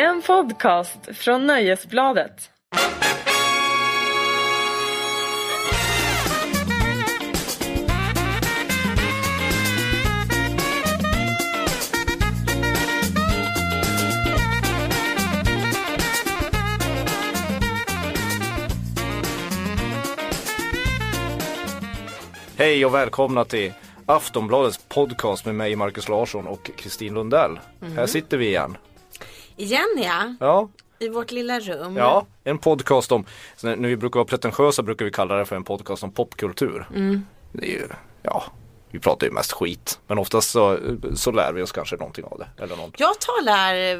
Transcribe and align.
En 0.00 0.22
podcast 0.22 0.98
från 1.12 1.46
Nöjesbladet. 1.46 2.50
Hej 22.56 22.86
och 22.86 22.94
välkomna 22.94 23.44
till 23.44 23.72
Aftonbladets 24.06 24.78
podcast 24.88 25.44
med 25.46 25.54
mig 25.54 25.76
Marcus 25.76 26.08
Larsson 26.08 26.46
och 26.46 26.70
Kristin 26.76 27.14
Lundell. 27.14 27.58
Här 27.96 28.06
sitter 28.06 28.36
vi 28.36 28.46
igen. 28.46 28.76
Igen 29.58 29.88
ja, 29.96 30.34
Ja, 30.40 30.68
i 30.98 31.08
vårt 31.08 31.30
lilla 31.30 31.60
rum. 31.60 31.96
ja, 31.96 32.26
en 32.44 32.58
podcast 32.58 33.12
om, 33.12 33.24
när 33.62 33.88
vi 33.88 33.96
brukar 33.96 34.20
vara 34.20 34.26
pretentiösa 34.28 34.82
brukar 34.82 35.04
vi 35.04 35.10
kalla 35.10 35.34
det 35.34 35.46
för 35.46 35.56
en 35.56 35.64
podcast 35.64 36.02
om 36.02 36.12
popkultur. 36.12 36.86
Det 37.52 37.66
är 37.66 37.70
ju, 37.70 37.88
ja, 38.22 38.44
vi 38.90 38.98
pratar 38.98 39.26
ju 39.26 39.32
mest 39.32 39.52
skit. 39.52 39.98
Men 40.06 40.18
oftast 40.18 40.50
så, 40.50 40.78
så 41.14 41.30
lär 41.32 41.52
vi 41.52 41.62
oss 41.62 41.72
kanske 41.72 41.96
någonting 41.96 42.24
av 42.24 42.38
det. 42.38 42.62
Eller 42.62 42.76
någon. 42.76 42.92
Jag 42.96 43.20
talar 43.20 43.74
eh, 43.74 43.98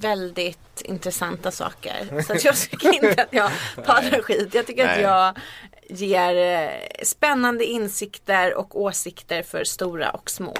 väldigt 0.00 0.82
intressanta 0.84 1.50
saker. 1.50 2.22
Så 2.22 2.32
att 2.32 2.44
jag 2.44 2.56
tycker 2.56 2.94
inte 3.04 3.22
att 3.22 3.32
jag 3.32 3.50
talar 3.86 4.22
skit. 4.22 4.54
Jag 4.54 4.66
tycker 4.66 4.84
att 4.84 4.96
Nej. 4.96 5.02
jag 5.02 5.34
ger 5.88 6.62
eh, 6.64 6.70
spännande 7.04 7.64
insikter 7.64 8.54
och 8.54 8.80
åsikter 8.80 9.42
för 9.42 9.64
stora 9.64 10.10
och 10.10 10.30
små. 10.30 10.54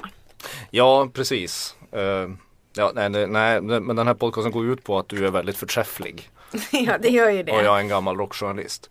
Ja, 0.69 1.09
precis. 1.13 1.75
Eh, 1.91 2.29
ja, 2.75 2.91
nej, 2.95 3.09
nej, 3.09 3.27
nej, 3.27 3.61
men 3.61 3.95
den 3.95 4.07
här 4.07 4.13
podcasten 4.13 4.51
går 4.51 4.65
ut 4.65 4.83
på 4.83 4.99
att 4.99 5.09
du 5.09 5.27
är 5.27 5.31
väldigt 5.31 5.57
förträfflig. 5.57 6.29
ja, 6.71 6.97
det 6.97 7.09
gör 7.09 7.29
ju 7.29 7.43
det. 7.43 7.51
Och 7.51 7.63
jag 7.63 7.75
är 7.75 7.79
en 7.79 7.87
gammal 7.87 8.17
rockjournalist. 8.17 8.89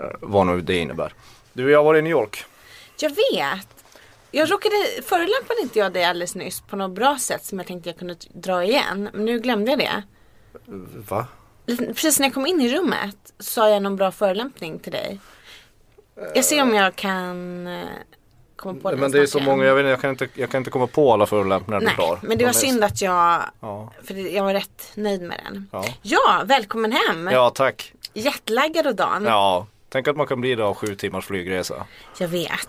Eh, 0.00 0.06
vad 0.20 0.46
nu 0.46 0.60
det 0.60 0.76
innebär. 0.76 1.14
Du, 1.52 1.70
jag 1.70 1.84
var 1.84 1.94
i 1.94 2.02
New 2.02 2.12
York. 2.12 2.44
Jag 3.00 3.10
vet. 3.10 3.68
Jag 4.30 4.50
råkade, 4.50 4.74
förolämpade 5.02 5.60
inte 5.62 5.78
jag 5.78 5.92
dig 5.92 6.04
alldeles 6.04 6.34
nyss 6.34 6.60
på 6.60 6.76
något 6.76 6.90
bra 6.90 7.18
sätt 7.18 7.44
som 7.44 7.58
jag 7.58 7.66
tänkte 7.66 7.88
jag 7.88 7.98
kunde 7.98 8.16
dra 8.32 8.64
igen. 8.64 9.10
Men 9.12 9.24
nu 9.24 9.38
glömde 9.38 9.70
jag 9.70 9.78
det. 9.78 10.02
Va? 11.08 11.26
Precis 11.66 12.18
när 12.18 12.26
jag 12.26 12.34
kom 12.34 12.46
in 12.46 12.60
i 12.60 12.76
rummet 12.76 13.32
sa 13.38 13.70
jag 13.70 13.82
någon 13.82 13.96
bra 13.96 14.10
förolämpning 14.12 14.78
till 14.78 14.92
dig. 14.92 15.20
Jag 16.34 16.44
ser 16.44 16.62
om 16.62 16.74
jag 16.74 16.96
kan 16.96 17.66
eh, 17.66 17.86
komma 18.62 18.80
på 18.80 18.90
det 18.90 18.96
Men 18.96 19.10
det 19.10 19.18
är 19.22 19.26
så 19.26 19.40
många, 19.40 19.64
jag, 19.64 19.74
vet, 19.74 19.80
inte, 19.82 19.90
jag, 19.90 20.00
kan 20.00 20.10
inte, 20.10 20.28
jag 20.34 20.50
kan 20.50 20.58
inte 20.58 20.70
komma 20.70 20.86
på 20.86 21.12
alla 21.12 21.26
förolämpningar 21.26 21.80
du 21.80 21.86
har. 22.02 22.18
men 22.22 22.38
det 22.38 22.44
var 22.44 22.52
synd 22.52 22.84
att 22.84 23.02
jag, 23.02 23.42
Ja. 23.60 23.92
för 24.04 24.14
jag 24.34 24.44
var 24.44 24.54
rätt 24.54 24.90
nöjd 24.94 25.22
med 25.22 25.40
den. 25.44 25.68
Ja. 25.72 25.84
Ja, 26.02 26.42
välkommen 26.44 26.92
hem! 26.92 27.28
ja, 27.32 27.50
tack. 27.50 27.92
Jetlaggad 28.14 28.86
och 28.86 28.94
Dan. 28.94 29.24
Ja, 29.24 29.66
tänk 29.88 30.08
att 30.08 30.16
man 30.16 30.26
kan 30.26 30.40
bli 30.40 30.54
det 30.54 30.64
av 30.64 30.74
sju 30.74 30.94
timmars 30.94 31.24
flygresa. 31.26 31.86
Jag 32.18 32.28
vet. 32.28 32.68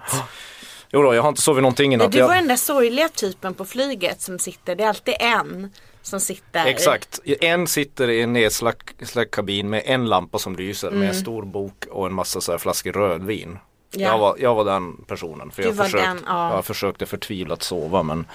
Jo 0.92 1.02
då, 1.02 1.16
jag 1.16 1.22
har 1.22 1.30
inte 1.30 1.42
sovit 1.42 1.62
någonting 1.62 1.94
i 1.94 1.98
natt. 1.98 2.12
du 2.12 2.22
var 2.22 2.28
Jag- 2.28 2.38
den 2.38 2.48
där 2.48 2.56
sorgliga 2.56 3.10
typen 3.10 3.54
på 3.54 3.66
flyget 3.66 4.22
som 4.22 4.40
sitter, 4.40 4.76
det 4.76 4.84
är 4.84 4.88
alltid 4.88 5.16
en 5.20 5.70
som 6.02 6.20
sitter. 6.20 6.66
Exakt, 6.66 7.20
en 7.26 7.68
sitter 7.68 8.10
i 8.10 8.22
en 8.22 8.34
nedsläckt 8.34 9.32
kabin 9.32 9.70
med 9.70 9.82
en 9.86 10.06
lampa 10.06 10.40
som 10.40 10.56
lyser 10.56 10.92
med 10.92 11.08
en 11.10 11.16
stor 11.16 11.44
bok 11.44 11.86
och 11.92 12.06
en 12.08 12.14
massa 12.14 12.42
så 12.42 12.52
här 12.52 12.60
flaskor 12.60 12.92
rödvin. 12.92 13.58
Ja. 13.96 14.08
Jag, 14.08 14.18
var, 14.18 14.36
jag 14.40 14.56
var 14.56 14.66
den 14.66 14.98
personen. 15.08 15.52
För 15.52 15.62
Du 15.64 15.68
jag, 15.70 15.76
var 15.76 15.86
försökte, 15.86 16.08
den, 16.08 16.20
ja. 16.28 16.56
jag 16.56 16.66
försökte 16.66 17.06
förtvivlat 17.06 17.64
sova 17.64 18.04
men 18.04 18.26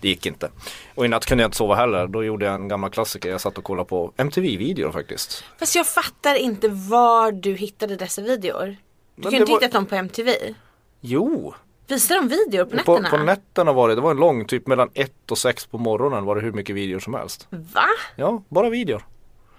det 0.00 0.08
gick 0.08 0.26
inte. 0.26 0.50
Och 0.94 1.04
i 1.04 1.08
natt 1.08 1.26
kunde 1.26 1.42
jag 1.44 1.48
inte 1.48 1.56
sova 1.56 1.74
heller. 1.74 2.06
Då 2.06 2.24
gjorde 2.24 2.44
jag 2.46 2.54
en 2.54 2.68
gammal 2.68 2.90
klassiker. 2.90 3.30
Jag 3.30 3.40
satt 3.40 3.58
och 3.58 3.64
kollade 3.64 3.88
på 3.88 4.12
MTV-videor 4.16 4.92
faktiskt. 4.92 5.44
Fast 5.58 5.74
jag 5.76 5.86
fattar 5.86 6.34
inte 6.34 6.68
var 6.68 7.32
du 7.32 7.54
hittade 7.54 7.96
dessa 7.96 8.22
videor. 8.22 8.76
Du 9.16 9.22
Men 9.22 9.32
ju 9.32 9.38
inte 9.38 9.52
var- 9.52 9.60
hittat 9.60 9.72
dem 9.72 9.86
på 9.86 9.94
MTV. 9.94 10.32
Jo, 11.00 11.54
Visar 11.86 12.14
de 12.14 12.28
videor 12.28 12.64
på 12.64 12.70
på, 12.84 12.92
nätterna? 12.98 13.10
på 13.10 13.16
nätterna 13.24 13.72
var 13.72 13.88
det. 13.88 13.94
Det 13.94 14.00
var 14.00 14.10
en 14.10 14.16
lång, 14.16 14.44
typ 14.44 14.66
mellan 14.66 14.90
ett 14.94 15.30
och 15.30 15.38
sex 15.38 15.66
på 15.66 15.78
morgonen 15.78 16.24
var 16.24 16.36
det 16.36 16.42
hur 16.42 16.52
mycket 16.52 16.76
videor 16.76 16.98
som 16.98 17.14
helst. 17.14 17.46
Va? 17.50 17.84
Ja, 18.16 18.42
bara 18.48 18.70
videor. 18.70 19.02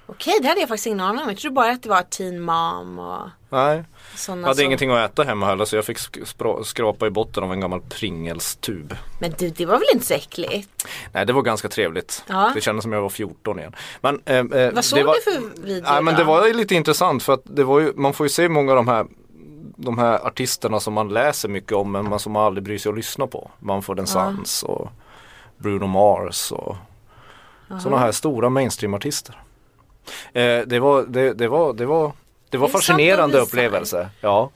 Okej, 0.06 0.34
det 0.42 0.48
hade 0.48 0.60
jag 0.60 0.70
faktiskt 0.70 0.88
ingen 0.88 1.00
aning 1.00 1.22
om. 1.22 1.30
Jag 1.30 1.38
trodde 1.38 1.54
bara 1.54 1.72
att 1.72 1.84
det 1.84 1.90
var 1.90 2.02
Teen 2.02 2.42
Mom 2.42 3.00
och 3.00 3.30
Nej, 3.50 3.84
sådana 4.16 4.42
jag 4.42 4.48
hade 4.48 4.58
som... 4.58 4.66
ingenting 4.66 4.92
att 4.92 5.12
äta 5.12 5.24
hemma 5.24 5.46
heller 5.46 5.66
så 5.66 5.76
jag 5.76 5.86
fick 5.86 5.98
skrapa 6.64 7.08
i 7.08 7.10
botten 7.10 7.44
av 7.44 7.54
en 7.54 7.60
gammal 7.60 7.82
Pringles-tub. 7.82 8.96
Men 9.20 9.34
du, 9.38 9.50
det 9.50 9.66
var 9.66 9.74
väl 9.74 9.88
inte 9.94 10.06
så 10.06 10.14
äckligt? 10.14 10.88
Nej 11.12 11.26
det 11.26 11.34
var 11.34 11.42
ganska 11.42 11.70
trevligt. 11.70 12.24
Ja. 12.28 12.52
Det 12.56 12.62
kändes 12.62 12.84
som 12.84 12.92
jag 12.92 13.02
var 13.02 13.10
14 13.10 13.60
igen. 13.60 13.76
Men, 14.02 14.22
eh, 14.26 14.36
eh, 14.36 14.74
Vad 14.74 14.86
såg 14.86 15.00
det 15.00 15.04
var, 15.04 15.16
du 15.16 15.22
för 15.22 15.62
video 15.66 15.84
Nej 15.84 16.02
men 16.04 16.16
det 16.16 16.24
var 16.24 16.54
lite 16.54 16.76
intressant 16.76 17.24
för 17.24 17.34
att 17.34 17.42
det 17.44 17.64
var 17.64 17.80
ju, 17.80 17.94
man 17.96 18.14
får 18.14 18.26
ju 18.26 18.30
se 18.30 18.50
många 18.50 18.72
av 18.72 18.76
de 18.76 18.88
här 18.88 19.06
de 19.76 19.98
här 20.00 20.28
artisterna 20.28 20.80
som 20.80 20.94
man 20.94 21.10
läser 21.10 21.50
mycket 21.50 21.72
om 21.72 21.92
men 21.92 22.10
man 22.10 22.20
som 22.20 22.32
man 22.32 22.46
aldrig 22.46 22.64
bryr 22.64 22.78
sig 22.78 22.90
att 22.90 22.96
lyssna 22.96 23.28
på. 23.28 23.52
Mumford 23.60 24.08
Sons 24.08 24.64
och 24.64 24.90
Bruno 25.58 25.88
Mars 25.88 26.52
och 26.52 26.76
sådana 27.82 27.98
här 27.98 28.12
stora 28.12 28.50
mainstreamartister. 28.50 29.42
Eh, 30.34 30.62
det 30.66 30.80
var, 30.80 31.04
det, 31.04 31.34
det 31.34 31.48
var, 31.48 31.74
det 31.74 31.86
var, 31.86 32.12
det 32.50 32.58
var 32.58 32.68
Det 32.68 32.72
fascinerande 32.72 33.40
upplevelse. 33.40 34.10
Ja. 34.22 34.50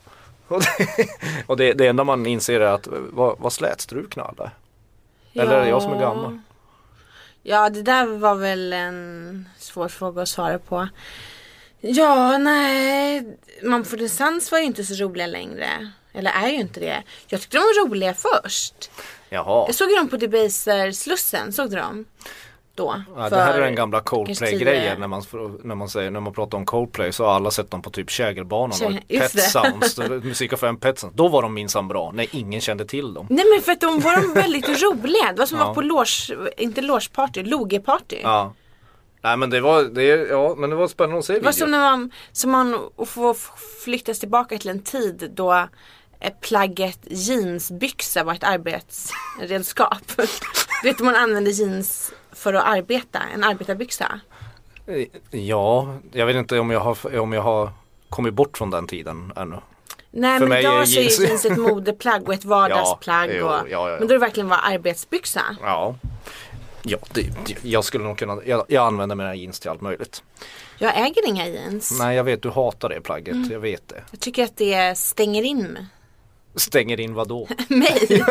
Och, 0.47 0.61
det, 0.61 1.07
och 1.47 1.57
det, 1.57 1.73
det 1.73 1.87
enda 1.87 2.03
man 2.03 2.25
inser 2.25 2.59
är 2.59 2.73
att 2.73 2.87
vad, 2.91 3.39
vad 3.39 3.53
slätstrukna 3.53 4.23
alla 4.23 4.51
är. 5.33 5.41
Eller 5.41 5.55
är 5.55 5.63
det 5.63 5.69
jag 5.69 5.81
som 5.81 5.93
är 5.93 5.99
gammal? 5.99 6.39
Ja, 7.43 7.69
det 7.69 7.81
där 7.81 8.05
var 8.05 8.35
väl 8.35 8.73
en 8.73 9.49
svår 9.57 9.87
fråga 9.87 10.21
att 10.21 10.29
svara 10.29 10.59
på. 10.59 10.87
Ja, 11.79 12.37
nej. 12.37 13.23
Mumford 13.61 14.09
Sons 14.09 14.51
var 14.51 14.59
ju 14.59 14.65
inte 14.65 14.83
så 14.83 15.03
roliga 15.03 15.27
längre. 15.27 15.91
Eller 16.13 16.31
är 16.31 16.47
ju 16.47 16.55
inte 16.55 16.79
det. 16.79 17.03
Jag 17.27 17.41
tyckte 17.41 17.57
de 17.57 17.61
var 17.61 17.87
roliga 17.87 18.13
först. 18.13 18.91
Jaha. 19.29 19.65
Jag 19.67 19.75
såg 19.75 19.89
ju 19.89 19.95
dem 19.95 20.09
på 20.09 20.17
Debaser-slussen. 20.17 21.53
Såg 21.53 21.69
du 21.69 21.75
dem? 21.75 22.05
Då. 22.75 22.95
Ja, 23.17 23.29
det 23.29 23.35
här 23.35 23.53
är 23.53 23.61
den 23.61 23.75
gamla 23.75 24.01
Coldplay-grejen 24.01 24.99
när 24.99 25.07
man, 25.07 25.23
när, 25.63 25.75
man 25.75 25.89
säger, 25.89 26.11
när 26.11 26.19
man 26.19 26.33
pratar 26.33 26.57
om 26.57 26.65
Coldplay 26.65 27.11
så 27.11 27.25
har 27.25 27.33
alla 27.33 27.51
sett 27.51 27.71
dem 27.71 27.81
på 27.81 27.89
typ 27.89 28.09
Kägelbanan 28.09 28.79
och 28.85 29.07
Pet. 29.07 29.31
Sounds, 29.51 29.97
musikaffären 30.23 30.77
Pet 30.77 30.99
Sounds. 30.99 31.15
Då 31.17 31.27
var 31.27 31.41
de 31.41 31.53
minsann 31.53 31.87
bra 31.87 32.11
när 32.11 32.35
ingen 32.35 32.61
kände 32.61 32.85
till 32.85 33.13
dem. 33.13 33.27
Nej 33.29 33.45
men 33.55 33.61
för 33.63 33.71
att 33.71 33.81
de 33.81 33.99
var 33.99 34.21
de 34.21 34.33
väldigt 34.33 34.69
roliga. 34.83 35.31
Det 35.33 35.39
var 35.39 35.45
som 35.45 35.57
Ja. 35.59 35.65
var 35.67 35.73
på 35.73 35.81
loge, 35.81 36.51
inte 36.57 36.81
logeparty, 36.81 37.43
logeparty. 37.43 38.19
Ja. 38.23 38.53
Nej 39.21 39.37
men 39.37 39.49
det 39.49 39.61
var, 39.61 39.83
det, 39.83 40.03
ja, 40.05 40.55
men 40.57 40.69
det 40.69 40.75
var 40.75 40.87
spännande 40.87 41.19
att 41.19 41.25
se 41.25 41.33
Det 41.33 41.39
var 41.39 41.51
video. 41.51 41.59
som 41.65 41.71
när 41.71 41.79
man, 41.79 42.11
som 42.31 42.51
man 42.51 42.79
får 43.05 43.35
flyttas 43.83 44.19
tillbaka 44.19 44.57
till 44.57 44.69
en 44.69 44.79
tid 44.81 45.31
då 45.35 45.53
eh, 46.19 46.33
plagget 46.41 46.99
jeansbyxa 47.03 48.23
var 48.23 48.33
ett 48.33 48.43
arbetsredskap. 48.43 49.97
du 50.83 50.89
vet 50.89 50.99
man 50.99 51.15
använde 51.15 51.51
jeans 51.51 52.11
för 52.35 52.53
att 52.53 52.65
arbeta, 52.65 53.19
en 53.33 53.43
arbetarbyxa. 53.43 54.19
Ja, 55.31 55.95
jag 56.11 56.25
vet 56.25 56.35
inte 56.35 56.59
om 56.59 56.71
jag 56.71 56.79
har, 56.79 57.17
om 57.19 57.33
jag 57.33 57.41
har 57.41 57.69
kommit 58.09 58.33
bort 58.33 58.57
från 58.57 58.71
den 58.71 58.87
tiden 58.87 59.33
ännu. 59.35 59.55
Nej 60.11 60.39
För 60.39 60.45
men 60.45 60.49
mig 60.49 60.59
idag 60.63 60.87
så 60.87 60.99
är 60.99 61.03
jeans- 61.03 61.19
jeans 61.21 61.45
ett 61.45 61.57
modeplagg 61.57 62.27
och 62.27 62.33
ett 62.33 62.45
vardagsplagg. 62.45 63.29
Ja, 63.29 63.35
jo, 63.39 63.45
och, 63.45 63.69
ja, 63.69 63.89
ja. 63.89 63.97
Men 63.99 64.07
då 64.07 64.13
det 64.13 64.19
verkligen 64.19 64.49
var 64.49 64.59
arbetsbyxa. 64.63 65.41
Ja. 65.61 65.95
Ja, 66.87 66.97
det, 67.13 67.29
jag 67.61 67.83
skulle 67.83 68.03
nog 68.03 68.17
kunna, 68.17 68.37
jag, 68.45 68.65
jag 68.67 68.87
använder 68.87 69.15
mina 69.15 69.35
jeans 69.35 69.59
till 69.59 69.69
allt 69.69 69.81
möjligt. 69.81 70.23
Jag 70.77 70.97
äger 70.97 71.27
inga 71.27 71.47
jeans. 71.47 71.99
Nej 71.99 72.15
jag 72.15 72.23
vet, 72.23 72.41
du 72.41 72.49
hatar 72.49 72.89
det 72.89 73.01
plagget, 73.01 73.33
Mm. 73.35 73.51
jag 73.51 73.59
vet 73.59 73.87
det. 73.87 74.03
Jag 74.11 74.19
tycker 74.19 74.43
att 74.43 74.57
det 74.57 74.97
stänger 74.97 75.43
in 75.43 75.87
Stänger 76.55 76.99
in 76.99 77.13
vad 77.13 77.27
då? 77.27 77.47
mig. 77.67 78.07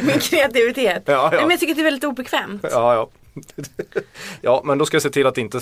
Min 0.02 0.18
kreativitet. 0.20 1.02
Ja, 1.06 1.12
ja. 1.12 1.30
Nej, 1.30 1.40
men 1.40 1.50
jag 1.50 1.60
tycker 1.60 1.72
att 1.72 1.76
det 1.76 1.82
är 1.82 1.84
väldigt 1.84 2.04
obekvämt. 2.04 2.64
Ja, 2.70 2.94
ja. 2.94 3.08
ja, 4.40 4.62
men 4.64 4.78
då 4.78 4.86
ska 4.86 4.94
jag 4.94 5.02
se 5.02 5.10
till 5.10 5.26
att 5.26 5.38
inte 5.38 5.60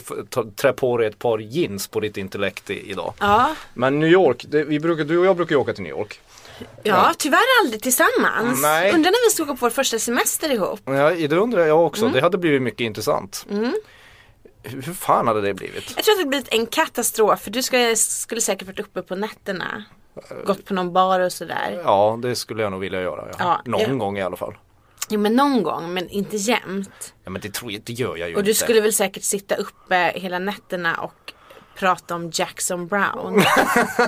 trä 0.57 0.73
på 0.73 0.99
dig 0.99 1.07
ett 1.07 1.19
par 1.19 1.39
jeans 1.39 1.89
på 1.89 2.01
ditt 2.01 2.17
intellekt 2.17 2.71
i, 2.71 2.91
idag. 2.91 3.15
Ja, 3.21 3.55
Men 3.75 4.01
New 4.01 4.09
York, 4.09 4.45
det, 4.49 4.65
vi 4.65 4.81
brukar, 4.81 5.05
du 5.05 5.19
och 5.19 5.27
jag 5.27 5.37
brukar 5.37 5.55
ju 5.55 5.61
åka 5.61 5.73
till 5.73 5.83
New 5.83 5.93
York. 5.93 6.21
ja 6.83 7.15
tyvärr 7.19 7.63
aldrig 7.63 7.83
tillsammans. 7.83 8.63
Nej. 8.63 8.93
Undrar 8.93 9.11
när 9.11 9.27
vi 9.27 9.35
ska 9.35 9.43
åka 9.43 9.53
på 9.53 9.59
vår 9.61 9.71
första 9.71 9.99
semester 9.99 10.53
ihop. 10.53 10.81
Ja, 10.85 11.11
det 11.11 11.37
undrar 11.37 11.67
jag 11.67 11.87
också. 11.87 12.03
Mm. 12.03 12.15
Det 12.15 12.21
hade 12.21 12.39
blivit 12.39 12.63
mycket 12.63 12.81
intressant. 12.81 13.47
Hur, 14.63 14.83
hur 14.83 14.95
fan 14.95 15.27
hade 15.27 15.41
det 15.41 15.55
blivit? 15.55 15.93
Jag 15.97 16.05
tror 16.05 16.15
att 16.15 16.21
det 16.21 16.29
blivit 16.29 16.49
en 16.51 16.67
katastrof 16.67 17.41
för 17.41 17.51
du 17.51 17.63
ska, 17.63 17.97
skulle 17.97 18.41
säkert 18.41 18.67
varit 18.67 18.81
uppe 18.81 19.03
på 19.03 19.17
nätterna. 19.17 19.85
Gått 20.47 20.65
på 20.65 20.75
någon 20.75 20.93
bar 20.93 21.21
och 21.21 21.33
sådär. 21.33 21.81
Ja, 21.85 22.19
det 22.23 22.37
skulle 22.37 22.63
jag 22.63 22.73
nog 22.73 22.81
vilja 22.81 23.01
göra. 23.03 23.25
Ja. 23.31 23.35
Ja, 23.39 23.61
Någon 23.65 23.81
ja. 23.81 23.95
gång 23.95 24.19
i 24.19 24.23
alla 24.23 24.37
fall. 24.37 24.55
Jo 25.09 25.21
men 25.21 25.35
någon 25.37 25.63
gång 25.63 25.95
men 25.95 26.09
inte 26.09 26.37
jämt. 26.37 27.15
Ja, 27.25 27.31
men 27.31 27.41
det 27.43 27.55
tror 27.55 27.73
jag, 27.73 27.83
det 27.85 27.93
gör 27.93 28.17
jag 28.17 28.29
ju 28.29 28.35
Och 28.37 28.45
du 28.45 28.51
inte. 28.51 28.61
skulle 28.61 28.81
väl 28.81 28.93
säkert 28.93 29.23
sitta 29.23 29.55
uppe 29.55 30.13
hela 30.15 30.39
nätterna 30.39 30.95
och 30.97 31.33
prata 31.79 32.15
om 32.15 32.31
Jackson 32.35 32.87
Brown. 32.87 33.37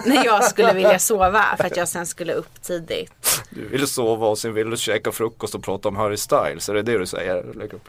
när 0.07 0.25
jag 0.25 0.45
skulle 0.45 0.75
vilja 0.75 0.99
sova 0.99 1.45
för 1.57 1.65
att 1.65 1.77
jag 1.77 1.89
sen 1.89 2.07
skulle 2.07 2.33
upp 2.33 2.63
tidigt. 2.63 3.43
Du 3.51 3.69
vill 3.69 3.87
sova 3.87 4.27
och 4.27 4.39
sen 4.39 4.55
vill 4.55 4.71
du 4.71 4.77
käka 4.77 5.13
frukost 5.13 5.55
och 5.55 5.63
prata 5.63 5.89
om 5.89 5.97
Harry 5.97 6.17
Styles, 6.17 6.69
är 6.69 6.75
det 6.75 6.83
det 6.83 6.99
du 6.99 7.07
säger? 7.07 7.45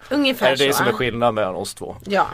Ungefär 0.10 0.52
Är 0.52 0.56
det 0.56 0.66
det 0.66 0.74
så. 0.74 0.78
som 0.78 0.88
är 0.88 0.92
skillnaden 0.92 1.36
mellan 1.36 1.56
oss 1.56 1.74
två? 1.74 1.96
Ja. 2.06 2.28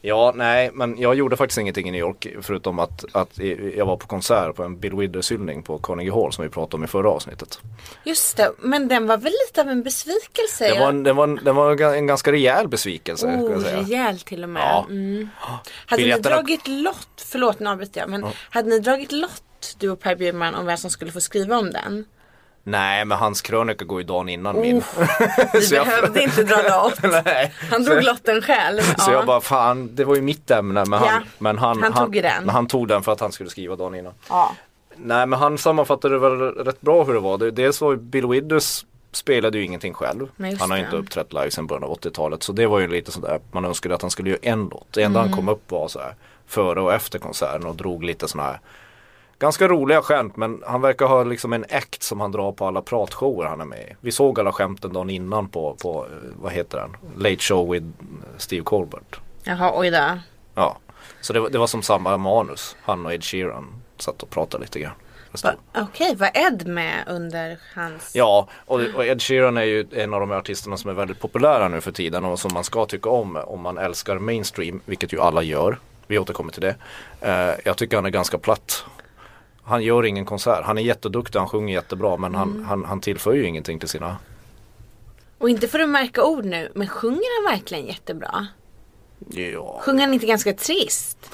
Ja, 0.00 0.32
nej, 0.36 0.70
men 0.74 0.98
jag 0.98 1.14
gjorde 1.14 1.36
faktiskt 1.36 1.58
ingenting 1.58 1.88
i 1.88 1.90
New 1.90 2.00
York 2.00 2.26
förutom 2.42 2.78
att, 2.78 3.04
att 3.12 3.38
jag 3.76 3.86
var 3.86 3.96
på 3.96 4.06
konsert 4.06 4.56
på 4.56 4.62
en 4.62 4.78
Bill 4.78 4.94
Withers 4.94 5.32
hyllning 5.32 5.62
på 5.62 5.78
Carnegie 5.78 6.12
Hall 6.12 6.32
som 6.32 6.44
vi 6.44 6.50
pratade 6.50 6.76
om 6.76 6.84
i 6.84 6.86
förra 6.86 7.10
avsnittet. 7.10 7.60
Just 8.04 8.36
det, 8.36 8.52
men 8.58 8.88
den 8.88 9.06
var 9.06 9.16
väl 9.16 9.32
lite 9.46 9.60
av 9.60 9.68
en 9.68 9.82
besvikelse? 9.82 10.74
Det 10.74 10.80
var 10.80 10.88
en, 10.88 11.02
det 11.02 11.12
var 11.12 11.24
en, 11.24 11.40
det 11.44 11.52
var 11.52 11.94
en 11.94 12.06
ganska 12.06 12.32
rejäl 12.32 12.68
besvikelse. 12.68 13.26
Oh, 13.26 13.58
rejäl 13.58 14.20
till 14.20 14.42
och 14.42 14.48
med. 14.48 14.62
Ja. 14.62 14.86
Mm. 14.88 15.28
Hade 15.86 16.02
ni 16.02 16.18
dragit 16.18 16.68
lott, 16.90 17.24
förlåt 17.30 17.60
nu 17.60 17.70
avbryter 17.70 18.00
jag, 18.00 18.10
men 18.10 18.26
hade 18.50 18.68
ni 18.68 18.78
dragit 18.78 19.12
lott 19.12 19.76
du 19.78 19.90
och 19.90 20.00
Per 20.00 20.14
Bjurman 20.16 20.54
om 20.54 20.66
vem 20.66 20.76
som 20.76 20.90
skulle 20.90 21.12
få 21.12 21.20
skriva 21.20 21.58
om 21.58 21.70
den? 21.70 22.04
Nej, 22.62 23.04
men 23.04 23.18
hans 23.18 23.42
krönika 23.42 23.84
går 23.84 24.00
ju 24.00 24.06
dagen 24.06 24.28
innan 24.28 24.60
min. 24.60 24.82
Vi 25.52 25.60
Så 25.60 25.74
jag- 25.74 25.86
behövde 25.86 26.22
inte 26.22 26.42
dra 26.44 26.56
lott. 26.62 26.98
Han 27.70 27.84
drog 27.84 28.02
lotten 28.02 28.42
själv. 28.42 28.80
Så 28.82 28.94
ja. 28.98 29.12
jag 29.12 29.26
bara, 29.26 29.40
fan, 29.40 29.94
det 29.94 30.04
var 30.04 30.14
ju 30.16 30.22
mitt 30.22 30.50
ämne. 30.50 30.84
Men 30.88 30.98
han, 30.98 31.08
Ja, 31.08 31.20
men 31.38 31.58
han, 31.58 31.82
han 31.82 31.92
tog 31.92 32.16
ju 32.16 32.22
den. 32.22 32.48
Han 32.48 32.66
tog 32.66 32.88
den 32.88 33.02
för 33.02 33.12
att 33.12 33.20
han 33.20 33.32
skulle 33.32 33.50
skriva 33.50 33.76
dagen 33.76 33.94
innan. 33.94 34.12
ja. 34.28 34.54
Nej, 34.96 35.26
men 35.26 35.38
han 35.38 35.58
sammanfattade 35.58 36.18
väl 36.18 36.30
rätt 36.40 36.80
bra 36.80 37.04
hur 37.04 37.14
det 37.14 37.20
var. 37.20 37.38
Dels 37.50 37.80
var 37.80 37.90
ju 37.90 37.96
Bill 37.96 38.26
Withers 38.26 38.84
spelade 39.12 39.58
ju 39.58 39.64
ingenting 39.64 39.94
själv. 39.94 40.28
Han 40.60 40.70
har 40.70 40.76
det. 40.78 40.84
inte 40.84 40.96
uppträtt 40.96 41.32
live 41.32 41.50
sedan 41.50 41.66
början 41.66 41.84
av 41.84 41.98
80-talet. 42.00 42.42
Så 42.42 42.52
det 42.52 42.66
var 42.66 42.78
ju 42.80 42.88
lite 42.88 43.12
sådär, 43.12 43.40
man 43.52 43.64
önskade 43.64 43.94
att 43.94 44.02
han 44.02 44.10
skulle 44.10 44.30
göra 44.30 44.38
en 44.42 44.68
låt. 44.70 44.86
Det 44.90 45.02
enda 45.02 45.20
Mm. 45.20 45.30
han 45.32 45.38
kom 45.38 45.48
upp 45.48 45.70
var 45.70 45.88
så 45.88 45.98
här 45.98 46.14
före 46.50 46.80
och 46.80 46.92
efter 46.92 47.18
konserten 47.18 47.66
och 47.66 47.76
drog 47.76 48.04
lite 48.04 48.28
sådana 48.28 48.48
här 48.50 48.60
Ganska 49.40 49.68
roliga 49.68 50.02
skämt 50.02 50.36
men 50.36 50.62
han 50.66 50.80
verkar 50.80 51.06
ha 51.06 51.24
liksom 51.24 51.52
en 51.52 51.64
act 51.70 52.02
som 52.02 52.20
han 52.20 52.32
drar 52.32 52.52
på 52.52 52.66
alla 52.66 52.82
pratshower 52.82 53.46
han 53.46 53.60
är 53.60 53.64
med 53.64 53.78
i. 53.78 53.96
Vi 54.00 54.12
såg 54.12 54.40
alla 54.40 54.52
skämten 54.52 54.92
dagen 54.92 55.10
innan 55.10 55.48
på, 55.48 55.76
på 55.82 56.06
eh, 56.06 56.12
vad 56.42 56.52
heter 56.52 56.78
den? 56.78 56.96
Late 57.16 57.42
Show 57.42 57.70
with 57.70 57.86
Steve 58.36 58.62
Colbert. 58.62 59.20
Jaha, 59.44 59.72
oj 59.74 59.90
då. 59.90 60.18
Ja, 60.54 60.76
så 61.20 61.32
det 61.32 61.40
var, 61.40 61.50
det 61.50 61.58
var 61.58 61.66
som 61.66 61.82
samma 61.82 62.16
manus. 62.16 62.76
Han 62.82 63.06
och 63.06 63.14
Ed 63.14 63.24
Sheeran 63.24 63.82
satt 63.96 64.22
och 64.22 64.30
pratade 64.30 64.64
lite 64.64 64.80
grann. 64.80 64.94
Okej, 65.74 66.14
var 66.16 66.30
Ed 66.34 66.66
med 66.66 67.04
under 67.08 67.58
hans... 67.74 68.16
Ja, 68.16 68.48
och, 68.66 68.80
och 68.94 69.06
Ed 69.06 69.22
Sheeran 69.22 69.56
är 69.56 69.62
ju 69.62 69.86
en 69.92 70.14
av 70.14 70.20
de 70.20 70.30
artisterna 70.30 70.76
som 70.76 70.90
är 70.90 70.94
väldigt 70.94 71.20
populära 71.20 71.68
nu 71.68 71.80
för 71.80 71.92
tiden 71.92 72.24
och 72.24 72.38
som 72.38 72.50
man 72.54 72.64
ska 72.64 72.86
tycka 72.86 73.10
om 73.10 73.36
om 73.36 73.60
man 73.60 73.78
älskar 73.78 74.18
mainstream, 74.18 74.80
vilket 74.84 75.12
ju 75.12 75.20
alla 75.20 75.42
gör. 75.42 75.78
Vi 76.10 76.18
återkommer 76.18 76.52
till 76.52 76.62
det. 76.62 76.76
Eh, 77.20 77.54
jag 77.64 77.76
tycker 77.76 77.96
han 77.96 78.06
är 78.06 78.10
ganska 78.10 78.38
platt. 78.38 78.84
Han 79.62 79.82
gör 79.82 80.04
ingen 80.06 80.24
konsert. 80.24 80.64
Han 80.64 80.78
är 80.78 80.82
jätteduktig, 80.82 81.38
han 81.38 81.48
sjunger 81.48 81.74
jättebra 81.74 82.16
men 82.16 82.34
han, 82.34 82.64
han, 82.68 82.84
han 82.84 83.00
tillför 83.00 83.32
ju 83.32 83.46
ingenting 83.46 83.78
till 83.78 83.88
sina 83.88 84.16
Och 85.38 85.50
inte 85.50 85.68
för 85.68 85.78
att 85.80 85.88
märka 85.88 86.24
ord 86.24 86.44
nu, 86.44 86.72
men 86.74 86.88
sjunger 86.88 87.46
han 87.46 87.56
verkligen 87.56 87.86
jättebra? 87.86 88.46
Ja, 89.30 89.80
Sjunger 89.84 90.00
han 90.00 90.14
inte 90.14 90.26
ganska 90.26 90.52
trist? 90.52 91.30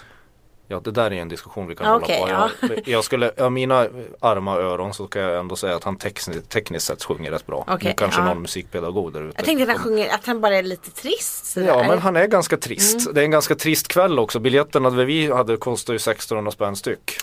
Ja 0.68 0.80
det 0.84 0.90
där 0.90 1.10
är 1.12 1.16
en 1.16 1.28
diskussion 1.28 1.66
vi 1.66 1.76
kan 1.76 1.94
Okej, 1.94 2.20
hålla 2.20 2.50
på. 2.60 2.66
Jag, 2.74 2.88
jag 2.88 3.04
skulle, 3.04 3.32
ja, 3.36 3.50
mina 3.50 3.88
arma 4.20 4.56
öron 4.56 4.94
så 4.94 5.06
kan 5.06 5.22
jag 5.22 5.38
ändå 5.40 5.56
säga 5.56 5.76
att 5.76 5.84
han 5.84 5.96
tekniskt, 5.96 6.48
tekniskt 6.50 6.86
sett 6.86 7.04
sjunger 7.04 7.30
rätt 7.30 7.46
bra. 7.46 7.64
Okej, 7.68 7.88
nu 7.88 7.94
kanske 7.96 8.20
ja. 8.20 8.26
någon 8.26 8.42
musikpedagog 8.42 9.12
där 9.12 9.22
ute. 9.22 9.32
Jag 9.36 9.44
tänkte 9.44 9.62
att 9.62 9.68
han 9.68 9.78
sjunger, 9.78 10.14
att 10.14 10.26
han 10.26 10.40
bara 10.40 10.56
är 10.56 10.62
lite 10.62 10.90
trist 10.90 11.46
sådär. 11.46 11.66
Ja 11.66 11.84
men 11.88 11.98
han 11.98 12.16
är 12.16 12.26
ganska 12.26 12.56
trist. 12.56 13.00
Mm. 13.00 13.14
Det 13.14 13.20
är 13.20 13.24
en 13.24 13.30
ganska 13.30 13.54
trist 13.54 13.88
kväll 13.88 14.18
också. 14.18 14.38
Biljetterna 14.38 14.90
vi 14.90 15.32
hade 15.32 15.56
kostade 15.56 15.94
ju 15.94 15.96
1600 15.96 16.50
spänn 16.52 16.76
styck. 16.76 17.16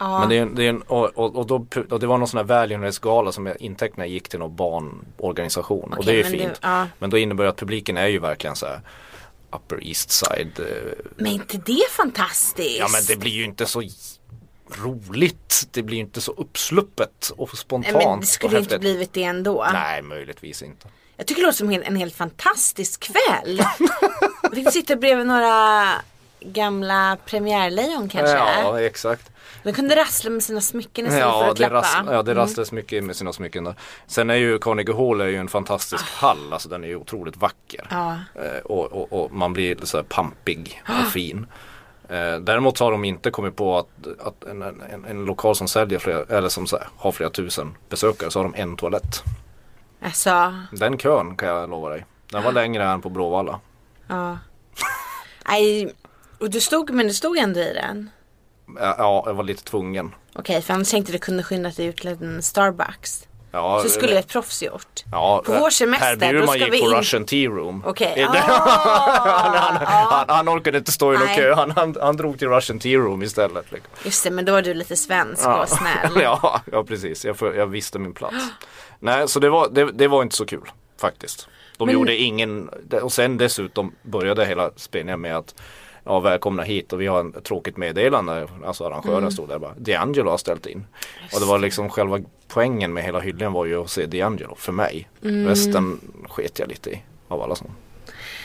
ja. 0.00 0.18
Men 0.20 0.28
det, 0.28 0.38
är, 0.38 0.42
en- 0.42 0.54
det, 0.54 0.64
är 0.64 0.68
en, 0.68 0.82
och, 0.82 1.04
och, 1.18 1.36
och, 1.36 1.46
då, 1.46 1.66
och 1.90 2.00
det 2.00 2.06
var 2.06 2.18
någon 2.18 2.28
sån 2.28 2.38
här 2.38 2.44
välgörenhetsgala 2.44 3.32
som 3.32 3.52
intäkterna 3.58 4.06
gick 4.06 4.28
till 4.28 4.38
någon 4.38 4.56
barnorganisation. 4.56 5.92
och 5.92 5.98
Okej, 5.98 6.14
det 6.14 6.20
är 6.20 6.22
men 6.22 6.32
det- 6.32 6.38
fint. 6.38 6.58
ja. 6.62 6.86
Men 6.98 7.10
då 7.10 7.18
innebär 7.18 7.44
det 7.44 7.50
att 7.50 7.56
publiken 7.56 7.96
är 7.96 8.06
ju 8.06 8.18
verkligen 8.18 8.56
så 8.56 8.66
här 8.66 8.80
Upper 9.54 9.86
East 9.88 10.10
Side. 10.10 10.60
eh, 10.60 10.66
Men 11.16 11.26
inte 11.32 11.58
det 11.66 11.84
fantastiskt? 11.90 12.78
Ja 12.78 12.88
men 12.88 13.02
det 13.08 13.16
blir 13.16 13.32
ju 13.32 13.44
inte 13.44 13.66
så 13.66 13.82
roligt. 14.68 15.68
Det 15.70 15.82
blir 15.82 15.96
ju 15.96 16.02
inte 16.02 16.20
så 16.20 16.32
uppsluppet 16.32 17.32
och 17.36 17.58
spontant. 17.58 17.96
men 18.04 18.20
det 18.20 18.26
skulle 18.26 18.58
inte 18.58 18.78
blivit 18.78 19.12
det 19.12 19.22
ändå. 19.24 19.66
Nej 19.72 20.02
möjligtvis 20.02 20.62
inte. 20.62 20.88
Jag 21.16 21.26
tycker 21.26 21.42
det 21.42 21.46
låter 21.46 21.56
som 21.58 21.70
en, 21.70 21.82
en 21.82 21.96
helt 21.96 22.14
fantastisk 22.14 23.00
kväll. 23.12 23.62
Vi 24.52 24.64
fick 24.64 24.72
sitta 24.72 24.96
bredvid 24.96 25.26
några 25.26 25.88
gamla 26.44 27.16
premiärlejon 27.26 28.08
kanske. 28.08 28.36
Ja 28.36 28.80
exakt. 28.80 29.30
De 29.62 29.72
kunde 29.72 29.96
rassla 29.96 30.30
med 30.30 30.42
sina 30.42 30.60
smycken 30.60 31.06
istället 31.06 31.24
för 31.24 31.30
Ja 31.44 31.50
att 31.50 31.56
det, 31.56 31.64
klappa. 31.68 31.76
ras, 31.76 31.96
ja, 32.10 32.22
det 32.22 32.32
Mm. 32.32 32.42
rasslas 32.42 32.72
mycket 32.72 33.04
med 33.04 33.16
sina 33.16 33.32
smycken 33.32 33.64
där. 33.64 33.74
Sen 34.06 34.30
är 34.30 34.34
ju 34.34 34.58
Carnegie 34.58 34.94
Hall 34.94 35.20
är 35.20 35.26
ju 35.26 35.36
en 35.36 35.48
fantastisk 35.48 36.04
hall. 36.14 36.52
Alltså 36.52 36.68
den 36.68 36.84
är 36.84 36.88
ju 36.88 36.96
otroligt 36.96 37.36
vacker. 37.36 37.86
Ja. 37.90 38.16
Eh, 38.34 38.58
och, 38.64 38.92
och, 38.92 39.12
och 39.24 39.32
man 39.32 39.52
blir 39.52 39.76
så 39.82 39.96
här 39.96 40.04
pampig 40.04 40.82
och 40.88 41.12
fin. 41.12 41.46
Eh, 42.08 42.36
däremot 42.36 42.78
har 42.78 42.90
de 42.92 43.04
inte 43.04 43.30
kommit 43.30 43.56
på 43.56 43.78
att, 43.78 43.88
att 44.26 44.44
en, 44.44 44.62
en, 44.62 45.04
en 45.08 45.24
lokal 45.24 45.56
som 45.56 45.68
säljer 45.68 45.98
flera, 45.98 46.36
eller 46.38 46.48
som 46.48 46.66
här, 46.72 46.88
har 46.96 47.12
flera 47.12 47.30
tusen 47.30 47.76
besökare 47.88 48.30
så 48.30 48.38
har 48.38 48.44
de 48.44 48.54
en 48.54 48.76
toalett. 48.76 49.22
Alltså, 50.02 50.54
Den 50.72 50.98
kön 50.98 51.36
kan 51.36 51.48
jag 51.48 51.70
lova 51.70 51.88
dig. 51.88 52.04
Den 52.30 52.42
var 52.42 52.52
längre 52.52 52.84
än 52.84 53.00
på 53.00 53.08
Bråvalla. 53.08 53.60
ja. 54.08 54.38
Nej, 55.48 55.92
och 56.44 56.50
du 56.50 56.60
stod, 56.60 56.90
men 56.90 57.06
du 57.08 57.14
stod 57.14 57.38
ändå 57.38 57.60
i 57.60 57.72
den? 57.74 58.10
Ja, 58.78 58.94
Ja, 58.98 59.22
jag 59.26 59.34
var 59.34 59.44
lite 59.44 59.64
tvungen. 59.64 60.14
Okej, 60.34 60.62
för 60.62 60.74
annars 60.74 60.90
tänkte 60.90 61.12
du 61.12 61.18
kunde 61.18 61.42
skynda 61.42 61.70
dig 61.70 61.86
ut 61.86 61.96
till 61.96 62.08
en 62.08 62.42
Starbucks. 62.42 63.28
Ja, 63.52 63.80
Så 63.82 63.88
skulle 63.88 64.18
ett 64.18 64.28
proffs 64.28 64.62
gjort. 64.62 65.02
ja, 65.12 65.42
på 65.46 65.52
vår 65.52 65.70
semester, 65.70 66.16
Per 66.16 66.32
Bjurman 66.32 66.58
gick 66.58 66.68
på 66.68 66.74
in- 66.74 66.90
Russian 66.96 67.24
Tea 67.24 67.50
Room. 67.50 67.84
Det- 67.98 68.28
Ah, 68.34 69.58
han, 69.58 69.86
han, 69.86 70.24
han 70.28 70.48
orkade 70.48 70.78
inte 70.78 70.92
stå 70.92 71.14
i 71.14 71.18
någon 71.18 71.28
kö. 71.28 71.54
Han, 71.54 71.70
han, 71.70 71.96
han 72.00 72.16
drog 72.16 72.38
till 72.38 72.48
Russian 72.48 72.78
Tea 72.78 72.98
Room 72.98 73.22
istället. 73.22 73.72
Liksom. 73.72 73.90
Just 74.04 74.24
det, 74.24 74.30
men 74.30 74.44
då 74.44 74.52
var 74.52 74.62
du 74.62 74.74
lite 74.74 74.96
svensk 74.96 75.46
och 75.48 75.68
snäll. 75.68 76.10
ja, 76.22 76.60
ja, 76.72 76.84
precis. 76.84 77.24
Jag, 77.24 77.36
jag 77.40 77.66
visste 77.66 77.98
min 77.98 78.14
plats. 78.14 78.34
Nej, 78.98 79.28
så 79.28 79.40
det 79.40 79.50
var, 79.50 79.68
det, 79.68 79.92
det 79.92 80.08
var 80.08 80.22
inte 80.22 80.36
så 80.36 80.46
kul 80.46 80.70
faktiskt. 81.00 81.48
De 81.76 81.86
Men- 81.86 81.94
gjorde 81.94 82.16
ingen, 82.16 82.70
och 83.02 83.12
sen 83.12 83.36
dessutom 83.38 83.92
började 84.02 84.46
hela 84.46 84.70
spelningen 84.76 85.20
med 85.20 85.36
att 85.36 85.54
Ja 86.04 86.20
välkomna 86.20 86.62
hit 86.62 86.92
och 86.92 87.00
vi 87.00 87.06
har 87.06 87.38
ett 87.38 87.44
tråkigt 87.44 87.76
meddelande. 87.76 88.48
Alltså 88.64 88.84
arrangören 88.86 89.18
Mm. 89.18 89.30
stod 89.30 89.48
där 89.48 89.58
bara. 89.58 89.74
D'Angelo 89.74 90.30
har 90.30 90.38
ställt 90.38 90.66
in. 90.66 90.86
Och 91.34 91.40
det 91.40 91.46
var 91.46 91.58
liksom 91.58 91.90
själva 91.90 92.20
poängen 92.48 92.92
med 92.92 93.04
hela 93.04 93.20
hyllningen 93.20 93.52
var 93.52 93.64
ju 93.64 93.82
att 93.82 93.90
se 93.90 94.06
D'Angelo 94.06 94.54
för 94.56 94.72
mig. 94.72 95.08
Mm. 95.22 95.46
Resten 95.48 96.00
sket 96.28 96.58
jag 96.58 96.68
lite 96.68 96.90
i. 96.90 97.02
Av 97.28 97.42
alla 97.42 97.54
som 97.54 97.70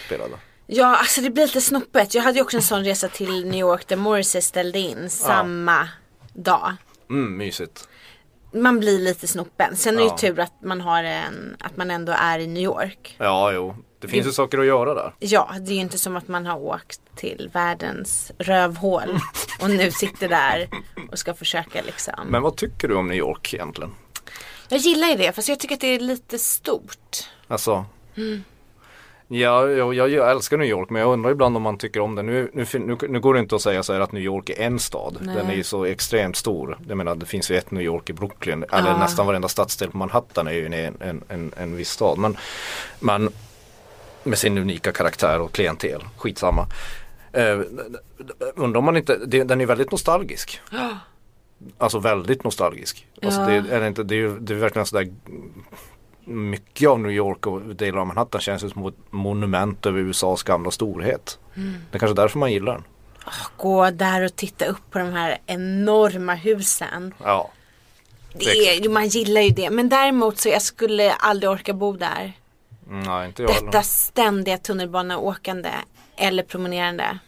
spelade. 0.06 0.32
Ja, 0.68 0.98
alltså 0.98 1.22
det 1.22 1.30
blir 1.30 1.44
lite 1.46 1.62
snoppet. 1.62 2.16
Jag 2.16 2.22
hade 2.24 2.38
ju 2.38 2.44
också 2.44 2.58
en 2.58 2.64
sån 2.64 2.84
resa 2.84 3.08
till 3.08 3.46
New 3.46 3.60
York 3.60 3.88
där 3.88 3.96
Morrissey 3.96 4.42
ställde 4.42 4.80
in 4.80 5.10
samma 5.10 5.88
dag. 6.34 6.74
Mm, 7.10 7.38
mysigt. 7.38 7.88
Man 8.54 8.80
blir 8.80 9.00
lite 9.00 9.28
snoppen. 9.28 9.76
Sen 9.76 9.94
är 9.94 9.98
det 9.98 10.04
ju 10.04 10.10
Ja. 10.10 10.18
tur 10.18 10.40
att 10.40 10.62
man 10.64 10.82
har 10.82 11.04
en, 11.04 11.56
att 11.60 11.78
man 11.78 11.92
ändå 11.92 12.12
är 12.18 12.40
i 12.40 12.48
New 12.48 12.64
York. 12.64 13.16
Ja, 13.20 13.52
jo. 13.52 13.76
Det 14.00 14.08
finns 14.08 14.28
ju 14.28 14.32
saker 14.32 14.58
att 14.60 14.66
göra 14.66 14.94
där. 14.94 15.14
Ja, 15.20 15.50
det 15.62 15.72
är 15.72 15.76
ju 15.76 15.82
inte 15.82 15.98
som 15.98 16.16
att 16.16 16.28
man 16.28 16.46
har 16.46 16.58
åkt 16.60 17.02
till 17.16 17.50
världens 17.54 18.32
rövhål 18.38 19.20
och 19.62 19.70
nu 19.70 19.92
sitter 19.92 20.30
där 20.30 20.70
och 21.12 21.20
ska 21.20 21.34
försöka 21.34 21.82
liksom. 21.82 22.14
Men 22.30 22.42
vad 22.42 22.56
tycker 22.56 22.88
du 22.88 22.96
om 22.96 23.08
New 23.08 23.18
York 23.18 23.54
egentligen? 23.54 23.92
Jag 24.70 24.80
gillar 24.80 25.08
ju 25.08 25.16
det, 25.16 25.32
fast 25.36 25.50
jag 25.50 25.60
tycker 25.60 25.76
att 25.76 25.82
det 25.82 25.88
är 25.96 26.00
lite 26.00 26.40
stort. 26.40 27.28
Alltså. 27.48 27.86
Mm. 28.18 28.44
Ja, 29.32 29.70
jag, 29.70 29.94
jag, 29.94 30.10
jag 30.10 30.32
älskar 30.32 30.58
New 30.58 30.68
York 30.68 30.90
men 30.90 31.02
jag 31.02 31.14
undrar 31.14 31.32
ibland 31.32 31.58
om 31.58 31.64
man 31.64 31.78
tycker 31.78 32.00
om 32.00 32.16
det. 32.16 32.22
Nu, 32.24 32.52
nu, 32.54 32.66
nu, 32.74 32.98
nu 33.10 33.20
går 33.20 33.34
det 33.34 33.40
inte 33.40 33.56
att 33.56 33.62
säga 33.62 33.84
så 33.84 33.94
här 33.94 34.00
att 34.00 34.12
New 34.12 34.24
York 34.24 34.50
är 34.50 34.60
en 34.62 34.80
stad. 34.80 35.18
Nej. 35.22 35.36
Den 35.36 35.50
är 35.50 35.56
ju 35.56 35.64
så 35.64 35.86
extremt 35.86 36.36
stor. 36.36 36.78
Jag 36.88 36.98
menar 36.98 37.16
det 37.16 37.26
finns 37.26 37.52
ju 37.52 37.58
ett 37.58 37.72
New 37.72 37.84
York 37.84 38.10
i 38.10 38.14
Brooklyn. 38.14 38.66
Eller 38.72 38.90
Ja. 38.90 38.98
nästan 38.98 39.26
varenda 39.28 39.48
stadsdel 39.48 39.92
på 39.92 39.98
Manhattan 39.98 40.48
är 40.48 40.52
ju 40.52 40.66
en, 40.66 40.74
en, 41.00 41.24
en, 41.30 41.52
en 41.58 41.76
viss 41.76 41.90
stad. 41.90 42.18
Men, 42.18 42.38
men 43.00 43.30
med 44.30 44.40
sin 44.40 44.58
unika 44.58 44.92
karaktär 44.92 45.40
och 45.40 45.52
klientel. 45.52 46.04
Skitsamma. 46.18 46.68
Eh, 47.34 47.60
undrar 48.56 48.78
om 48.80 48.86
man 48.86 48.98
inte, 48.98 49.18
det, 49.28 49.44
den 49.44 49.62
är 49.62 49.66
väldigt 49.66 49.92
nostalgisk. 49.92 50.62
Alltså 51.78 52.00
väldigt 52.00 52.44
nostalgisk. 52.44 53.08
Alltså 53.24 53.42
Ja. 53.42 53.48
det, 53.48 53.76
är 53.76 53.88
inte, 53.88 54.04
det, 54.04 54.16
är, 54.16 54.28
det 54.40 54.54
är 54.54 54.58
verkligen 54.58 54.86
sådär 54.86 55.10
mycket 56.26 56.90
av 56.90 57.00
New 57.00 57.12
York 57.12 57.48
och 57.48 57.62
delar 57.62 58.00
av 58.00 58.08
Manhattan 58.08 58.42
känns 58.42 58.72
som 58.72 58.88
ett 58.88 58.94
monument 59.10 59.86
över 59.86 60.00
USAs 60.00 60.44
gamla 60.44 60.72
storhet. 60.72 61.40
Mm. 61.56 61.74
Det 61.92 61.98
är 61.98 62.00
kanske 62.00 62.22
därför 62.22 62.40
man 62.40 62.52
gillar 62.52 62.74
den. 62.74 62.84
Gå 63.58 63.92
där 63.92 64.26
och 64.26 64.36
titta 64.36 64.66
upp 64.66 64.92
på 64.92 65.00
de 65.00 65.12
här 65.14 65.38
enorma 65.46 66.34
husen. 66.36 67.14
Ja. 67.24 67.52
Det 68.34 68.46
är, 68.46 68.90
man 68.90 69.08
gillar 69.08 69.42
ju 69.42 69.50
det. 69.50 69.70
Men 69.70 69.90
däremot 69.90 70.38
så 70.38 70.50
jag 70.50 70.62
skulle 70.62 71.14
aldrig 71.14 71.50
orka 71.50 71.74
bo 71.74 71.94
där. 71.94 72.34
Mm, 72.90 73.04
Nej, 73.04 73.28
inte 73.28 73.42
jag 73.44 73.52
Detta 73.52 73.66
heller. 73.66 73.82
ständiga 73.82 74.58
tunnelbaneåkande 74.58 75.70
eller 76.16 76.44
promenerande. 76.44 77.20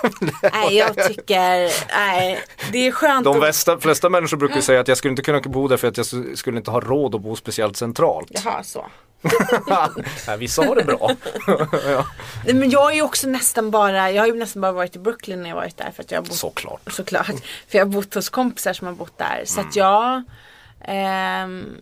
nej 0.52 0.76
jag 0.76 1.06
tycker, 1.08 1.72
nej 1.96 2.40
det 2.72 2.86
är 2.86 2.92
skönt 2.92 3.24
De 3.24 3.40
västa, 3.40 3.78
flesta 3.78 4.08
människor 4.08 4.36
brukar 4.36 4.60
säga 4.60 4.80
att 4.80 4.88
jag 4.88 4.96
skulle 4.98 5.10
inte 5.12 5.22
kunna 5.22 5.40
bo 5.40 5.68
där 5.68 5.76
för 5.76 5.88
att 5.88 5.96
jag 5.96 6.06
skulle 6.38 6.58
inte 6.58 6.70
ha 6.70 6.80
råd 6.80 7.14
att 7.14 7.20
bo 7.20 7.36
speciellt 7.36 7.76
centralt. 7.76 8.28
Jaha 8.30 8.62
så. 8.62 8.86
Nej, 10.26 10.38
vissa 10.38 10.64
har 10.64 10.76
det 10.76 10.84
bra. 10.84 11.10
ja. 11.86 12.06
Nej, 12.44 12.54
men 12.54 12.70
jag 12.70 12.90
är 12.90 12.94
ju 12.94 13.02
också 13.02 13.28
nästan 13.28 13.70
bara, 13.70 14.10
jag 14.10 14.22
har 14.22 14.26
ju 14.26 14.34
nästan 14.34 14.62
bara 14.62 14.72
varit 14.72 14.96
i 14.96 14.98
Brooklyn 14.98 15.42
när 15.42 15.48
jag 15.48 15.56
varit 15.56 15.76
där 15.76 15.90
för 15.96 16.02
att 16.02 16.10
jag 16.10 16.24
bott 16.24 16.34
Såklart. 16.34 16.92
Såklart. 16.92 17.26
För 17.68 17.78
jag 17.78 17.86
har 17.86 17.92
bott 17.92 18.14
hos 18.14 18.28
kompisar 18.28 18.72
som 18.72 18.86
har 18.86 18.94
bott 18.94 19.18
där. 19.18 19.42
Så 19.46 19.60
att 19.60 19.76
jag 19.76 20.22
ehm, 20.84 21.76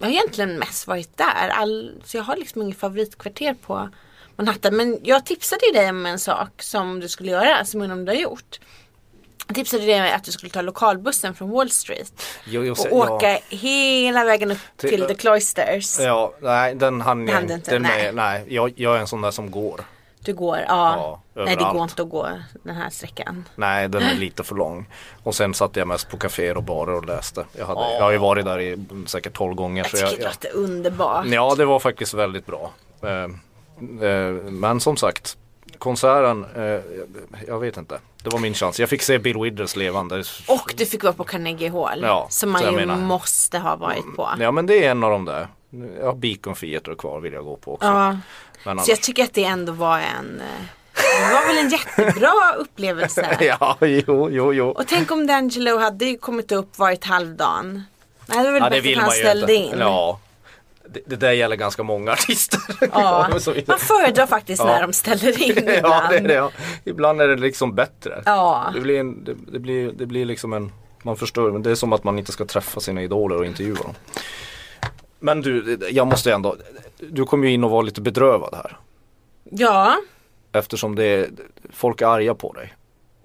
jag 0.00 0.06
har 0.06 0.12
egentligen 0.12 0.58
mest 0.58 0.86
varit 0.86 1.16
där. 1.16 1.48
All, 1.48 2.02
så 2.04 2.16
jag 2.16 2.24
har 2.24 2.36
liksom 2.36 2.62
inget 2.62 2.78
favoritkvarter 2.78 3.54
på 3.54 3.88
Manhattan. 4.36 4.76
Men 4.76 4.98
jag 5.02 5.26
tipsade 5.26 5.66
ju 5.66 5.72
dig 5.72 5.90
om 5.90 6.06
en 6.06 6.18
sak 6.18 6.62
som 6.62 7.00
du 7.00 7.08
skulle 7.08 7.30
göra, 7.30 7.64
som 7.64 7.80
jag 7.80 7.84
undrar 7.84 7.96
om 7.98 8.04
du 8.04 8.12
har 8.12 8.16
gjort. 8.20 8.60
Jag 9.46 9.54
tipsade 9.54 9.84
dig 9.86 10.12
att 10.12 10.24
du 10.24 10.32
skulle 10.32 10.50
ta 10.50 10.60
lokalbussen 10.62 11.34
från 11.34 11.50
Wall 11.50 11.70
Street. 11.70 12.12
Jo, 12.46 12.64
jo, 12.64 12.72
Och 12.72 12.78
så- 12.78 12.88
åka 12.90 13.38
hela 13.48 14.24
vägen 14.24 14.50
upp 14.50 14.58
Till- 14.76 14.90
till 14.90 15.02
The 15.02 15.14
Cloisters. 15.14 15.98
Ja, 16.00 16.34
nej 16.40 16.74
den 16.74 17.00
hann 17.00 17.28
jag 17.28 17.42
inte, 17.42 17.70
Den 17.70 17.82
nej. 17.82 18.12
Nej, 18.12 18.44
jag, 18.48 18.72
jag 18.76 18.96
är 18.96 19.00
en 19.00 19.06
sån 19.06 19.20
där 19.20 19.30
som 19.30 19.50
går. 19.50 19.80
Du 20.24 20.34
går, 20.34 20.58
ja. 20.58 20.64
Ja, 21.34 21.44
Nej 21.44 21.56
det 21.56 21.64
går 21.64 21.82
inte 21.82 22.02
att 22.02 22.10
gå 22.10 22.28
den 22.62 22.76
här 22.76 22.90
sträckan. 22.90 23.44
Nej, 23.54 23.88
den 23.88 24.02
är 24.02 24.14
lite 24.18 24.42
för 24.42 24.54
lång. 24.54 24.86
Och 25.22 25.34
sen 25.34 25.54
satt 25.54 25.76
jag 25.76 25.88
mest 25.88 26.08
på 26.10 26.16
kaféer 26.16 26.56
och 26.56 26.62
barer 26.62 26.94
och 26.94 27.04
läste. 27.04 27.44
Jag, 27.52 27.66
hade, 27.66 27.80
jag 27.80 28.02
har 28.02 28.10
ju 28.10 28.18
varit 28.18 28.44
där 28.44 28.60
i 28.60 28.78
säkert 29.06 29.32
12 29.32 29.54
gånger. 29.54 29.82
Jag 29.82 29.90
så 29.90 29.96
tycker 29.96 30.06
jag, 30.06 30.18
det 30.18 30.22
jag, 30.22 30.54
låter 30.54 30.56
underbart. 30.56 31.26
Ja, 31.26 31.54
det 31.54 31.64
var 31.64 31.78
faktiskt 31.78 32.14
väldigt 32.14 32.46
bra. 32.46 32.70
Eh, 33.02 34.08
eh, 34.08 34.30
men 34.50 34.80
som 34.80 34.96
sagt, 34.96 35.36
konserten, 35.78 36.46
eh, 36.56 36.80
jag, 37.48 37.58
vet 37.60 37.76
inte. 37.76 37.98
Det 38.22 38.30
var 38.30 38.38
min 38.38 38.54
chans. 38.54 38.80
Jag 38.80 38.88
fick 38.88 39.02
se 39.02 39.18
Bill 39.18 39.38
Withers 39.38 39.76
levande. 39.76 40.24
Och 40.48 40.74
du 40.76 40.86
fick 40.86 41.02
vara 41.02 41.12
på 41.12 41.24
Carnegie 41.24 41.70
Hall. 41.70 42.02
Ja, 42.02 42.26
som 42.30 42.50
man 42.50 42.62
ju 42.62 42.70
menar- 42.70 42.96
måste 42.96 43.58
ha 43.58 43.76
varit 43.76 44.16
på. 44.16 44.28
Ja, 44.38 44.50
men 44.50 44.66
det 44.66 44.84
är 44.84 44.90
en 44.90 45.04
av 45.04 45.10
de 45.10 45.24
där. 45.24 45.48
Jag 45.70 46.06
har 46.06 46.14
Beacon 46.14 46.54
Theatre 46.54 46.94
kvar 46.94 47.20
vill 47.20 47.32
jag 47.32 47.44
gå 47.44 47.56
på 47.56 47.74
också. 47.74 47.86
Ja. 47.86 48.08
Men 48.10 48.18
Så 48.62 48.90
jag 48.90 48.94
annars, 48.94 49.00
tycker 49.00 49.24
att 49.24 49.34
det 49.34 49.44
ändå 49.44 49.72
var 49.72 49.98
en 49.98 50.40
eh, 50.40 50.64
Det 50.94 51.32
var 51.34 51.46
väl 51.46 51.58
en 51.64 51.70
jättebra 51.70 52.32
upplevelse. 52.58 53.36
ja, 53.60 53.76
jo, 53.80 54.28
jo, 54.30 54.52
jo. 54.54 54.68
Och 54.68 54.86
tänk 54.86 55.10
om 55.10 55.30
D'Angelo 55.30 55.78
hade 55.78 56.16
kommit 56.16 56.52
upp 56.52 56.78
varit 56.78 57.04
halvdan. 57.04 57.82
Nej 58.26 58.38
det 58.38 58.44
var 58.44 58.52
väl 58.52 58.62
Ja, 58.62 58.70
bättre 58.70 58.96
att 58.96 59.02
han 59.02 59.10
ställde 59.10 59.54
inte. 59.54 59.74
in. 59.76 59.80
Ja. 59.80 60.20
Det, 60.88 61.00
det 61.06 61.16
där 61.16 61.32
gäller 61.32 61.56
ganska 61.56 61.82
många 61.82 62.12
artister. 62.18 62.60
Ja. 62.92 63.28
Man 63.66 63.78
föredrar 63.78 64.26
faktiskt 64.26 64.62
Ja. 64.62 64.66
när 64.66 64.82
de 64.82 64.92
ställer 64.92 65.42
in 65.42 65.62
ja, 65.66 65.72
ibland. 65.78 66.08
det 66.10 66.16
är 66.16 66.20
det. 66.28 66.34
Ja. 66.34 66.50
Ibland 66.84 67.20
är 67.22 67.28
det 67.28 67.36
liksom 67.36 67.74
bättre. 67.74 68.22
Ja. 68.26 68.70
Det, 68.74 68.80
blir 68.80 69.00
en, 69.00 69.24
det, 69.24 69.34
det, 69.52 69.58
blir, 69.58 69.92
det 69.92 70.06
blir 70.06 70.24
liksom 70.24 70.52
en, 70.52 70.72
man 71.02 71.16
förstår, 71.16 71.50
men 71.50 71.62
det 71.62 71.70
är 71.70 71.74
som 71.74 71.92
att 71.92 72.04
man 72.04 72.18
inte 72.18 72.32
ska 72.32 72.44
träffa 72.44 72.80
sina 72.80 73.02
idoler 73.02 73.36
och 73.36 73.46
intervjua 73.46 73.82
dem. 73.82 73.94
Men 75.20 75.40
du, 75.40 75.78
jag 75.90 76.06
måste 76.06 76.32
ändå, 76.32 76.56
du 76.98 77.24
kommer 77.24 77.46
ju 77.48 77.54
in 77.54 77.64
och 77.64 77.70
var 77.70 77.82
lite 77.82 78.00
bedrövad 78.00 78.54
här. 78.54 78.76
Ja. 79.50 79.96
Eftersom 80.52 80.94
det 80.94 81.04
är, 81.04 81.30
folk 81.72 82.00
är 82.00 82.06
arga 82.06 82.34
på 82.34 82.52
dig. 82.52 82.74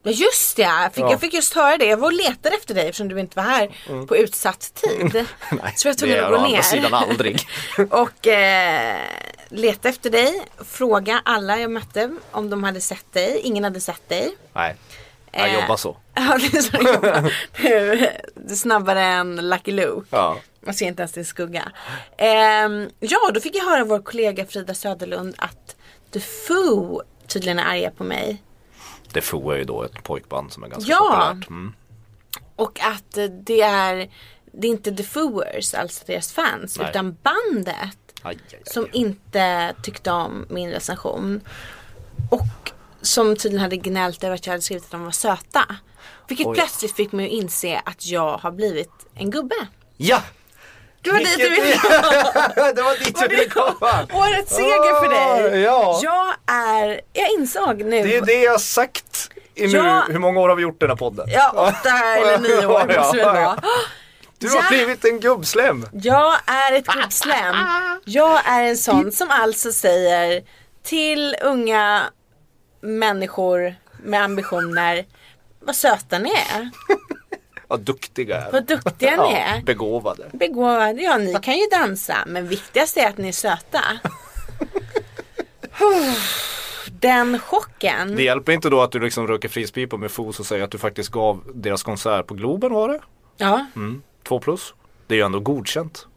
Ja 0.04 0.12
just 0.12 0.56
det, 0.56 0.62
jag 0.62 0.94
fick, 0.94 1.04
Ja. 1.04 1.12
jag 1.12 1.20
fick 1.20 1.34
just 1.34 1.54
höra 1.54 1.78
det. 1.78 1.86
Jag 1.86 1.98
var 1.98 2.08
och 2.08 2.14
letade 2.14 2.56
efter 2.56 2.74
dig 2.76 2.86
eftersom 2.88 3.08
du 3.08 3.20
inte 3.20 3.36
var 3.38 3.44
här 3.44 3.70
på 4.08 4.18
utsatt 4.18 4.74
tid. 4.74 5.02
Mm. 5.16 5.26
Nej, 5.64 5.74
Så 5.76 5.88
jag 5.88 5.98
tvungen 5.98 6.16
det 6.18 6.22
är 6.22 6.26
att 6.32 6.40
å 6.40 6.44
andra 6.44 6.62
sidan 6.62 6.94
aldrig. 6.94 7.40
Och 7.90 8.28
eh, 8.28 8.98
leta 9.50 9.90
efter 9.90 10.10
dig. 10.10 10.42
Fråga 10.66 11.22
alla 11.26 11.60
jag 11.60 11.72
mötte 11.72 12.16
om 12.32 12.50
de 12.50 12.64
hade 12.64 12.82
sett 12.82 13.14
dig. 13.14 13.40
Ingen 13.44 13.64
hade 13.64 13.80
sett 13.82 14.10
dig. 14.10 14.36
Nej, 14.54 14.76
jag 15.32 15.50
Eh. 15.50 15.62
jobbar 15.62 15.78
så. 15.78 15.98
Ja, 16.14 16.38
det 16.42 16.58
är 16.58 16.62
så 16.62 16.70
jag 16.74 16.94
jobbar. 16.96 17.34
Du 18.36 18.52
är 18.52 18.56
snabbare 18.56 19.02
än 19.04 19.50
Lucky 19.50 19.72
Luke. 19.72 20.08
Ja. 20.10 20.38
Man 20.66 20.74
ser 20.74 20.86
inte 20.88 21.02
ens 21.02 21.12
din 21.12 21.26
skugga. 21.26 21.72
Ehm, 22.18 22.90
ja, 23.00 23.32
då 23.34 23.40
fick 23.40 23.56
jag 23.56 23.66
höra 23.66 23.84
vår 23.84 24.00
kollega 24.00 24.46
Frida 24.46 24.74
Söderlund 24.74 25.36
att 25.38 25.76
The 26.12 26.20
Foo 26.20 27.02
tydligen 27.28 27.60
är 27.60 27.64
arga 27.66 27.92
på 27.92 28.04
mig. 28.04 28.44
Det 29.14 29.22
Foo 29.22 29.50
är 29.52 29.58
ju 29.58 29.64
då 29.64 29.84
ett 29.84 30.04
pojkband 30.04 30.54
som 30.54 30.64
är 30.64 30.68
ganska 30.68 30.92
Ja. 30.92 31.28
populärt. 31.30 31.50
Mm. 31.50 31.74
Och 32.56 32.80
att 32.80 33.18
eh, 33.18 33.26
det 33.26 33.62
är, 33.62 34.10
det 34.52 34.68
är 34.68 34.72
inte 34.72 34.92
The 34.96 35.04
Fooers, 35.04 35.74
alltså 35.74 36.04
deras 36.08 36.32
fans, 36.34 36.78
Nej. 36.80 36.90
utan 36.90 37.18
bandet. 37.24 37.98
Aj, 38.22 38.38
aj, 38.38 38.38
aj. 38.52 38.62
Som 38.66 38.88
inte 38.94 39.74
tyckte 39.84 40.12
om 40.12 40.46
min 40.50 40.70
recension. 40.72 41.42
Och 42.32 42.72
som 43.02 43.36
tydligen 43.36 43.62
hade 43.62 43.78
gnällt 43.78 44.24
över 44.24 44.36
att 44.36 44.46
jag 44.46 44.52
hade 44.54 44.62
skrivit 44.62 44.84
att 44.86 44.92
de 44.92 45.04
var 45.04 45.12
söta. 45.12 45.76
Vilket 46.28 46.48
Oj. 46.48 46.56
plötsligt 46.56 46.96
fick 46.96 47.12
mig 47.12 47.26
att 47.26 47.32
inse 47.32 47.82
att 47.86 48.06
jag 48.06 48.38
har 48.38 48.52
blivit 48.52 48.92
en 49.16 49.32
gubbe. 49.32 49.56
Ja! 49.98 50.24
Det 51.06 51.12
var 51.12 51.20
dit 51.20 51.38
du 51.38 51.50
ville 51.50 51.76
det 52.76 52.82
var 52.82 53.06
dit 53.06 53.18
jag 53.22 53.30
ville 53.30 53.50
komma! 53.50 54.08
Årets 54.14 54.56
seger 54.56 55.00
för 55.04 55.10
dig. 55.50 55.62
Ja. 55.62 56.00
Jag 56.04 56.34
är, 56.56 57.02
jag 57.14 57.30
insåg 57.32 57.84
nu. 57.84 58.04
Det 58.04 58.16
är 58.18 58.22
det 58.22 58.42
jag 58.42 58.52
har 58.52 58.58
sagt 58.60 59.30
i 59.56 59.68
nu, 59.68 59.78
Ja. 59.78 60.06
hur 60.10 60.20
många 60.20 60.40
år 60.40 60.50
har 60.50 60.56
vi 60.56 60.62
gjort 60.62 60.80
den 60.80 60.90
här 60.90 60.98
podden? 60.98 61.26
Ja, 61.30 61.52
åtta 61.56 61.90
eller 62.18 62.38
nio 62.38 62.66
år 62.68 62.86
Ja, 62.94 63.02
måste 63.02 63.18
det 63.18 63.24
ja. 63.42 63.58
Du 64.38 64.50
har 64.50 64.56
Ja. 64.56 64.64
blivit 64.70 65.06
en 65.06 65.20
gubbslem! 65.20 65.86
Jag 65.94 66.36
är 66.46 66.72
ett 66.74 66.88
gubbslem. 66.88 67.56
Jag 68.06 68.42
är 68.48 68.64
en 68.64 68.78
sån 68.78 69.12
som 69.12 69.32
alltså 69.32 69.72
säger 69.72 70.42
till 70.84 71.36
unga 71.42 72.02
människor 72.82 73.76
med 74.04 74.24
ambitioner 74.24 75.06
vad 75.60 75.76
söta 75.76 76.20
ni 76.20 76.30
är. 76.32 76.70
Vad 77.68 77.80
duktiga 77.80 78.42
är 78.42 78.52
Vad 78.52 78.66
duktiga 78.66 79.24
ni 79.24 79.34
är. 79.34 79.62
Begåvade. 79.62 80.30
Begåvade, 80.34 81.02
ja 81.02 81.18
ni 81.18 81.36
kan 81.42 81.54
ju 81.54 81.68
dansa 81.72 82.18
men 82.28 82.48
viktigast 82.48 82.98
är 82.98 83.08
att 83.08 83.18
ni 83.18 83.28
är 83.28 83.32
söta. 83.32 83.82
Den 86.92 87.40
chocken. 87.40 88.16
Det 88.16 88.24
hjälper 88.24 88.52
inte 88.52 88.70
då 88.70 88.82
att 88.82 88.92
du 88.92 89.00
liksom 89.00 89.28
röker 89.28 89.50
frispipa 89.50 89.98
med 89.98 90.12
fos 90.12 90.40
och 90.40 90.46
säger 90.46 90.64
att 90.64 90.72
du 90.72 90.78
faktiskt 90.78 91.10
gav 91.10 91.44
deras 91.54 91.84
konsert 91.84 92.28
på 92.28 92.34
Globen 92.34 92.74
var 92.74 92.90
det? 92.90 93.00
Ja. 93.38 93.66
Mm. 93.76 94.02
Två 94.24 94.40
plus. 94.40 94.74
Det 95.08 95.14
är 95.14 95.18
ju 95.18 95.24
ändå 95.26 95.40
godkänt. 95.40 96.08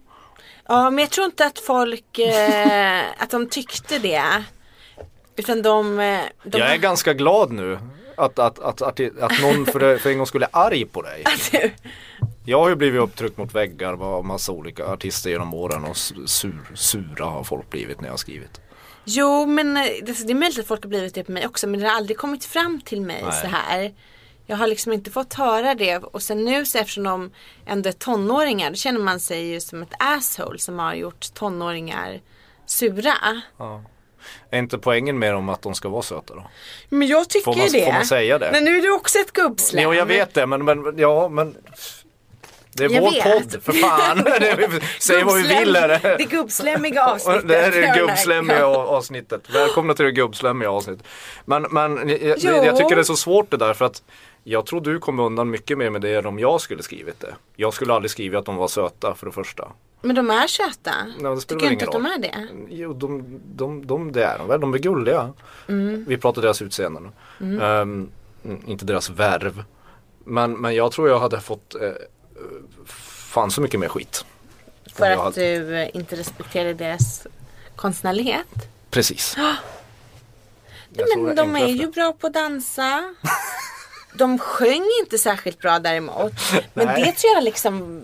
ja, 0.68 0.90
men 0.90 0.98
jag 0.98 1.10
tror 1.10 1.24
inte 1.24 1.46
att 1.46 1.58
folk, 1.58 2.18
eh, 2.18 3.02
att 3.18 3.30
de 3.30 3.48
tyckte 3.48 3.98
det. 3.98 4.44
Utan 5.36 5.62
de, 5.62 6.00
eh, 6.00 6.20
de 6.42 6.58
Jag 6.58 6.72
är 6.72 6.76
ganska 6.76 7.12
glad 7.14 7.52
nu 7.52 7.78
att, 8.18 8.38
att, 8.38 8.58
att, 8.58 8.82
att, 8.82 9.00
att 9.00 9.42
någon 9.42 9.66
för, 9.66 9.98
för 9.98 10.10
en 10.10 10.18
gång 10.18 10.26
skulle 10.26 10.46
är 10.46 10.56
arg 10.56 10.84
på 10.84 11.02
dig. 11.02 11.24
Jag 12.44 12.58
har 12.58 12.68
ju 12.68 12.76
blivit 12.76 13.00
upptryckt 13.00 13.38
mot 13.38 13.54
väggar 13.54 14.02
av 14.02 14.24
massa 14.24 14.52
olika 14.52 14.86
artister 14.86 15.30
genom 15.30 15.54
åren 15.54 15.84
och 15.84 15.96
sur, 15.96 16.74
sura 16.74 17.24
har 17.24 17.44
folk 17.44 17.70
blivit 17.70 18.00
när 18.00 18.08
jag 18.08 18.12
har 18.12 18.18
skrivit. 18.18 18.60
Jo 19.04 19.46
men 19.46 19.76
eh, 19.76 19.82
det, 20.02 20.30
är 20.30 20.34
möjligt 20.34 20.58
att 20.58 20.66
folk 20.66 20.82
har 20.82 20.88
blivit 20.88 21.14
det 21.14 21.24
på 21.24 21.32
mig 21.32 21.46
också 21.46 21.66
men 21.66 21.80
det 21.80 21.88
har 21.88 21.96
aldrig 21.96 22.18
kommit 22.18 22.44
fram 22.44 22.80
till 22.80 23.00
mig 23.00 23.22
Nej. 23.22 23.40
så 23.40 23.46
här. 23.46 23.94
Jag 24.46 24.56
har 24.56 24.66
liksom 24.66 24.92
inte 24.92 25.10
fått 25.10 25.34
höra 25.34 25.74
det 25.74 25.98
och 25.98 26.22
sen 26.22 26.44
nu 26.44 26.66
så 26.66 26.78
eftersom 26.78 27.04
de 27.04 27.30
ändå 27.66 27.88
är 27.88 27.92
tonåringar 27.92 28.70
då 28.70 28.76
känner 28.76 29.00
man 29.00 29.20
sig 29.20 29.46
ju 29.46 29.60
som 29.60 29.82
ett 29.82 29.94
asshole 29.98 30.58
som 30.58 30.78
har 30.78 30.94
gjort 30.94 31.34
tonåringar 31.34 32.20
sura. 32.66 33.42
Är 34.50 34.58
inte 34.58 34.78
poängen 34.78 35.18
med 35.18 35.34
dem 35.34 35.48
att 35.48 35.62
de 35.62 35.74
ska 35.74 35.88
vara 35.88 36.02
söta 36.02 36.34
då? 36.34 36.46
Men 36.88 37.08
jag 37.08 37.28
tycker 37.28 37.44
Får 37.44 37.54
man- 37.58 37.68
det. 37.72 37.84
får 37.84 37.92
man 37.92 38.06
säga 38.06 38.38
det? 38.38 38.48
Men 38.52 38.64
nu 38.64 38.78
är 38.78 38.82
du 38.82 38.90
också 38.92 39.18
ett 39.18 39.32
gubbslem. 39.32 39.82
Jo 39.84 39.94
jag 39.94 40.06
vet 40.06 40.34
det 40.34 40.46
men, 40.46 40.64
men 40.64 40.94
ja 40.98 41.28
men 41.28 41.56
Det 42.72 42.84
är 42.84 42.90
Jag 42.90 43.00
vår 43.00 43.10
vet. 43.10 43.22
podd 43.52 43.62
för 43.62 43.72
fan. 43.72 44.24
Säg 45.00 45.24
vad 45.24 45.34
vi 45.36 45.42
vill 45.42 45.76
är 45.76 45.88
Det 45.88 46.16
det. 46.18 46.24
gubbslemmiga 46.24 47.04
avsnittet. 47.04 47.48
Det 47.48 47.54
här 47.56 47.68
är 47.68 47.70
det 47.72 48.32
Erkman. 48.34 48.62
avsnittet. 48.64 49.40
Välkomna 49.54 49.94
till 49.94 50.04
det 50.04 50.12
gubbslemmiga 50.12 50.70
avsnittet. 50.70 51.06
Men, 51.44 51.62
men 51.70 52.08
jag, 52.08 52.20
jag 52.66 52.76
tycker 52.76 52.94
det 52.94 53.02
är 53.02 53.04
så 53.04 53.16
svårt 53.16 53.50
det 53.50 53.56
där 53.56 53.74
för 53.74 53.84
att 53.84 54.02
jag 54.50 54.66
tror 54.66 54.80
du 54.80 54.98
kom 54.98 55.20
undan 55.20 55.50
mycket 55.50 55.78
mer 55.78 55.90
med 55.90 56.00
det 56.00 56.14
än 56.14 56.26
om 56.26 56.38
jag 56.38 56.60
skulle 56.60 56.82
skrivit 56.82 57.20
det. 57.20 57.34
Jag 57.56 57.74
skulle 57.74 57.94
aldrig 57.94 58.10
skrivit 58.10 58.38
att 58.38 58.44
de 58.44 58.56
var 58.56 58.68
söta 58.68 59.14
för 59.14 59.26
det 59.26 59.32
första. 59.32 59.68
Men 60.00 60.16
de 60.16 60.30
är 60.30 60.46
söta. 60.46 60.94
Nej, 61.18 61.34
det 61.34 61.40
Tycker 61.40 61.66
du 61.66 61.72
inte 61.72 61.84
att 61.84 61.92
de 61.92 62.06
är 62.06 62.18
det? 62.18 62.48
Jo, 62.68 62.92
de, 62.92 63.40
de, 63.44 63.86
de, 63.86 64.12
det 64.12 64.24
är 64.24 64.38
de 64.38 64.48
väl. 64.48 64.60
De 64.60 64.74
är 64.74 64.78
gulliga. 64.78 65.32
Mm. 65.68 66.04
Vi 66.08 66.16
pratar 66.16 66.42
deras 66.42 66.62
utseende 66.62 67.00
nu. 67.38 67.62
Ehm, 67.62 68.10
inte 68.66 68.84
deras 68.84 69.10
värv. 69.10 69.64
Men, 70.24 70.52
men 70.52 70.74
jag 70.74 70.92
tror 70.92 71.08
jag 71.08 71.18
hade 71.20 71.40
fått 71.40 71.74
eh, 71.74 71.90
fan 72.86 73.50
så 73.50 73.60
mycket 73.60 73.80
mer 73.80 73.88
skit. 73.88 74.24
För 74.94 75.10
att 75.10 75.18
hade- 75.18 75.58
du 75.58 75.76
eh, 75.76 75.96
inte 75.96 76.16
respekterar 76.16 76.74
deras 76.74 77.26
konstnärlighet? 77.76 78.46
Precis. 78.90 79.34
Nej, 79.36 79.54
Jag 80.90 81.10
tror 81.10 81.26
men 81.26 81.36
de 81.36 81.56
är 81.56 81.66
ju 81.66 81.90
bra 81.90 82.12
på 82.12 82.26
att 82.26 82.34
dansa. 82.34 83.14
De 84.12 84.38
sjöng 84.38 84.84
inte 85.02 85.18
särskilt 85.18 85.58
bra 85.60 85.78
däremot. 85.78 86.32
Men 86.74 86.86
Nej. 86.86 87.02
det 87.04 87.12
tror 87.12 87.34
jag 87.34 87.44
liksom. 87.44 88.02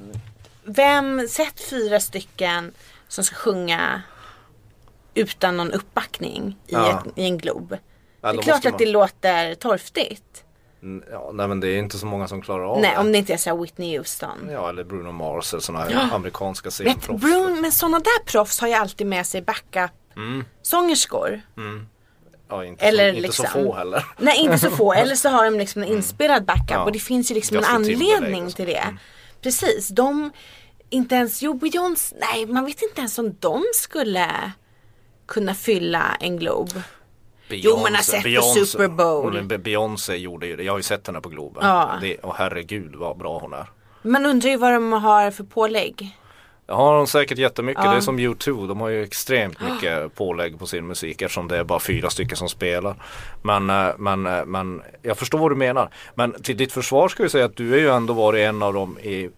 Vem, 0.64 1.28
sett 1.28 1.60
fyra 1.60 2.00
stycken 2.00 2.72
som 3.08 3.24
ska 3.24 3.36
sjunga 3.36 4.02
utan 5.14 5.56
någon 5.56 5.72
uppbackning 5.72 6.58
i, 6.66 6.72
Ja. 6.72 7.02
ett, 7.06 7.18
i 7.18 7.24
en 7.24 7.38
glob. 7.38 7.76
Ja, 8.20 8.32
det 8.32 8.38
är 8.38 8.42
klart 8.42 8.56
måste 8.56 8.68
att 8.68 8.78
det 8.78 8.84
man- 8.86 8.92
låter 8.92 9.54
torftigt. 9.54 10.44
Mm, 10.82 11.04
Ja, 11.10 11.30
nej 11.34 11.48
men 11.48 11.60
det 11.60 11.68
är 11.68 11.78
inte 11.78 11.98
så 11.98 12.06
många 12.06 12.28
som 12.28 12.42
klarar 12.42 12.64
av 12.64 12.80
Nej, 12.80 12.90
det. 12.94 13.00
om 13.00 13.12
det 13.12 13.18
inte 13.18 13.32
är 13.32 13.36
så 13.36 13.62
Whitney 13.62 13.98
Houston. 13.98 14.48
Ja, 14.50 14.68
eller 14.68 14.84
Bruno 14.84 15.12
Mars 15.12 15.52
eller 15.52 15.60
sådana 15.62 15.84
här 15.84 16.14
amerikanska 16.14 16.70
scenproffs. 16.70 17.20
Bruno, 17.22 17.60
men 17.60 17.72
sådana 17.72 17.98
där 17.98 18.24
proffs 18.24 18.60
har 18.60 18.68
ju 18.68 18.74
alltid 18.74 19.06
med 19.06 19.26
sig 19.26 19.42
backup 19.42 19.90
Mm. 20.16 20.44
sångerskor. 20.62 21.40
Ja, 22.48 22.64
inte, 22.64 22.84
Eller 22.84 23.10
så, 23.12 23.16
inte 23.16 23.32
så 23.32 23.42
liksom- 23.42 23.64
få 23.64 23.74
heller. 23.74 24.04
Nej 24.18 24.38
inte 24.38 24.58
så 24.58 24.70
få, 24.70 24.92
eller 24.96 25.14
så 25.14 25.28
har 25.28 25.44
de 25.44 25.58
liksom 25.58 25.82
en 25.82 25.88
inspelad 25.88 26.44
backup 26.44 26.70
Ja. 26.70 26.84
och 26.84 26.92
det 26.92 26.98
finns 26.98 27.30
ju 27.30 27.34
liksom 27.34 27.56
en 27.56 27.64
anledning 27.64 28.44
och 28.44 28.50
så. 28.50 28.56
till 28.56 28.66
det. 28.66 28.76
Mm. 28.78 28.98
Precis, 29.42 29.88
de, 29.88 30.30
inte 30.90 31.14
ens, 31.14 31.42
jo 31.42 31.54
Beyoncé, 31.54 32.16
nej 32.32 32.46
man 32.46 32.64
vet 32.64 32.82
inte 32.82 33.00
ens 33.00 33.18
om 33.18 33.36
de 33.40 33.62
skulle 33.74 34.52
kunna 35.26 35.54
fylla 35.54 36.16
en 36.20 36.38
Glob. 36.38 36.68
Jo, 37.48 37.76
man 37.82 37.94
har 37.94 38.02
sett 38.02 38.22
på 38.22 38.28
Beyoncé- 38.28 38.64
Super 38.64 38.88
Bowl. 38.88 39.58
Beyoncé 39.58 40.16
gjorde 40.16 40.46
ju 40.46 40.56
det. 40.56 40.62
Jag 40.62 40.72
har 40.72 40.78
ju 40.78 40.82
sett 40.82 41.06
henne 41.06 41.20
på 41.20 41.28
Globen. 41.28 41.66
Ja. 41.66 41.98
Det, 42.00 42.16
och 42.18 42.34
herregud 42.36 42.94
vad 42.94 43.18
bra 43.18 43.38
hon 43.38 43.52
är. 43.52 43.66
Man 44.02 44.26
undrar 44.26 44.50
ju 44.50 44.56
vad 44.56 44.72
de 44.72 44.92
har 44.92 45.30
för 45.30 45.44
pålägg. 45.44 46.18
Det 46.66 46.72
har 46.72 46.96
de 46.96 47.06
säkert 47.06 47.38
jättemycket. 47.38 47.84
Ja. 47.84 47.90
Det 47.90 47.96
är 47.96 48.00
som 48.00 48.18
U2. 48.18 48.68
De 48.68 48.80
har 48.80 48.88
ju 48.88 49.02
extremt 49.02 49.60
mycket 49.60 50.14
pålägg 50.14 50.58
på 50.58 50.66
sin 50.66 50.86
musik 50.86 51.22
eftersom 51.22 51.48
det 51.48 51.56
är 51.58 51.64
bara 51.64 51.80
fyra 51.80 52.10
stycken 52.10 52.36
som 52.36 52.48
spelar. 52.48 52.96
Men, 53.42 53.70
eh, 53.70 53.88
men, 53.98 54.26
eh, 54.26 54.44
men 54.44 54.82
jag 55.02 55.18
förstår 55.18 55.38
vad 55.38 55.50
du 55.50 55.56
menar. 55.56 55.90
Men 56.14 56.42
till 56.42 56.56
ditt 56.56 56.72
försvar 56.72 57.08
ska 57.08 57.22
jag 57.22 57.30
säga 57.30 57.44
att 57.44 57.56
du 57.56 57.74
är 57.74 57.78
ju 57.78 57.88
ändå 57.88 58.14
varit 58.14 58.40
en 58.40 58.62
av 58.62 58.74
de 58.74 58.98
i 58.98 59.30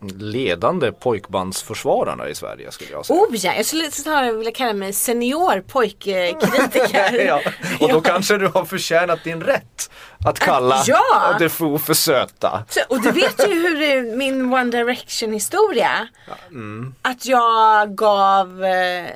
ledande 0.00 0.92
pojkbandsförsvararna 0.92 2.28
i 2.28 2.34
Sverige 2.34 2.72
skulle 2.72 2.90
jag 2.90 3.06
säga. 3.06 3.20
Oh 3.20 3.36
ja, 3.36 3.54
jag 3.54 3.66
skulle 3.66 3.90
snarare 3.90 4.32
vilja 4.32 4.52
kalla 4.52 4.72
mig 4.72 4.92
senior 4.92 5.60
pojkkritiker. 5.60 7.26
ja, 7.26 7.40
och 7.80 7.88
då 7.88 8.00
kanske 8.00 8.38
du 8.38 8.46
har 8.48 8.64
förtjänat 8.64 9.24
din 9.24 9.40
rätt 9.42 9.90
att 10.26 10.38
kalla 10.38 10.82
Ja. 10.86 11.36
The 11.38 11.48
Foo 11.48 11.78
för 11.78 11.94
söta. 11.94 12.64
Så, 12.68 12.80
och 12.88 13.02
du 13.02 13.10
vet 13.10 13.48
ju 13.48 13.54
hur 13.54 13.78
det 13.78 14.16
min 14.16 14.52
One 14.54 14.70
Direction 14.70 15.32
historia. 15.32 16.08
mm. 16.50 16.94
Att 17.02 17.26
jag 17.26 17.94
gav 17.96 18.64
eh, 18.64 19.06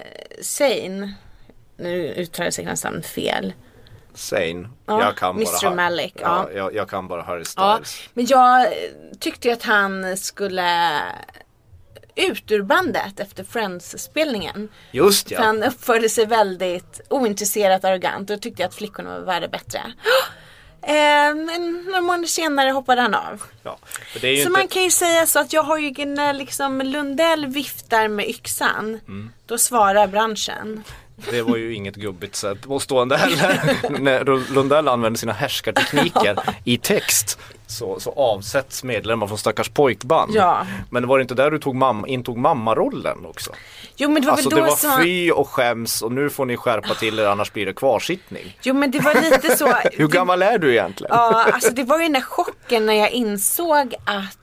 Zayn, 0.42 1.14
nu 1.76 2.14
uttalar 2.16 2.46
jag 2.46 2.54
säkert 2.54 2.84
namn 2.84 3.02
fel. 3.02 3.52
Sane. 4.14 4.68
Ja, 4.86 5.02
jag 5.04 5.16
kan 5.16 5.36
Mr. 5.36 5.62
bara 5.62 5.74
Malik, 5.74 6.14
Ja, 6.20 6.48
ja. 6.50 6.56
jag, 6.58 6.74
jag 6.74 6.88
kan 6.88 7.08
bara 7.08 7.22
Harry 7.22 7.44
Ja, 7.56 7.74
Styles. 7.82 8.08
men 8.14 8.26
jag 8.26 8.60
eh, 8.62 8.72
tyckte 9.20 9.48
ju 9.48 9.54
att 9.54 9.62
han 9.62 10.16
skulle 10.16 11.00
ut 12.14 12.50
ur 12.50 12.62
bandet 12.62 13.20
efter 13.20 13.44
Friends-spelningen. 13.44 14.68
Just 14.92 15.28
För 15.28 15.34
ja. 15.34 15.42
han 15.42 15.62
uppförde 15.62 16.08
sig 16.08 16.26
väldigt 16.26 17.00
ointresserat 17.08 17.84
arrogant 17.84 18.30
och 18.30 18.42
tyckte 18.42 18.66
att 18.66 18.74
flickorna 18.74 19.10
var 19.18 19.26
värda 19.26 19.48
bättre. 19.48 19.78
Eh, 20.82 21.34
men 21.34 21.84
några 21.86 22.00
månader 22.00 22.26
senare 22.26 22.70
hoppade 22.70 23.00
han 23.00 23.14
av. 23.14 23.42
ja. 23.62 23.78
För 24.12 24.20
Så 24.20 24.26
inte... 24.26 24.50
man 24.50 24.68
kan 24.68 24.82
ju 24.82 24.90
säga 24.90 25.26
så 25.26 25.38
att 25.38 25.52
jag 25.52 25.62
har 25.62 25.78
ju 25.78 26.06
när 26.06 26.32
liksom 26.32 26.80
Lundell 26.80 27.46
viftar 27.46 28.08
med 28.08 28.28
yxan. 28.28 29.00
Mm. 29.08 29.32
Då 29.46 29.58
svarar 29.58 30.06
branschen. 30.06 30.84
Det 31.30 31.42
var 31.42 31.56
ju 31.56 31.74
inget 31.74 31.94
gubbigt 31.96 32.36
sätt 32.36 32.62
påstående 32.62 33.16
heller. 33.16 33.60
När 34.00 34.52
Lundell 34.54 34.88
använder 34.88 35.18
sina 35.18 35.32
härskartekniker 35.32 36.38
i 36.64 36.78
text 36.78 37.38
så, 37.66 38.00
så 38.00 38.10
avsätts 38.16 38.84
medlemmar 38.84 39.26
från 39.26 39.38
stackars 39.38 39.68
pojkband. 39.68 40.32
Ja. 40.34 40.66
Men 40.90 41.06
var 41.06 41.18
det 41.18 41.22
inte 41.22 41.34
där 41.34 41.50
du 41.50 41.58
tog 41.58 41.74
mam- 41.76 42.06
intog 42.06 42.36
mammarollen 42.38 43.26
också? 43.26 43.52
Jo 43.96 44.10
men 44.10 44.22
det 44.22 44.26
var 44.28 44.32
Alltså 44.32 44.48
väl 44.50 44.56
det 44.58 44.64
då 44.64 44.68
var 44.70 44.76
som... 44.76 45.02
fy 45.02 45.30
och 45.30 45.48
skäms 45.48 46.02
och 46.02 46.12
nu 46.12 46.30
får 46.30 46.46
ni 46.46 46.56
skärpa 46.56 46.94
till 46.94 47.18
er 47.18 47.26
annars 47.26 47.52
blir 47.52 47.66
det 47.66 47.72
kvarsittning. 47.72 48.56
Jo 48.62 48.74
men 48.74 48.90
det 48.90 49.00
var 49.00 49.14
lite 49.14 49.56
så. 49.56 49.66
Hur 49.92 50.08
gammal 50.08 50.42
är 50.42 50.58
du 50.58 50.70
egentligen? 50.72 51.10
Ja, 51.16 51.44
alltså 51.52 51.70
det 51.72 51.84
var 51.84 51.96
ju 51.98 52.02
den 52.02 52.12
där 52.12 52.20
chocken 52.20 52.86
när 52.86 52.94
jag 52.94 53.10
insåg 53.10 53.94
att 54.04 54.38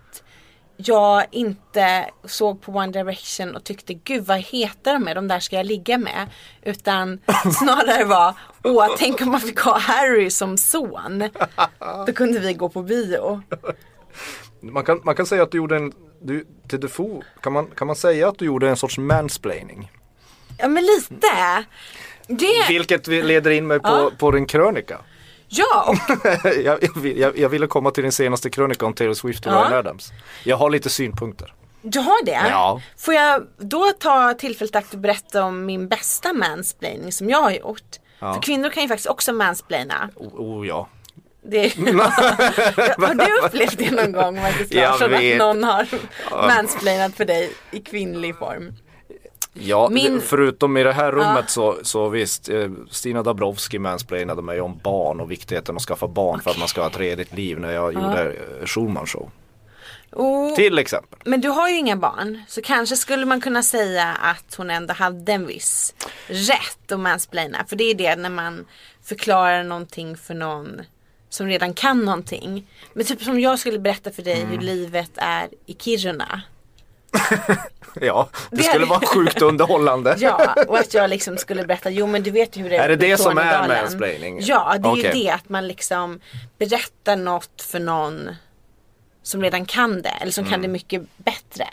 jag 0.77 1.25
inte 1.31 2.09
såg 2.25 2.61
på 2.61 2.71
One 2.71 2.91
Direction 2.91 3.55
och 3.55 3.63
tyckte 3.63 3.93
gud 3.93 4.25
vad 4.25 4.37
heta 4.37 4.93
de 4.93 5.07
är, 5.07 5.15
de 5.15 5.27
där 5.27 5.39
ska 5.39 5.55
jag 5.55 5.65
ligga 5.65 5.97
med. 5.97 6.27
Utan 6.61 7.19
snarare 7.59 8.03
var, 8.03 8.33
åh 8.63 8.87
tänk 8.97 9.21
om 9.21 9.29
man 9.31 9.41
fick 9.41 9.59
ha 9.59 9.77
Harry 9.79 10.29
som 10.29 10.57
son. 10.57 11.29
Då 12.07 12.13
kunde 12.13 12.39
vi 12.39 12.53
gå 12.53 12.69
på 12.69 12.81
bio. 12.83 13.41
Man 14.61 14.83
kan, 14.85 15.01
man 15.03 15.15
kan 15.15 15.25
säga 15.25 15.43
att 15.43 15.51
du 15.51 15.57
gjorde 15.57 15.75
en, 15.75 15.93
du, 16.21 16.45
till 16.67 16.79
Defoe, 16.79 17.21
kan 17.41 17.53
man, 17.53 17.67
kan 17.67 17.87
man 17.87 17.95
säga 17.95 18.27
att 18.29 18.39
du 18.39 18.45
gjorde 18.45 18.69
en 18.69 18.77
sorts 18.77 18.97
mansplaining? 18.97 19.91
Ja 20.57 20.67
men 20.67 20.83
lite. 20.83 21.65
Det, 22.27 22.67
Vilket 22.69 23.07
vi- 23.07 23.21
leder 23.23 23.51
in 23.51 23.67
mig 23.67 23.79
på, 23.79 23.87
Ja. 23.89 24.11
på 24.17 24.31
din 24.31 24.45
krönika. 24.45 24.97
Ja 25.49 25.95
jag, 26.63 26.83
jag, 26.83 26.97
vill- 27.01 27.17
jag, 27.19 27.37
jag 27.37 27.49
ville 27.49 27.67
komma 27.67 27.91
till 27.91 28.03
din 28.03 28.11
senaste 28.11 28.49
krönika 28.49 28.85
om 28.85 28.93
Taylor 28.93 29.13
Swift 29.13 29.45
och 29.45 29.51
Ja. 29.51 29.57
Ryan 29.57 29.73
Adams. 29.73 30.11
Jag 30.43 30.57
har 30.57 30.69
lite 30.69 30.89
synpunkter. 30.89 31.53
du 31.81 31.99
har 31.99 32.25
det? 32.25 32.41
Ja. 32.49 32.81
Får 32.97 33.13
jag 33.13 33.43
då 33.57 33.91
ta 33.99 34.33
tillfället 34.33 34.93
och 34.93 34.99
berätta 34.99 35.43
om 35.43 35.65
min 35.65 35.87
bästa 35.87 36.33
mansplaining 36.33 37.11
som 37.11 37.29
jag 37.29 37.41
har 37.41 37.51
gjort? 37.51 37.81
Ja. 38.19 38.33
För 38.33 38.41
kvinnor 38.41 38.69
kan 38.69 38.83
ju 38.83 38.89
faktiskt 38.89 39.09
också 39.09 39.33
mansplaina. 39.33 40.09
Oh, 40.15 40.27
oh 40.59 40.67
ja. 40.67 40.87
Det 41.49 41.67
har 41.77 43.13
du 43.25 43.47
upplevt 43.47 43.77
det 43.77 43.91
någon 43.91 44.11
gång 44.11 44.35
Marcus 44.41 44.73
Larsson? 44.73 45.13
Att 45.13 45.37
någon 45.37 45.63
har 45.63 45.87
mansplainat 46.47 47.15
för 47.15 47.25
dig 47.25 47.51
i 47.71 47.79
kvinnlig 47.79 48.37
form? 48.37 48.73
Ja, 49.59 49.89
Min- 49.89 50.21
förutom 50.21 50.77
i 50.77 50.83
det 50.83 50.93
här 50.93 51.11
rummet 51.11 51.49
så, 51.49 51.77
så 51.83 52.09
visst, 52.09 52.49
eh, 52.49 52.69
Stina 52.91 53.23
Dabrowski 53.23 53.79
mansplainade 53.79 54.41
mig 54.41 54.61
om 54.61 54.79
barn 54.83 55.19
och 55.19 55.31
viktigheten 55.31 55.75
att 55.75 55.81
skaffa 55.81 56.07
barn 56.07 56.39
för 56.41 56.51
att 56.51 56.59
man 56.59 56.67
ska 56.67 56.81
ha 56.81 56.87
ett 56.89 56.99
redigt 56.99 57.33
liv 57.33 57.59
när 57.59 57.71
jag 57.73 57.93
gjorde 57.93 58.23
eh, 58.61 58.65
Schulman 58.65 59.05
show. 59.07 59.29
Oh, 60.11 60.55
Till 60.55 60.79
exempel. 60.79 61.19
men 61.25 61.41
du 61.41 61.49
har 61.49 61.69
ju 61.69 61.75
inga 61.77 61.95
barn. 61.97 62.41
Så 62.47 62.61
kanske 62.61 62.95
skulle 62.97 63.25
man 63.25 63.41
kunna 63.41 63.63
säga 63.63 64.07
att 64.21 64.55
hon 64.55 64.69
ändå 64.69 64.93
hade 64.93 65.33
en 65.33 65.47
viss 65.47 65.93
rätt 66.27 66.91
att 66.91 66.99
mansplaina. 66.99 67.65
För 67.67 67.75
det 67.75 67.83
är 67.83 67.95
det 67.95 68.15
när 68.15 68.29
man 68.29 68.65
förklarar 69.03 69.63
någonting 69.63 70.17
för 70.17 70.33
någon 70.33 70.81
som 71.29 71.47
redan 71.47 71.73
kan 71.73 72.05
någonting. 72.05 72.67
Men 72.93 73.05
typ 73.05 73.21
som 73.23 73.39
jag 73.39 73.59
skulle 73.59 73.79
berätta 73.79 74.11
för 74.11 74.21
dig 74.21 74.41
Mm. 74.41 74.49
hur 74.51 74.59
livet 74.59 75.11
är 75.15 75.47
i 75.65 75.73
Kiruna. 75.73 76.41
Ja, 78.01 78.29
det 78.51 78.63
skulle 78.63 78.85
vara 78.85 78.99
sjukt 79.05 79.41
underhållande. 79.41 80.15
Ja, 80.19 80.55
och 80.67 80.77
att 80.77 80.93
jag 80.93 81.09
liksom 81.09 81.37
skulle 81.37 81.65
berätta, 81.65 81.89
jo 81.89 82.07
men 82.07 82.23
du 82.23 82.31
vet 82.31 82.57
ju 82.57 82.61
hur 82.63 82.69
det 82.69 82.77
är 82.77 82.83
Är 82.83 82.89
det 82.89 82.95
det 82.95 83.17
som 83.17 83.37
är 83.37 83.67
mansplaining? 83.67 84.37
Ja, 84.41 84.75
det 84.79 84.89
är 84.89 84.95
ju 84.95 85.23
det 85.23 85.29
att 85.29 85.49
man 85.49 85.67
liksom 85.67 86.19
berättar 86.57 87.15
något 87.15 87.61
för 87.61 87.79
någon 87.79 88.29
som 89.23 89.41
redan 89.43 89.65
kan 89.65 90.01
det, 90.01 90.09
eller 90.09 90.31
som 90.31 90.43
kan 90.43 90.53
Mm. 90.53 90.61
det 90.61 90.67
mycket 90.67 91.01
bättre. 91.17 91.67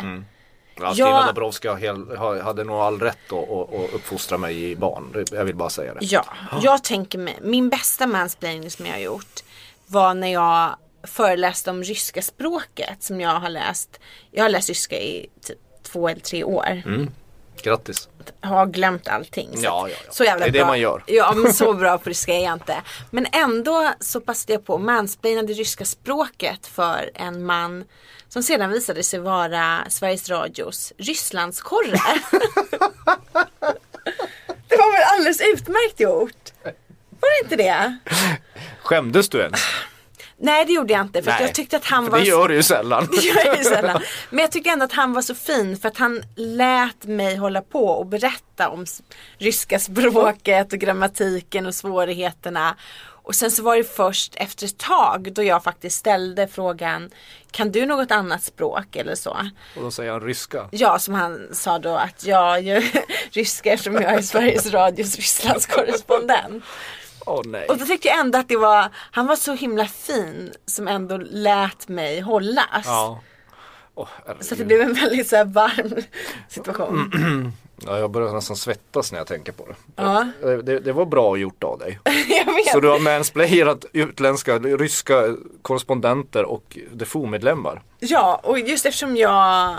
Ja, 0.80 0.92
Stina 0.92 1.09
Ja. 1.09 1.24
Dabrowski 1.26 1.68
har 1.68 1.76
hel, 1.76 2.16
har- 2.16 2.40
hade 2.42 2.64
nog 2.64 2.76
all 2.76 3.00
rätt 3.00 3.33
att, 3.33 3.94
uppfostra 3.94 4.38
mig 4.38 4.70
i 4.70 4.76
barn. 4.76 5.24
Jag 5.33 5.44
vill 5.44 5.54
bara 5.57 5.70
säga 5.70 5.94
det. 5.94 6.04
Ja, 6.07 6.24
jag 6.62 6.85
tänker 6.85 7.18
mig, 7.18 7.38
min 7.42 7.68
bästa 7.68 8.07
mansplaining 8.07 8.70
som 8.70 8.87
jag 8.87 8.92
har 8.92 9.00
gjort 9.00 9.40
var 9.87 10.14
när 10.14 10.33
jag 10.33 10.76
föreläste 11.07 11.71
om 11.71 11.83
ryska 11.83 12.23
språket 12.23 13.03
som 13.03 13.21
jag 13.21 13.40
har 13.40 13.49
läst. 13.49 14.01
Jag 14.31 14.45
har 14.45 14.49
läst 14.51 14.69
ryska 14.69 14.97
i 14.97 15.27
typ 15.43 15.59
två 15.83 16.09
eller 16.09 16.21
tre 16.21 16.45
år. 16.45 16.83
Grattis. 17.62 18.09
har 18.43 18.67
glömt 18.67 19.09
allting. 19.09 19.49
Så, 19.57 19.64
Ja, 19.64 19.88
ja, 19.88 19.97
ja. 20.07 20.12
så 20.12 20.25
jävla 20.25 20.45
Det 20.45 20.51
är 20.51 20.53
det 20.53 20.59
bra. 20.59 20.67
man 20.67 20.81
gör. 20.81 21.03
Ja 21.07 21.33
men 21.35 21.53
så 21.53 21.73
bra 21.73 21.99
på 21.99 22.09
ryska 22.11 22.33
är 22.35 22.45
jag 22.45 22.53
inte. 22.53 22.83
Men 23.11 23.27
ändå 23.33 23.93
så 24.01 24.21
passade 24.21 24.53
jag 24.53 24.64
på 24.67 24.75
att 24.75 24.81
mansplaina 24.81 25.43
det 25.43 25.53
ryska 25.53 25.85
språket 25.85 26.67
för 26.67 27.11
en 27.14 27.45
man 27.47 27.85
som 28.29 28.43
sedan 28.43 28.71
visade 28.71 29.03
sig 29.03 29.19
vara 29.21 29.79
Sveriges 29.88 30.31
Radios 30.31 30.93
Rysslandskorre. 30.99 31.99
det 34.69 34.77
var 34.77 34.93
väl 34.93 35.03
alldeles 35.07 35.40
utmärkt 35.40 36.01
gjort? 36.01 36.53
Var 37.21 37.40
det 37.40 37.45
inte 37.45 37.57
det? 37.57 37.99
Skämdes 38.83 39.29
du 39.29 39.38
ens? 39.40 39.61
Nej 40.37 40.64
det 40.64 40.73
gjorde 40.73 40.92
jag 40.92 41.03
inte 41.03 41.23
för 41.23 41.31
jag 41.40 41.55
tyckte 41.55 41.77
att 41.77 41.85
han 41.85 42.05
för 42.05 42.12
var 42.12 42.18
Det 42.18 42.25
gör 42.25 42.49
du 42.49 42.55
ju 42.55 42.62
sällan. 42.62 43.09
Det 43.11 43.23
gör 43.23 43.47
jag 43.47 43.59
ju 43.59 43.64
sällan. 43.64 44.03
Men 44.31 44.38
jag 44.38 44.53
tyckte 44.53 44.70
ändå 44.70 44.85
att 44.85 44.92
han 44.92 45.12
var 45.12 45.23
så 45.23 45.35
fin 45.35 45.77
för 45.77 45.88
att 45.88 45.97
han 45.97 46.23
lät 46.37 47.05
mig 47.05 47.37
hålla 47.37 47.62
på 47.62 47.87
och 47.87 48.07
berätta 48.07 48.68
om 48.68 48.87
ryska 49.38 49.79
språket 49.79 50.73
och 50.73 50.79
grammatiken 50.79 51.66
och 51.66 51.75
svårigheterna. 51.75 52.77
Och 53.25 53.35
sen 53.35 53.51
så 53.51 53.62
var 53.62 53.77
det 53.77 53.85
först 53.85 54.35
efter 54.37 54.66
ett 54.66 54.79
tag 54.79 55.33
då 55.33 55.42
jag 55.42 55.64
faktiskt 55.64 55.99
ställde 55.99 56.49
frågan 56.49 57.11
Kan 57.51 57.73
du 57.73 57.87
något 57.87 58.11
annat 58.11 58.42
språk 58.42 58.97
eller 58.97 59.14
så? 59.14 59.37
Och 59.77 59.83
då 59.83 59.90
säger 59.90 60.12
han 60.12 60.20
ryska. 60.20 60.68
Ja, 60.70 60.99
som 60.99 61.14
han 61.14 61.49
sa 61.53 61.79
då 61.79 61.97
att 61.97 62.25
jag 62.27 62.62
gör 62.62 62.85
ryska 63.31 63.73
eftersom 63.73 63.94
jag 63.94 64.05
är 64.05 64.23
Sveriges 64.23 64.73
Radios 64.73 65.16
Rysslandskorrespondent. 65.16 66.64
Åh 67.26 67.42
nej. 67.44 67.66
Och 67.68 67.78
då 67.78 67.84
tyckte 67.87 68.08
jag 68.08 68.18
ändå 68.20 68.38
att 68.38 68.48
det 68.48 68.56
var, 68.56 68.88
han 69.10 69.26
var 69.26 69.37
så 69.37 69.52
himla 69.54 69.87
fin 69.87 70.52
som 70.66 70.88
ändå 70.88 71.16
lät 71.30 71.88
mig 71.88 72.20
hållas. 72.20 72.82
Ja. 72.84 73.20
Åh, 73.94 74.08
Så 74.40 74.54
det 74.54 74.64
blev 74.64 74.80
en 74.80 74.92
väldigt 74.94 75.28
så 75.28 75.44
varm 75.44 75.94
situation. 76.48 77.12
Ja, 77.87 77.98
jag 77.98 78.10
börjar 78.10 78.32
nästan 78.32 78.56
svettas 78.56 79.12
när 79.12 79.18
jag 79.18 79.26
tänker 79.26 79.52
på 79.52 79.66
det. 79.66 79.74
Ja, 79.96 80.26
Det, 80.42 80.62
det, 80.62 80.78
det 80.80 80.92
var 80.92 81.06
bra 81.06 81.37
gjort 81.37 81.64
av 81.64 81.78
dig. 81.78 81.98
jag 82.28 82.54
vet. 82.54 82.68
Så 82.72 82.80
du 82.80 82.88
har 82.88 82.98
mansplairat 82.98 83.84
utländska, 83.92 84.58
ryska 84.58 85.37
korrespondenter 85.62 86.44
och 86.44 86.78
Defoe-medlemmar. 86.92 87.82
Ja, 87.98 88.40
och 88.42 88.58
just 88.58 88.87
eftersom 88.87 89.16
jag 89.16 89.76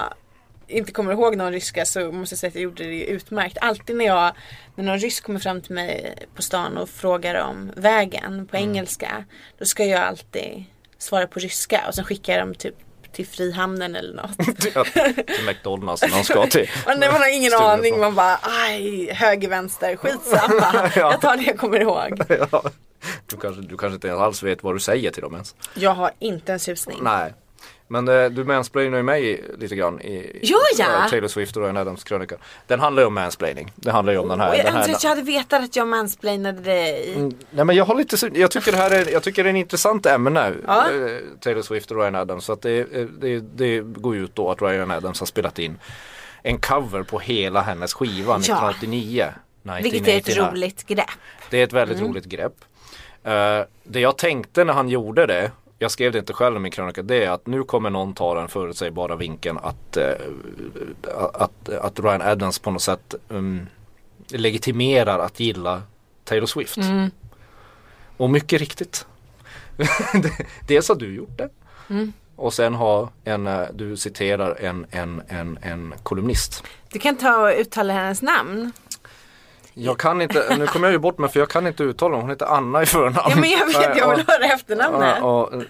inte 0.68 0.92
kommer 0.92 1.12
ihåg 1.12 1.36
någon 1.36 1.52
ryska 1.52 1.86
så 1.86 2.12
måste 2.12 2.34
jag 2.34 2.40
säga 2.40 2.50
att 2.50 2.56
jag 2.56 2.64
gjorde 2.64 2.84
det 2.84 3.06
utmärkt. 3.06 3.58
Alltid 3.62 3.96
när 3.96 4.06
jag, 4.06 4.32
när 4.76 4.84
någon 4.84 5.00
rysk 5.00 5.24
kommer 5.24 5.40
fram 5.40 5.62
till 5.62 5.76
mig 5.76 6.16
på 6.36 6.42
stan 6.42 6.78
och 6.78 6.90
frågar 6.90 7.36
om 7.36 7.72
vägen 7.76 8.48
på 8.48 8.58
engelska. 8.58 9.24
Då 9.60 9.66
ska 9.66 9.86
jag 9.86 10.02
alltid 10.02 10.64
svara 10.98 11.28
på 11.28 11.40
ryska 11.40 11.82
och 11.88 11.96
sen 11.96 12.06
skickar 12.06 12.34
jag 12.34 12.48
dem 12.48 12.56
typ 12.56 12.76
till 13.12 13.28
Frihamnen 13.28 13.96
eller 13.96 14.14
något. 14.14 14.38
till 15.28 15.46
McDonalds 15.48 16.02
när 16.02 16.10
de 16.10 16.24
ska 16.24 16.48
till. 16.50 16.70
När 16.88 17.12
man 17.12 17.22
har 17.22 17.36
ingen 17.36 17.54
aning, 17.54 18.00
man 18.00 18.16
bara 18.16 18.40
aj, 18.42 19.12
höger, 19.14 19.50
vänster, 19.50 19.96
skitsamma. 19.96 20.90
Ja. 20.96 21.12
Jag 21.12 21.22
tar 21.22 21.38
det 21.38 21.44
jag 21.44 21.58
kommer 21.58 21.80
ihåg. 21.80 22.22
Ja. 22.52 22.64
Du 23.26 23.38
kanske, 23.38 23.62
du 23.62 23.78
kanske 23.78 23.96
inte 23.96 24.14
alls 24.14 24.44
vet 24.44 24.64
vad 24.64 24.76
du 24.76 24.80
säger 24.80 25.12
till 25.12 25.22
dem 25.22 25.34
ens. 25.34 25.56
Jag 25.74 25.92
har 25.92 26.12
inte 26.20 26.54
en 26.54 26.60
susning. 26.60 26.98
Nej. 27.02 27.34
Men 27.88 28.08
eh, 28.08 28.26
du 28.30 28.44
mansplainar 28.44 28.98
ju 28.98 29.04
mig 29.04 29.44
lite 29.58 29.76
grann 29.76 30.02
i 30.02 30.40
jag? 30.44 31.04
eh, 31.04 31.10
Taylor 31.10 31.28
Swift 31.28 31.56
och 31.58 31.64
Ryan 31.64 31.78
Adams 31.78 32.04
krönika. 32.04 32.36
Den 32.68 32.80
handlar 32.80 33.04
ju 33.04 33.08
om 33.08 33.14
mansplaining. 33.14 33.72
Det 33.76 33.92
handlar 33.92 34.14
ju 34.14 34.20
om 34.20 34.28
den 34.30 34.40
här. 34.40 34.50
Och 34.50 34.56
jag 34.58 34.66
önskar 34.66 34.94
att 34.94 35.04
jag 35.04 35.10
hade 35.10 35.22
vetat 35.22 35.64
att 35.64 35.76
jag 35.76 35.88
mansplainade 35.88 36.62
dig. 36.62 37.14
Mm, 37.16 37.34
Nej 37.52 37.66
men 37.66 37.76
jag 37.76 37.86
har 37.86 37.96
lite, 37.96 38.30
jag 38.40 38.52
tycker 38.52 38.72
det 38.72 38.78
här 38.78 38.92
är, 38.92 39.12
jag 39.12 39.24
tycker 39.24 39.44
det 39.44 39.48
är 39.48 39.52
en 39.52 39.56
intressant 39.56 40.06
ämne. 40.06 40.54
Ja. 40.68 40.82
eh, 40.92 41.18
Taylor 41.40 41.62
Swift 41.62 41.92
och 41.92 41.98
Ryan 41.98 42.16
Adams. 42.16 42.46
Så 42.46 42.54
att 42.54 42.62
det, 42.62 42.80
eh, 42.80 43.06
det, 43.20 43.40
det 43.40 43.80
går 43.80 44.16
ut 44.16 44.36
då 44.36 44.52
att 44.52 44.62
Ryan 44.62 44.92
Adams 44.92 45.20
har 45.20 45.28
spelat 45.28 45.60
in 45.60 45.78
en 46.44 46.58
cover 46.58 47.04
på 47.04 47.20
hela 47.20 47.62
hennes 47.62 47.94
skiva 47.94 48.36
1989. 48.36 49.26
Vilket 49.82 50.08
är 50.08 50.18
ett 50.18 50.28
1989. 50.28 50.52
roligt 50.52 50.88
grepp. 50.88 51.10
Det 51.50 51.60
är 51.60 51.64
ett 51.64 51.74
väldigt 51.74 51.98
Mm. 51.98 52.10
roligt 52.12 52.26
grepp. 52.26 52.54
Eh, 53.24 53.60
det 53.84 54.00
jag 54.00 54.18
tänkte 54.18 54.64
när 54.64 54.74
han 54.74 54.90
gjorde 54.90 55.26
det, 55.26 55.52
jag 55.80 55.92
skrev 55.92 56.12
det 56.12 56.20
inte 56.20 56.34
själv 56.34 56.56
i 56.56 56.60
min 56.60 56.72
krönika, 56.72 57.02
det 57.04 57.24
är 57.24 57.30
att 57.30 57.48
nu 57.48 57.64
kommer 57.64 57.90
någon 57.90 58.14
ta 58.14 58.34
den 58.36 58.48
förutsägbara 58.48 59.16
vinkeln 59.16 59.58
att, 59.58 59.98
eh, 59.98 60.14
att, 61.34 61.70
att 61.70 62.00
Ryan 62.00 62.22
Adams 62.22 62.60
på 62.60 62.72
något 62.72 62.82
sätt 62.82 63.16
um, 63.28 63.68
legitimerar 64.28 65.20
att 65.20 65.40
gilla 65.40 65.82
Taylor 66.24 66.46
Swift. 66.46 66.78
Mm. 66.78 67.12
Och 68.18 68.30
mycket 68.30 68.60
riktigt. 68.60 69.06
Dels 70.68 70.90
har 70.90 70.96
du 70.96 71.16
gjort 71.16 71.38
det. 71.38 71.50
Mm. 71.90 72.14
Och 72.36 72.54
sen 72.54 72.74
har 72.74 73.10
en, 73.24 73.48
eh, 73.48 73.68
du 73.74 73.98
citerar 73.98 74.56
en, 74.56 74.86
en, 74.92 75.22
en, 75.28 75.58
en 75.62 75.94
kolumnist. 76.04 76.64
Du 76.90 77.00
kan 77.00 77.18
ta 77.18 77.38
och 77.38 77.60
uttala 77.60 77.94
hennes 77.94 78.22
namn. 78.22 78.72
Jag 79.78 79.98
kan 80.00 80.22
inte, 80.22 80.56
nu 80.60 80.68
kommer 80.68 80.88
jag 80.88 80.92
ju 80.94 81.00
bort 81.00 81.18
mig 81.18 81.30
för 81.30 81.40
jag 81.40 81.50
kan 81.50 81.68
inte 81.68 81.84
uttala 81.84 82.14
hon. 82.16 82.22
Hon 82.22 82.30
heter 82.30 82.46
Anna 82.46 82.82
i 82.84 82.86
förnamn. 82.86 83.18
Ja 83.30 83.36
men 83.36 83.50
jag 83.50 83.66
vet, 83.66 83.98
jag 83.98 84.16
vill 84.16 84.26
höra 84.28 84.46
efternamnet. 84.54 85.22
och- 85.24 85.54
och 85.54 85.64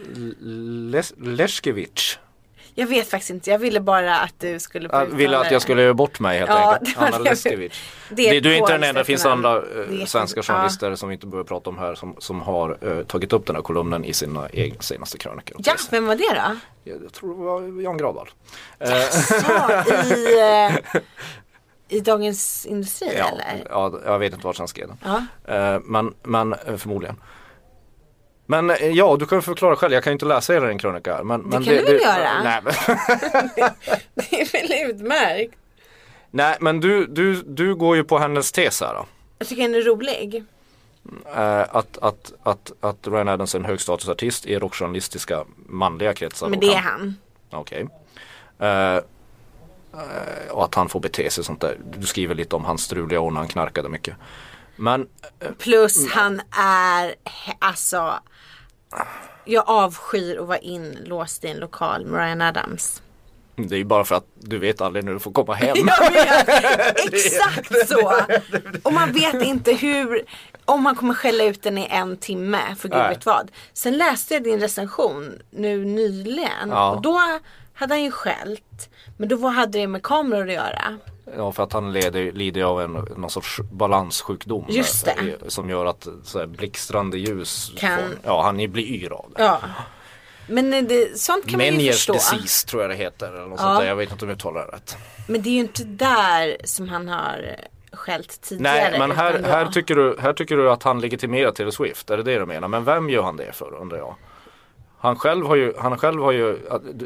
Les, 0.92 1.14
Leskevich. 1.18 2.18
Jag 2.78 2.88
vet 2.88 3.10
faktiskt 3.10 3.30
inte, 3.30 3.50
jag 3.52 3.60
ville 3.60 3.80
bara 3.80 4.18
att 4.20 4.34
du 4.40 4.60
skulle 4.60 4.90
få 4.90 5.06
ville 5.06 5.38
att 5.38 5.52
jag 5.52 5.62
skulle 5.62 5.82
göra 5.82 5.94
bort 5.94 6.20
mig 6.20 6.38
helt 6.40 6.50
Ja, 6.50 6.74
enkelt. 6.80 6.98
Anna 6.98 7.18
Leskevich. 7.18 7.84
Det 8.10 8.30
är 8.38 8.42
du 8.42 8.52
är 8.54 8.58
inte 8.58 8.72
den 8.72 8.84
enda, 8.84 9.02
det 9.02 9.06
finns 9.06 9.26
andra 9.26 9.56
eh, 9.58 10.02
ett- 10.04 10.10
svenska 10.10 10.38
ja. 10.40 10.44
journalister 10.44 10.96
som 10.96 11.10
vi 11.10 11.14
inte 11.16 11.28
behöver 11.28 11.48
prata 11.48 11.70
om 11.70 11.78
här 11.78 11.96
som, 11.96 12.16
som 12.20 12.42
har 12.42 12.78
eh, 12.82 13.04
tagit 13.06 13.34
upp 13.34 13.46
den 13.46 13.56
här 13.56 13.64
kolumnen 13.64 14.06
i 14.06 14.14
sina 14.14 14.50
egna 14.50 14.82
senaste 14.82 15.18
krönikor. 15.18 15.58
Ja, 15.66 15.74
vem 15.92 16.06
var 16.08 16.16
det 16.16 16.24
då? 16.36 16.58
Jag, 16.84 17.04
jag 17.04 17.14
tror 17.14 17.38
det 17.38 17.44
var 17.44 17.82
Jan 17.82 17.98
Gradvall. 17.98 18.30
Eh, 18.80 18.90
Ja, 19.48 19.84
i, 20.16 20.40
eh, 20.94 21.02
i 21.88 22.00
Dagens 22.00 22.66
Industri 22.66 23.08
ja, 23.18 23.28
eller? 23.28 23.68
ja, 23.70 24.00
jag 24.06 24.20
vet 24.20 24.34
inte 24.34 24.46
vart 24.46 24.58
han 24.58 24.68
skrev 24.68 24.88
den. 24.88 24.98
Ja. 25.04 25.54
Eh, 25.56 25.80
men, 25.84 26.14
men 26.24 26.54
eh, 26.54 26.78
förmodligen. 26.78 27.16
Men 28.46 28.70
eh, 28.70 28.90
ja, 28.90 29.18
du 29.20 29.26
kan 29.26 29.42
förklara 29.42 29.76
själv. 29.76 29.94
Jag 29.94 30.04
kan 30.04 30.12
ju 30.12 30.14
inte 30.16 30.26
läsa 30.26 30.54
hela 30.54 30.68
din 30.68 30.78
krönika. 30.78 31.24
Men, 31.24 31.42
men 31.42 31.52
kan 31.52 31.74
du 31.74 31.82
väl 31.82 32.02
göra? 32.02 32.44
Nej, 32.44 32.62
men, 32.64 32.74
Det 34.14 34.42
är 34.42 34.52
väl 34.52 34.92
utmärkt. 34.92 35.56
nej, 36.32 36.58
men 36.60 36.80
du, 36.80 37.06
du, 37.06 37.42
du 37.42 37.76
går 37.76 37.96
ju 37.96 38.04
på 38.04 38.18
hennes 38.18 38.52
tes 38.52 38.82
här. 38.82 38.94
Då. 38.94 39.06
Jag 39.38 39.48
tycker 39.48 39.62
den 39.62 39.76
är 39.76 39.82
rolig. 39.82 40.44
Att, 41.70 41.98
att, 41.98 42.34
att, 42.44 42.72
att 42.80 43.08
Ryan 43.08 43.28
Adams 43.28 43.56
är 43.56 43.60
en 43.60 43.66
högstatusartist 43.66 44.46
i 44.46 44.60
rockjournalistiska 44.60 45.46
manliga 45.56 46.14
kretsar. 46.14 46.50
Men 46.50 46.60
det 46.60 46.74
är 46.74 46.80
han-. 46.80 47.16
Okej. 47.52 47.88
Eh, 48.60 49.00
och 50.52 50.64
att 50.64 50.76
han 50.76 50.90
får 50.90 51.00
bete 51.00 51.30
sig 51.30 51.44
sånt 51.44 51.62
där. 51.62 51.78
Du 51.98 52.08
skriver 52.08 52.36
lite 52.36 52.56
om 52.56 52.66
hans 52.66 52.82
struliga 52.84 53.20
år 53.20 53.32
när 53.32 53.40
han 53.40 53.48
knarkade 53.50 53.90
mycket. 53.90 54.16
Men 54.76 55.08
Plus 55.60 56.12
han 56.12 56.42
är, 56.58 57.16
alltså. 57.60 58.14
Jag 59.46 59.64
avskyr 59.70 60.38
att 60.40 60.48
vara 60.48 60.58
inlåst 60.58 61.44
i 61.44 61.48
en 61.48 61.58
lokal 61.58 62.06
med 62.06 62.20
Ryan 62.20 62.42
Adams. 62.42 63.02
det 63.56 63.76
är 63.76 63.78
ju 63.78 63.84
bara 63.86 64.06
för 64.06 64.16
att 64.16 64.26
du 64.40 64.58
vet 64.60 64.82
aldrig 64.82 65.06
när 65.06 65.14
du 65.14 65.20
får 65.20 65.32
komma 65.32 65.54
hem. 65.54 65.76
Jag 65.88 66.12
vet, 66.12 67.14
exakt 67.14 67.88
så. 67.90 68.22
Och 68.84 68.94
man 68.94 69.12
vet 69.12 69.42
inte 69.42 69.74
hur, 69.74 70.24
om 70.66 70.84
man 70.84 70.96
kommer 70.96 71.14
skälla 71.14 71.44
ut 71.44 71.64
den 71.64 71.78
i 71.78 71.88
en 71.92 72.18
timme 72.18 72.76
för 72.80 72.90
gud 72.90 72.98
vet 73.10 73.26
vad. 73.26 73.52
Sen 73.74 73.98
läste 73.98 74.34
jag 74.34 74.44
din 74.44 74.60
recension 74.60 75.42
nu 75.52 75.86
nyligen 75.86 76.70
Ja. 76.70 76.92
och 76.92 77.02
då 77.02 77.22
hade 77.74 77.94
han 77.94 78.04
ju 78.04 78.12
skällt. 78.12 78.90
Men 79.18 79.30
då 79.30 79.48
hade 79.48 79.80
det 79.80 79.88
med 79.88 80.04
kameror 80.04 80.48
att 80.48 80.54
göra. 80.54 80.98
Ja 81.38 81.52
för 81.52 81.64
att 81.64 81.74
han 81.74 81.94
leder, 81.94 82.32
lider 82.32 82.64
av 82.64 82.82
en 82.82 82.92
någon 82.92 83.30
sorts 83.30 83.60
balanssjukdom. 83.72 84.66
Just 84.70 85.06
det. 85.06 85.12
eh, 85.12 85.48
Som 85.48 85.70
gör 85.70 85.86
att 85.86 86.08
så 86.24 86.40
här, 86.40 86.46
blixtrande 86.46 87.18
ljus 87.18 87.72
Kan- 87.78 87.98
får, 88.00 88.08
Ja 88.24 88.42
han 88.44 88.56
blir 88.58 88.84
yr 88.84 89.12
av 89.14 89.26
det. 89.36 89.44
Ja. 89.44 89.60
Men 90.48 90.74
eh, 90.74 90.84
det, 90.84 91.20
sånt 91.20 91.46
kan 91.48 91.58
man 91.58 91.66
ju 91.66 91.72
Meniers 91.72 91.96
förstå. 91.96 92.14
disease 92.14 92.68
tror 92.68 92.82
jag 92.82 92.92
det 92.92 92.96
heter. 92.96 93.28
Eller 93.28 93.46
något 93.48 93.60
Ja. 93.60 93.66
sånt 93.66 93.80
där. 93.80 93.88
Jag 93.88 93.96
vet 93.96 94.12
inte 94.12 94.26
om 94.26 94.30
jag 94.30 94.36
uttalar 94.36 94.66
det 94.66 94.76
rätt. 94.76 94.98
Men 95.28 95.42
det 95.42 95.50
är 95.50 95.54
ju 95.54 95.60
inte 95.60 95.84
där 95.84 96.58
som 96.64 96.90
han 96.90 97.08
har 97.08 97.56
skällt 97.94 98.42
tidigare. 98.42 98.90
Nej 98.90 99.00
men 99.00 99.12
här, 99.12 99.44
här, 99.44 99.66
tycker 99.66 99.96
du, 99.96 100.18
här 100.20 100.34
tycker 100.34 100.58
du 100.58 100.72
att 100.72 100.84
han 100.84 101.02
legitimerar 101.02 101.52
Taylor 101.52 101.72
Swift. 101.72 102.10
Är 102.10 102.18
det 102.18 102.24
det 102.24 102.40
du 102.40 102.46
menar? 102.46 102.68
Men 102.68 102.84
vem 102.84 103.10
gör 103.10 103.24
han 103.24 103.38
det 103.38 103.52
för 103.52 103.74
undrar 103.76 103.98
jag? 103.98 104.16
Han 105.06 105.16
själv 105.16 105.46
har 105.46 105.56
ju, 105.56 105.74
han 105.78 105.98
själv 105.98 106.22
har 106.22 106.32
ju 106.32 106.60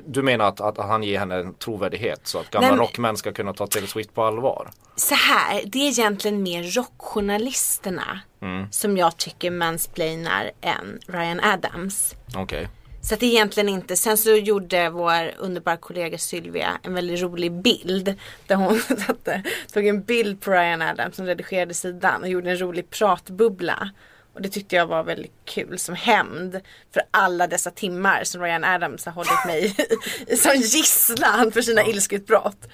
du- 0.05 0.21
menar 0.21 0.45
att, 0.47 0.61
att 0.61 0.77
han 0.77 1.03
ger 1.03 1.19
henne 1.19 1.35
en 1.35 1.53
trovärdighet 1.53 2.19
så 2.27 2.39
att 2.39 2.49
gamla 2.49 2.69
Nej, 2.69 2.79
rockmän 2.79 3.17
ska 3.17 3.31
kunna 3.31 3.53
ta 3.53 3.67
Taylor 3.67 3.87
Swift 3.87 4.13
på 4.13 4.23
allvar? 4.23 4.69
Så 4.95 5.15
här, 5.15 5.61
det 5.65 5.79
är 5.79 5.87
egentligen 5.89 6.43
mer 6.43 6.63
rockjournalisterna 6.63 8.19
Mm. 8.41 8.71
som 8.71 8.97
jag 8.97 9.17
tycker 9.17 9.51
mansplainar 9.51 10.51
än 10.61 10.99
Ryan 11.07 11.39
Adams. 11.39 12.15
Okej. 12.35 12.67
Så 13.01 13.13
att 13.13 13.19
det 13.19 13.25
är 13.25 13.29
egentligen 13.31 13.69
inte, 13.69 13.95
sen 13.95 14.17
så 14.17 14.29
gjorde 14.31 14.89
vår 14.89 15.31
underbara 15.37 15.77
kollega 15.77 16.17
Sylvia 16.17 16.67
en 16.83 16.93
väldigt 16.93 17.21
rolig 17.21 17.51
bild. 17.51 18.15
Där 18.47 18.55
hon 18.55 18.81
tog 19.73 19.87
en 19.87 20.01
bild 20.03 20.41
på 20.41 20.51
Ryan 20.51 20.81
Adams 20.81 21.15
som 21.15 21.25
redigerade 21.25 21.73
sidan 21.73 22.21
och 22.21 22.29
gjorde 22.29 22.49
en 22.51 22.61
rolig 22.61 22.89
pratbubbla. 22.89 23.89
Och 24.33 24.41
det 24.41 24.49
tyckte 24.49 24.75
jag 24.75 24.87
var 24.87 25.03
väldigt 25.03 25.33
kul 25.45 25.79
som 25.79 25.95
hämnd 25.95 26.59
för 26.93 27.03
alla 27.11 27.47
dessa 27.47 27.71
timmar 27.71 28.23
som 28.23 28.41
Ryan 28.41 28.63
Adams 28.63 29.05
har 29.05 29.11
hållit 29.13 29.45
mig 29.45 29.75
i, 30.27 30.37
som 30.37 30.51
gisslan 30.55 31.51
för 31.51 31.61
sina 31.61 31.85
ilskutbrott. 31.85 32.67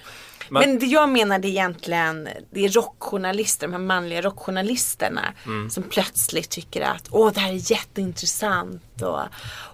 Men, 0.48 0.60
Men- 0.70 0.78
det 0.78 0.86
jag 0.86 1.08
är 1.44 1.44
egentligen 1.48 2.28
det 2.50 2.64
är 2.64 2.68
rockjournalister, 2.68 3.66
de 3.66 3.72
här 3.72 3.80
manliga 3.80 4.22
rockjournalisterna 4.22 5.32
Mm. 5.46 5.70
som 5.70 5.82
plötsligt 5.82 6.50
tycker 6.50 6.80
att 6.80 7.08
åh 7.10 7.32
det 7.32 7.40
här 7.40 7.52
är 7.52 7.70
jätteintressant 7.72 9.02
och 9.02 9.20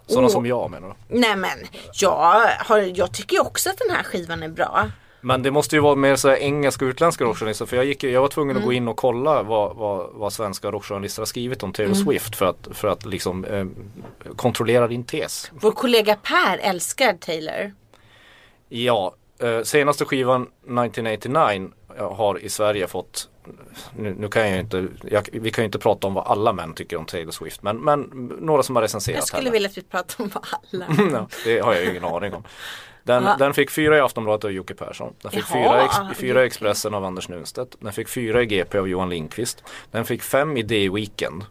Sådana 0.06 0.28
som 0.28 0.46
jag 0.46 0.70
menar 0.70 0.88
du? 1.08 1.18
Nej 1.18 1.36
men 1.36 1.58
jag, 1.94 2.46
har, 2.58 2.78
jag 2.78 3.14
tycker 3.14 3.40
också 3.40 3.70
att 3.70 3.78
den 3.78 3.96
här 3.96 4.02
skivan 4.02 4.42
är 4.42 4.48
bra. 4.48 4.90
Men 5.24 5.42
det 5.42 5.50
måste 5.50 5.76
ju 5.76 5.82
vara 5.82 5.94
mer 5.94 6.16
så 6.16 6.34
engelska 6.34 6.84
och 6.84 6.88
utländska 6.88 7.24
rockjournalister 7.24 7.66
för 7.66 7.76
jag, 7.76 7.84
gick, 7.84 8.04
jag 8.04 8.20
var 8.20 8.28
tvungen 8.28 8.56
att 8.56 8.64
gå 8.64 8.72
in 8.72 8.88
och 8.88 8.96
kolla 8.96 9.42
vad, 9.42 9.76
vad, 9.76 10.10
vad 10.12 10.32
svenska 10.32 10.70
rockjournalister 10.70 11.20
har 11.20 11.26
skrivit 11.26 11.62
om 11.62 11.72
Taylor 11.72 11.94
Swift 11.94 12.36
för 12.36 12.46
att, 12.46 12.68
för 12.70 12.88
att 12.88 13.06
liksom 13.06 13.44
eh, 13.44 13.66
kontrollera 14.36 14.88
din 14.88 15.04
tes. 15.04 15.50
Vår 15.54 15.70
kollega 15.72 16.16
Per 16.16 16.58
älskar 16.58 17.12
Taylor. 17.12 17.72
Ja, 18.68 19.14
eh, 19.38 19.62
senaste 19.62 20.04
skivan 20.04 20.42
1989 20.42 21.70
har 21.98 22.38
i 22.38 22.48
Sverige 22.48 22.86
fått 22.86 23.28
nu, 23.96 24.14
nu 24.18 24.28
kan 24.28 24.50
jag 24.50 24.60
inte, 24.60 24.88
jag, 25.10 25.28
vi 25.32 25.50
kan 25.50 25.62
ju 25.62 25.66
inte 25.66 25.78
prata 25.78 26.06
om 26.06 26.14
vad 26.14 26.26
alla 26.26 26.52
män 26.52 26.74
tycker 26.74 26.96
om 26.96 27.04
Taylor 27.04 27.30
Swift 27.30 27.62
men, 27.62 27.76
men 27.76 28.00
några 28.40 28.62
som 28.62 28.76
har 28.76 28.82
recenserat 28.82 29.16
Jag 29.16 29.26
skulle 29.26 29.42
henne. 29.42 29.50
vilja 29.50 29.68
att 29.68 29.78
vi 29.78 29.82
pratar 29.82 30.24
om 30.24 30.30
vad 30.34 30.44
alla. 30.72 30.86
ja, 31.18 31.28
det 31.44 31.60
har 31.60 31.74
jag 31.74 31.84
ingen 31.84 32.04
aning 32.04 32.34
om. 32.34 32.44
Den, 33.04 33.24
Ja. 33.24 33.36
den 33.38 33.54
fick 33.54 33.70
fyra 33.70 33.96
i 33.96 34.00
Aftonbladet 34.00 34.44
av 34.44 34.52
Jocke 34.52 34.74
Persson. 34.74 35.14
Den 35.22 35.30
fick 35.30 35.44
Jaha, 35.50 35.52
fyra, 35.52 35.84
ex, 35.84 36.18
fyra 36.18 36.42
i. 36.42 36.46
Expressen 36.46 36.94
av 36.94 37.04
Anders 37.04 37.28
Nunstedt. 37.28 37.76
Den 37.80 37.92
fick 37.92 38.08
fyra 38.08 38.42
i 38.42 38.46
GP 38.46 38.78
av 38.78 38.88
Johan 38.88 39.08
Lindqvist. 39.10 39.64
Den 39.90 40.04
fick 40.04 40.22
fem 40.22 40.56
i 40.56 40.62
D-Weekend. 40.62 41.44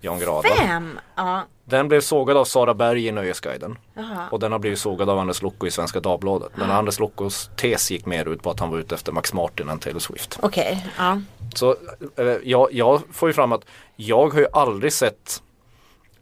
Jan 0.00 0.18
Grada. 0.18 0.48
Fem? 0.48 0.98
Ja. 1.16 1.42
Den 1.64 1.88
blev 1.88 2.00
sågad 2.00 2.36
av 2.36 2.44
Sara 2.44 2.74
Berg 2.74 3.06
i 3.06 3.12
Nöjesguiden. 3.12 3.78
Jaha. 3.94 4.28
Och 4.30 4.40
den 4.40 4.52
har 4.52 4.58
blivit 4.58 4.78
sågad 4.78 5.08
av 5.10 5.18
Anders 5.18 5.42
Lokko 5.42 5.66
i 5.66 5.70
Svenska 5.70 6.00
Dagbladet. 6.00 6.52
Men 6.54 6.70
Anders 6.70 6.98
Lockos 6.98 7.50
tes 7.56 7.90
gick 7.90 8.06
mer 8.06 8.28
ut 8.28 8.42
på 8.42 8.50
att 8.50 8.60
han 8.60 8.70
var 8.70 8.78
ute 8.78 8.94
efter 8.94 9.12
Max 9.12 9.32
Martin 9.32 9.68
än 9.68 9.78
Taylor 9.78 10.00
Swift. 10.00 10.38
Okej, 10.42 10.86
ja. 10.98 11.20
Så 11.54 11.76
eh, 12.16 12.26
jag, 12.44 12.68
jag 12.72 13.02
får 13.12 13.28
ju 13.28 13.32
fram 13.32 13.52
att 13.52 13.64
jag 13.96 14.28
har 14.32 14.40
ju 14.40 14.46
aldrig 14.52 14.92
sett 14.92 15.42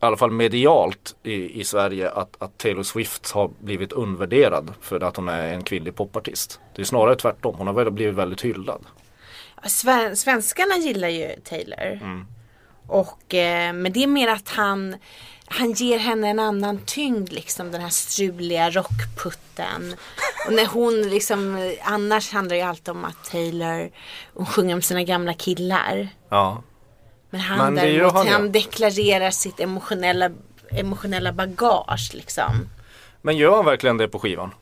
i 0.03 0.05
alla 0.07 0.17
fall 0.17 0.31
medialt 0.31 1.17
i, 1.23 1.61
i 1.61 1.65
Sverige 1.65 2.11
att, 2.11 2.43
att 2.43 2.59
Taylor 2.59 2.83
Swift 2.83 3.31
har 3.31 3.51
blivit 3.59 3.93
undervärderad 3.93 4.73
för 4.81 5.01
att 5.01 5.17
hon 5.17 5.29
är 5.29 5.53
en 5.53 5.65
kvinnlig 5.65 5.95
popartist. 5.95 6.61
Det 6.75 6.83
är 6.83 6.87
snarare 6.87 7.17
tvärtom. 7.17 7.55
Hon 7.59 7.67
har 7.67 7.75
väl 7.75 7.91
blivit 7.91 8.15
väldigt 8.15 8.43
hyllad. 8.45 8.87
Sven- 9.67 10.17
svenskarna 10.17 10.77
gillar 10.77 11.09
ju 11.09 11.37
Taylor. 11.45 11.99
Mm. 12.03 12.27
Och, 12.87 13.35
eh, 13.35 13.73
men 13.73 13.93
det 13.93 14.03
är 14.03 14.07
mer 14.07 14.29
att 14.29 14.49
han, 14.49 14.97
han 15.47 15.73
ger 15.73 15.99
henne 15.99 16.29
en 16.29 16.38
annan 16.38 16.79
tyngd 16.87 17.33
liksom. 17.33 17.73
Den 17.73 17.81
här 17.81 17.88
struliga 17.88 18.71
rockputten. 18.71 19.95
Och 20.47 20.53
när 20.53 20.67
hon 20.67 21.03
liksom, 21.03 21.73
annars 21.83 22.33
handlar 22.33 22.51
det 22.57 22.61
ju 22.62 22.69
alltid 22.69 22.88
om 22.88 23.05
att 23.05 23.25
Taylor, 23.25 23.91
hon 24.35 24.47
sjunger 24.47 24.75
om 24.75 24.83
sina 24.83 25.03
gamla 25.03 25.35
killar. 25.35 26.09
Ja. 26.29 26.62
Men 27.33 27.40
han 27.40 27.75
Men 27.75 27.85
däremot, 27.85 28.12
han 28.12 28.29
han, 28.29 28.53
deklarerar 28.53 29.31
sitt 29.31 29.61
emotionella, 29.61 30.31
emotionella 30.71 31.33
bagage 31.33 32.11
liksom. 32.14 32.68
Men 33.23 33.37
gör 33.37 33.57
han 33.57 33.64
verkligen 33.64 33.97
det 33.97 34.09
på 34.09 34.18
skivan? 34.18 34.55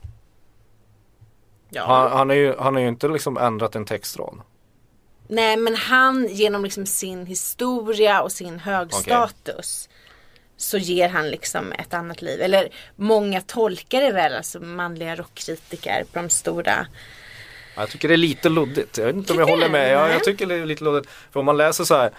Ja. 1.70 1.86
Han, 1.86 2.18
han, 2.18 2.30
är 2.30 2.34
ju, 2.34 2.56
han 2.58 2.74
har 2.74 2.82
ju 2.82 2.88
inte 2.88 3.08
liksom 3.08 3.36
ändrat 3.36 3.76
en 3.76 3.84
textrad. 3.84 4.40
Nej 5.28 5.56
men 5.56 5.76
han 5.76 6.28
genom 6.30 6.64
liksom 6.64 6.86
sin 6.86 7.26
historia 7.26 8.22
och 8.22 8.32
sin 8.32 8.58
hög 8.58 8.88
Okej. 8.88 9.00
status 9.00 9.88
så 10.56 10.78
ger 10.78 11.08
han 11.08 11.30
liksom 11.30 11.72
ett 11.72 11.94
annat 11.94 12.22
liv. 12.22 12.40
Eller 12.40 12.68
många 12.96 13.40
tolkar 13.40 14.00
det 14.00 14.12
väl, 14.12 14.34
alltså 14.34 14.60
manliga 14.60 15.16
rockkritiker 15.16 16.04
på 16.12 16.18
de 16.18 16.30
stora. 16.30 16.86
Jag 17.76 17.90
tycker 17.90 18.08
det 18.08 18.14
är 18.14 18.16
lite 18.16 18.48
luddigt. 18.48 18.98
Jag 18.98 19.06
vet 19.06 19.16
inte 19.16 19.32
om 19.32 19.38
jag 19.38 19.46
håller 19.46 19.68
med. 19.68 19.92
Ja, 19.92 20.08
jag 20.08 20.24
tycker 20.24 20.46
det 20.46 20.54
är 20.54 20.66
lite 20.66 20.84
luddigt. 20.84 21.10
För 21.32 21.40
om 21.40 21.46
man 21.46 21.56
läser 21.56 21.84
så 21.84 21.94
här 21.94 22.10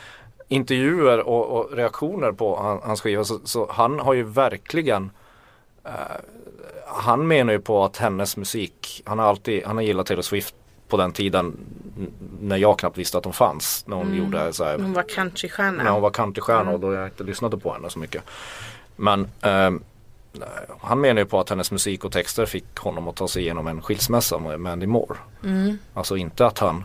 intervjuer 0.52 1.20
och, 1.28 1.46
och 1.58 1.72
reaktioner 1.78 2.32
på 2.32 2.62
han, 2.62 2.80
hans 2.84 3.02
skiva 3.02 3.24
så, 3.24 3.40
så 3.44 3.68
han 3.72 4.00
har 4.00 4.14
ju 4.14 4.24
verkligen 4.24 5.12
eh, 5.86 5.92
Han 6.88 7.28
menar 7.28 7.54
ju 7.54 7.60
på 7.60 7.84
att 7.84 7.98
hennes 7.98 8.38
musik, 8.38 9.02
han 9.06 9.20
har 9.20 9.26
alltid, 9.26 9.64
han 9.66 9.76
har 9.76 9.84
gillat 9.84 10.06
Taylor 10.08 10.22
Swift 10.22 10.56
på 10.88 10.98
den 10.98 11.12
tiden 11.12 11.58
när 12.42 12.58
jag 12.58 12.80
knappt 12.80 12.98
visste 12.98 13.18
att 13.18 13.24
hon 13.26 13.34
fanns. 13.34 13.84
När 13.88 13.96
hon 13.98 14.06
Mm. 14.08 14.18
gjorde 14.20 14.54
så 14.54 14.64
här, 14.64 14.78
Hon 14.78 14.94
var 14.94 15.04
countrystjärna. 15.04 15.84
när 15.84 15.92
hon 15.92 16.02
var 16.02 16.10
countrystjärna 16.12 16.62
Mm. 16.62 16.74
och 16.74 16.80
då 16.80 16.94
jag 16.94 17.08
inte 17.08 17.24
lyssnade 17.24 17.58
på 17.58 17.74
henne 17.74 17.90
så 17.90 18.00
mycket. 18.00 18.24
Men 18.96 19.28
ehm, 19.42 19.84
han 20.82 21.02
menar 21.02 21.22
ju 21.22 21.26
på 21.26 21.40
att 21.40 21.50
hennes 21.50 21.72
musik 21.72 22.06
och 22.06 22.12
texter 22.12 22.46
fick 22.46 22.78
honom 22.80 23.08
att 23.08 23.16
ta 23.16 23.28
sig 23.28 23.42
igenom 23.42 23.68
en 23.68 23.82
skilsmässa 23.82 24.40
med 24.40 24.60
Mandy 24.60 24.88
Moore. 24.88 25.18
Mm. 25.44 25.78
Alltså 25.94 26.18
inte 26.18 26.46
att 26.46 26.60
han 26.60 26.84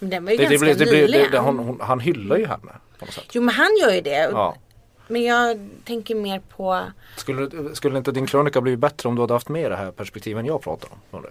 Men 0.00 0.10
den 0.10 0.24
var 0.24 0.30
ju 0.32 0.36
det, 0.36 0.44
det 0.44 0.50
ganska 0.50 0.66
det 0.66 0.74
blir, 0.74 0.86
det, 0.86 1.06
nyligen. 1.06 1.30
det, 1.30 1.38
hon, 1.38 1.58
hon, 1.58 1.80
Han 1.80 2.00
hyllar 2.00 2.36
ju 2.36 2.46
henne 2.46 2.72
på 2.98 3.04
något 3.04 3.14
sätt. 3.14 3.24
Jo 3.32 3.42
men 3.42 3.54
han 3.54 3.68
gör 3.82 3.90
ju 3.92 4.00
det. 4.00 4.10
Ja. 4.32 4.56
Men 5.08 5.22
jag 5.22 5.68
tänker 5.84 6.14
mer 6.14 6.40
på 6.56 6.80
Skulle, 7.16 7.74
skulle 7.74 7.98
inte 7.98 8.12
din 8.12 8.26
krönika 8.26 8.60
blivit 8.60 8.80
bättre 8.80 9.08
om 9.08 9.14
du 9.14 9.20
hade 9.20 9.32
haft 9.32 9.48
med 9.48 9.70
det 9.70 9.76
här 9.76 9.90
perspektiven 9.90 10.46
jag 10.46 10.62
pratar 10.62 10.88
om? 10.92 11.24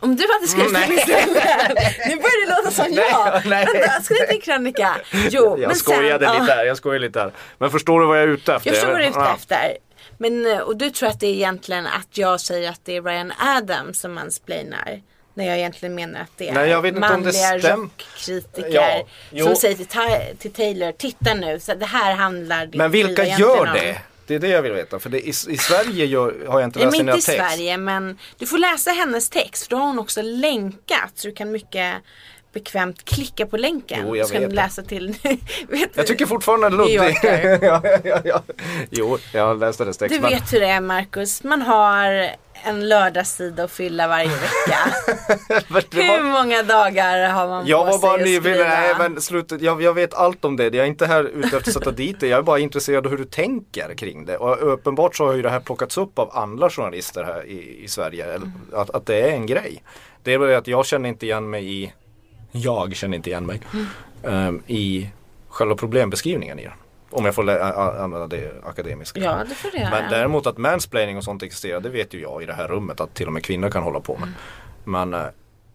om 0.00 0.16
du 0.16 0.24
hade 0.32 0.46
skrivit 0.48 0.70
Mm, 0.70 0.82
den 0.88 0.98
istället. 0.98 1.28
Nu 2.08 2.16
börjar 2.16 2.46
det 2.46 2.56
låta 2.56 2.70
som 2.70 2.84
Nej, 2.90 3.04
jag. 3.10 3.42
nej. 3.46 3.66
Vänta, 3.72 4.32
din 4.32 4.40
krönika? 4.40 4.96
Jo, 5.30 5.56
Jag 5.58 5.68
men 5.68 5.76
skojade 5.76 6.26
sen, 6.26 6.40
lite 6.42 6.56
där, 6.56 6.64
jag 6.64 6.76
skojade 6.76 6.98
lite 7.06 7.18
där. 7.18 7.32
Men 7.58 7.70
förstår 7.70 8.00
du 8.00 8.06
vad 8.06 8.16
jag 8.16 8.24
är 8.24 8.28
ute 8.28 8.54
efter? 8.54 8.70
Jag 8.70 8.76
förstår 8.76 8.92
vad 8.92 9.00
du 9.00 9.04
är 9.04 9.08
ute 9.10 9.18
Ja. 9.18 9.34
efter. 9.34 9.76
Men, 10.18 10.46
eh, 10.46 10.58
och 10.58 10.76
du 10.76 10.90
tror 10.90 11.08
att 11.08 11.20
det 11.20 11.26
är 11.26 11.32
egentligen 11.34 11.86
att 11.86 12.18
jag 12.18 12.40
säger 12.40 12.70
att 12.70 12.80
det 12.84 12.96
är 12.96 13.02
Ryan 13.02 13.32
Adams 13.38 14.00
som 14.00 14.12
mansplainar. 14.14 15.00
När 15.34 15.44
jag 15.44 15.58
egentligen 15.58 15.94
menar 15.94 16.20
att 16.20 16.30
det 16.36 16.48
är 16.48 16.52
Nej, 16.54 16.70
jag 16.70 16.82
vet 16.82 16.88
inte 16.96 17.08
det 17.08 17.12
manliga 17.12 17.32
stäm- 17.58 17.76
rockkritiker 17.82 18.68
Ja, 18.70 19.06
jo. 19.30 19.46
som 19.46 19.56
säger 19.56 19.74
till, 19.76 19.86
Ta- 19.86 20.20
till 20.38 20.52
Taylor, 20.52 20.92
titta 20.92 21.34
nu, 21.34 21.60
så 21.60 21.74
det 21.74 21.86
här 21.86 22.14
handlar 22.14 22.70
Men 22.74 22.90
vilka 22.90 23.24
gör 23.24 23.60
om." 23.60 23.74
det? 23.74 23.98
Det 24.26 24.34
är 24.34 24.38
det 24.38 24.48
jag 24.48 24.62
vill 24.62 24.72
veta. 24.72 24.98
För 24.98 25.10
det, 25.10 25.20
i, 25.20 25.28
i 25.28 25.32
Sverige 25.58 26.04
gör, 26.06 26.46
har 26.48 26.60
jag 26.60 26.66
inte 26.68 26.78
Nej, 26.78 26.86
läst 26.86 26.96
men 26.96 27.06
dina 27.06 27.16
inte 27.16 27.32
i 27.32 27.36
text. 27.36 27.48
Sverige 27.56 27.76
men 27.76 28.18
du 28.38 28.46
får 28.46 28.58
läsa 28.58 28.90
hennes 28.90 29.30
text 29.30 29.62
för 29.62 29.70
då 29.70 29.76
har 29.76 29.86
hon 29.86 29.98
också 29.98 30.22
länkat 30.22 31.10
så 31.14 31.28
du 31.28 31.34
kan 31.34 31.50
mycket 31.52 31.94
bekvämt 32.54 33.04
klicka 33.04 33.46
på 33.46 33.56
länken. 33.56 34.04
Jo, 34.06 34.16
jag 34.16 34.26
så 34.26 34.32
kan 34.32 34.42
vet 34.42 34.50
du 34.50 34.56
det. 34.56 34.62
läsa 34.62 34.82
till 34.82 35.14
vet, 35.68 35.90
Jag 35.96 36.06
tycker 36.06 36.26
fortfarande. 36.26 36.84
Yorker. 36.92 37.58
ja, 37.62 37.82
ja, 38.04 38.20
ja. 38.24 38.42
Jo, 38.90 39.18
jag 39.32 39.46
har 39.46 39.54
läst 39.54 39.78
hennes 39.78 39.96
text. 39.98 40.14
Du 40.22 40.28
vet 40.28 40.52
hur 40.52 40.60
det 40.60 40.66
är 40.66 40.80
Marcus, 40.80 41.42
man 41.44 41.62
har 41.62 42.30
en 42.66 42.88
lördagssida 42.88 43.64
att 43.64 43.70
fylla 43.70 44.08
varje 44.08 44.28
vecka. 44.28 44.78
det 45.90 46.02
Hur 46.02 46.08
var- 46.22 46.42
många 46.44 46.62
dagar 46.62 47.28
har 47.28 47.48
man 47.48 47.66
Jag 47.66 47.86
på 47.86 47.90
var 47.92 47.98
bara 47.98 48.12
sig 48.12 48.36
att 48.36 48.42
nyfiken, 48.44 48.52
skriva? 48.54 48.68
nej 48.68 48.94
men 48.98 49.20
slutet, 49.20 49.60
jag, 49.62 49.82
jag 49.82 49.94
vet 49.94 50.14
allt 50.14 50.44
om 50.44 50.56
det. 50.56 50.64
Jag 50.64 50.74
är 50.76 50.84
inte 50.84 51.06
här 51.06 51.24
ute 51.24 51.44
efter 51.46 51.56
att 51.56 51.72
sätta 51.72 51.90
dit 51.90 52.20
det. 52.20 52.26
Jag 52.28 52.38
är 52.38 52.42
bara 52.42 52.58
intresserad 52.58 53.06
av 53.06 53.10
hur 53.10 53.18
du 53.18 53.24
tänker 53.24 53.94
kring 53.94 54.24
det. 54.26 54.36
Och 54.36 54.72
uppenbart 54.72 55.16
så 55.16 55.26
har 55.26 55.32
ju 55.34 55.42
det 55.42 55.50
här 55.50 55.60
plockats 55.60 55.98
upp 55.98 56.18
av 56.18 56.30
andra 56.36 56.70
journalister 56.70 57.24
här 57.24 57.46
i, 57.46 57.84
i 57.84 57.88
Sverige. 57.88 58.24
eller 58.34 58.50
Att, 58.72 58.90
att 58.90 59.06
det 59.06 59.20
är 59.20 59.28
en 59.32 59.46
grej. 59.46 59.82
Det 60.22 60.34
är 60.34 60.38
bara 60.38 60.48
det 60.48 60.58
att 60.58 60.66
jag 60.66 60.86
känner 60.86 61.08
inte 61.08 61.26
igen 61.26 61.50
mig 61.50 61.82
i, 61.82 61.92
jag 62.56 62.96
känner 62.96 63.16
inte 63.16 63.30
igen 63.30 63.46
mig 63.46 63.60
ehm, 64.22 64.62
i 64.66 65.08
själva 65.48 65.74
problembeskrivningen 65.74 66.58
i 66.58 66.64
den. 66.64 66.72
Om 67.10 67.24
jag 67.24 67.34
får 67.34 67.50
använda 67.50 68.26
det 68.26 68.52
akademiska. 68.64 69.20
Ja, 69.20 69.44
det 69.48 69.54
får 69.54 69.74
göra. 69.74 69.90
Men 69.90 70.10
däremot 70.10 70.46
att 70.46 70.58
mansplaining 70.58 71.16
och 71.16 71.24
sånt 71.24 71.42
existerar, 71.42 71.80
det 71.80 71.88
vet 71.88 72.14
ju 72.14 72.20
jag 72.20 72.42
i 72.42 72.46
det 72.46 72.52
här 72.52 72.68
rummet 72.68 73.00
att 73.00 73.14
till 73.14 73.26
och 73.26 73.32
med 73.32 73.44
kvinnor 73.44 73.70
kan 73.70 73.82
hålla 73.82 74.00
på 74.00 74.16
med. 74.16 74.28
Men 74.84 75.14
eh, 75.14 75.26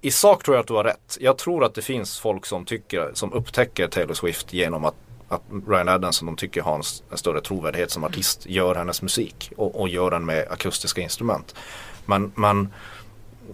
i 0.01 0.11
sak 0.11 0.43
tror 0.43 0.55
jag 0.55 0.61
att 0.61 0.67
du 0.67 0.73
har 0.73 0.83
rätt. 0.83 1.17
Jag 1.19 1.37
tror 1.37 1.63
att 1.63 1.73
det 1.73 1.81
finns 1.81 2.19
folk 2.19 2.45
som 2.45 2.65
tycker, 2.65 3.11
som 3.13 3.33
upptäcker 3.33 3.87
Taylor 3.87 4.13
Swift 4.13 4.53
genom 4.53 4.85
att, 4.85 4.95
att 5.27 5.41
Ryan 5.67 5.89
Adams 5.89 6.15
som 6.15 6.25
de 6.25 6.35
tycker 6.35 6.61
har 6.61 6.75
en, 6.75 6.83
en 7.11 7.17
större 7.17 7.41
trovärdighet 7.41 7.91
som 7.91 8.03
artist 8.03 8.45
gör 8.45 8.75
hennes 8.75 9.01
musik 9.01 9.51
och, 9.57 9.81
och 9.81 9.89
gör 9.89 10.11
den 10.11 10.25
med 10.25 10.47
akustiska 10.51 11.01
instrument. 11.01 11.55
Men, 12.05 12.31
men 12.35 12.73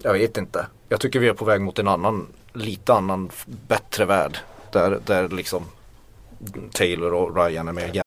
jag 0.02 0.12
vet 0.12 0.36
inte. 0.36 0.66
Jag 0.88 1.00
tycker 1.00 1.20
vi 1.20 1.28
är 1.28 1.34
på 1.34 1.44
väg 1.44 1.60
mot 1.60 1.78
en 1.78 1.88
annan, 1.88 2.26
lite 2.56 2.94
annan, 2.94 3.30
bättre 3.46 4.04
värld. 4.04 4.38
Där, 4.72 5.00
där 5.06 5.28
liksom 5.28 5.64
Taylor 6.72 7.14
och 7.14 7.36
Ryan 7.36 7.68
är 7.68 7.72
mer 7.72 8.02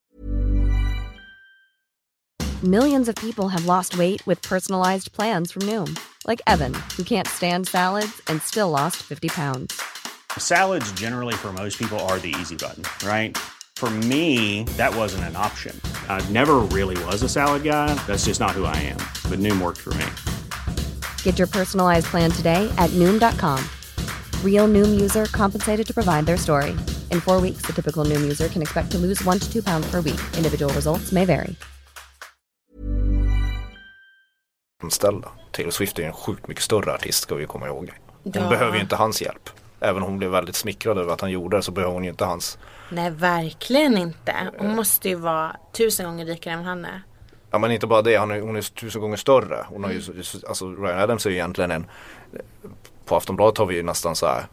Millions 2.61 3.07
of 3.07 3.15
people 3.15 3.47
have 3.47 3.65
lost 3.65 3.97
weight 3.97 4.27
with 4.27 4.41
personalized 4.41 5.13
plans 5.13 5.53
from 5.53 5.61
Noom, 5.61 5.97
like 6.27 6.41
Evan, 6.45 6.73
who 6.97 7.03
can't 7.03 7.27
stand 7.27 7.69
salads 7.69 8.21
and 8.27 8.41
still 8.41 8.69
lost 8.69 8.97
50 8.97 9.29
pounds. 9.29 9.81
Salads, 10.37 10.91
generally, 10.91 11.33
for 11.35 11.53
most 11.53 11.79
people, 11.79 11.97
are 12.09 12.19
the 12.19 12.35
easy 12.41 12.57
button, 12.57 12.83
right? 13.07 13.37
For 13.77 13.89
me, 13.89 14.65
that 14.75 14.93
wasn't 14.93 15.23
an 15.23 15.37
option. 15.37 15.73
I 16.09 16.21
never 16.31 16.55
really 16.57 17.01
was 17.05 17.23
a 17.23 17.29
salad 17.29 17.63
guy. 17.63 17.93
That's 18.07 18.25
just 18.25 18.41
not 18.41 18.51
who 18.51 18.65
I 18.65 18.75
am. 18.75 18.99
But 19.29 19.39
Noom 19.39 19.61
worked 19.61 19.79
for 19.79 19.93
me. 19.93 20.05
Get 21.23 21.37
your 21.39 21.47
personalized 21.47 22.07
plan 22.07 22.29
today 22.29 22.69
at 22.77 22.89
Noom.com. 22.89 23.63
Real 24.45 24.67
Noom 24.67 24.99
user 25.01 25.25
compensated 25.25 25.87
to 25.87 25.93
provide 25.93 26.25
their 26.25 26.37
story. 26.37 26.69
In 27.11 27.21
four 27.21 27.41
weeks, 27.41 27.61
the 27.67 27.73
typical 27.73 28.05
Noom 28.05 28.23
user 28.23 28.47
can 28.49 28.61
expect 28.61 28.91
to 28.91 28.97
lose 28.97 29.25
one 29.29 29.39
to 29.39 29.51
two 29.53 29.61
pounds 29.63 29.91
per 29.91 30.01
week. 30.01 30.19
Individual 30.37 30.73
results 30.73 31.11
may 31.11 31.25
vary. 31.25 31.55
anställda. 34.83 35.27
Taylor 35.51 35.71
Swift 35.71 35.99
är 35.99 36.03
en 36.03 36.13
sjukt 36.13 36.47
mycket 36.47 36.63
större 36.63 36.93
artist 36.93 37.21
ska 37.21 37.35
vi 37.35 37.45
komma 37.45 37.67
ihåg. 37.67 37.91
Hon 38.23 38.31
Ja. 38.35 38.49
behöver 38.49 38.75
ju 38.75 38.81
inte 38.81 38.95
hans 38.95 39.21
hjälp. 39.21 39.49
Även 39.79 40.03
om 40.03 40.09
hon 40.09 40.17
blev 40.17 40.31
väldigt 40.31 40.55
smickrad 40.55 40.97
över 40.97 41.13
att 41.13 41.21
han 41.21 41.31
gjorde 41.31 41.57
det 41.57 41.63
så 41.63 41.71
behöver 41.71 41.93
hon 41.93 42.03
ju 42.03 42.09
inte 42.09 42.25
hans. 42.25 42.57
Nej, 42.91 43.11
verkligen 43.11 43.97
inte. 43.97 44.35
Hon 44.57 44.75
måste 44.75 45.09
ju 45.09 45.15
vara 45.15 45.55
tusen 45.73 46.05
gånger 46.05 46.25
rikare 46.25 46.53
än 46.53 46.63
han 46.63 46.85
är. 46.85 47.01
Ja 47.51 47.57
men 47.59 47.71
inte 47.71 47.87
bara 47.87 48.01
det, 48.01 48.15
han 48.15 48.31
är, 48.31 48.41
hon 48.41 48.55
är 48.55 48.61
tusen 48.61 49.01
gånger 49.01 49.17
större. 49.17 49.65
Hon 49.69 49.83
har 49.83 49.91
ju, 49.91 50.01
alltså 50.47 50.69
Ryan 50.71 50.99
Adams 50.99 51.25
är 51.25 51.29
ju 51.29 51.35
egentligen 51.35 51.71
en 51.71 51.85
På 53.09 53.15
Aftonbladet 53.15 53.57
har 53.57 53.65
vi 53.65 53.75
ju 53.75 53.83
nästan 53.83 54.15
så 54.15 54.25
här 54.25 54.45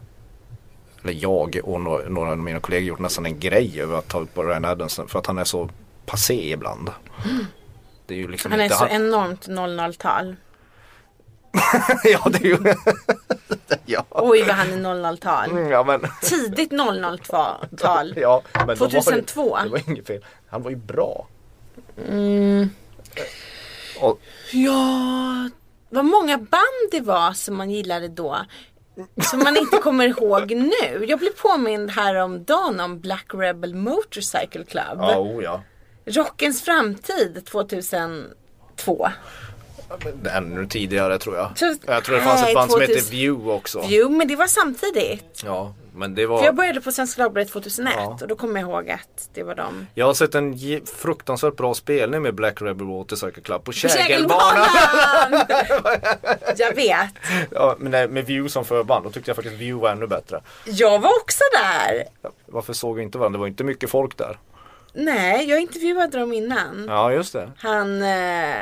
Eller 1.03 1.13
jag 1.13 1.59
och 1.63 1.81
några, 1.81 2.09
några 2.09 2.31
av 2.31 2.37
mina 2.37 2.59
kollegor 2.59 2.87
gjort 2.87 2.99
nästan 2.99 3.25
en 3.25 3.39
grej 3.39 3.81
över 3.81 3.97
att 3.97 4.07
ta 4.07 4.19
upp 4.19 4.37
Ryan 4.37 4.65
Adams 4.65 4.99
för 5.07 5.19
att 5.19 5.25
han 5.25 5.37
är 5.37 5.43
så 5.43 5.69
passé 6.05 6.51
ibland. 6.51 6.91
Det 8.05 8.13
är 8.13 8.17
ju 8.17 8.27
liksom 8.27 8.51
Han 8.51 8.59
är 8.59 8.63
inte 8.63 8.75
så 8.75 8.87
enormt 8.87 9.47
00-tal. 9.47 10.35
Ja 12.03 12.29
det 12.29 12.37
är 12.37 12.45
ju 12.45 12.57
ja. 13.85 14.05
Oj 14.09 14.43
vad 14.43 14.55
han 14.55 14.73
är 14.73 14.77
00-tal. 14.77 15.69
ja 15.71 15.83
men 15.83 16.01
Tidigt 16.21 16.71
00-tal. 16.71 18.13
Ja, 18.17 18.41
men 18.53 18.77
då 18.77 18.85
var 18.85 18.89
2002. 18.89 19.57
Det, 19.57 19.63
det 19.63 19.69
var 19.69 19.89
inget 19.89 20.07
fel. 20.07 20.25
Han 20.49 20.61
var 20.63 20.69
ju 20.69 20.75
bra. 20.75 21.27
Mm. 22.07 22.69
Och, 23.99 24.19
Ja, 24.51 25.49
vad 25.89 26.05
många 26.05 26.37
band 26.37 26.91
det 26.91 27.01
var 27.01 27.33
som 27.33 27.57
man 27.57 27.69
gillade 27.69 28.07
då. 28.07 28.37
som 29.31 29.39
man 29.39 29.57
inte 29.57 29.77
kommer 29.77 30.05
ihåg 30.05 30.51
nu. 30.51 31.05
Jag 31.07 31.19
blev 31.19 31.31
påmind 31.31 31.91
häromdagen 31.91 32.79
om 32.79 32.99
Black 32.99 33.25
Rebel 33.33 33.75
Motorcycle 33.75 34.63
Club. 34.63 34.97
Ja, 34.97 35.19
oh, 35.19 35.43
ja. 35.43 35.61
Rockens 36.05 36.61
framtid 36.61 37.45
2002. 37.45 39.07
Ännu 40.33 40.67
tidigare 40.67 41.17
tror 41.19 41.35
jag. 41.35 41.51
Så- 41.57 41.75
jag 41.85 42.03
tror 42.03 42.15
det 42.15 42.21
fanns 42.21 42.41
nej, 42.41 42.49
ett 42.51 42.55
band 42.55 42.71
som 42.71 42.79
2000 42.79 42.95
hette 42.95 43.11
View 43.11 43.51
också. 43.53 43.83
Jo 43.87 44.09
men 44.09 44.27
det 44.27 44.35
var 44.35 44.47
samtidigt. 44.47 45.41
Ja, 45.45 45.73
men 45.95 46.15
det 46.15 46.25
var 46.25 46.37
För 46.37 46.45
jag 46.45 46.55
började 46.55 46.81
på 46.81 46.91
Svenska 46.91 47.21
Dagbladet 47.23 47.51
2001 47.51 47.93
Ja. 47.97 48.17
och 48.21 48.27
då 48.27 48.35
kommer 48.35 48.59
jag 48.61 48.69
ihåg 48.69 48.89
att 48.89 49.29
det 49.33 49.43
var 49.43 49.55
de. 49.55 49.87
Jag 49.93 50.05
har 50.05 50.13
sett 50.13 50.35
en 50.35 50.59
fruktansvärt 50.95 51.55
bra 51.55 51.73
spelning 51.73 52.21
med 52.21 52.35
Black 52.35 52.61
Rebel 52.61 52.87
Motorcycle 52.87 53.41
Club 53.43 53.63
på. 53.63 53.71
Kägelbanan! 53.71 54.67
jag 56.57 56.75
vet. 56.75 57.09
ja, 57.51 57.75
men 57.79 57.91
nej, 57.91 58.07
med 58.07 58.25
View 58.25 58.49
som 58.49 58.65
förband, 58.65 59.03
då 59.05 59.09
tyckte 59.09 59.29
jag 59.29 59.35
faktiskt 59.35 59.57
View 59.57 59.81
var 59.81 59.89
ännu 59.91 60.07
bättre. 60.07 60.41
Jag 60.65 60.99
var 60.99 61.09
också 61.21 61.43
där. 61.61 62.03
Varför 62.45 62.73
såg 62.73 62.95
vi 62.95 63.03
inte 63.03 63.17
varandra? 63.17 63.37
Det 63.37 63.39
var 63.41 63.47
inte 63.47 63.63
mycket 63.63 63.89
folk 63.89 64.17
där. 64.17 64.39
Nej, 64.93 65.49
jag 65.49 65.61
intervjuade 65.61 66.19
dem 66.19 66.33
innan. 66.33 66.85
Ja, 66.87 67.11
just 67.11 67.33
det. 67.33 67.51
Han, 67.57 68.01
eh, 68.01 68.57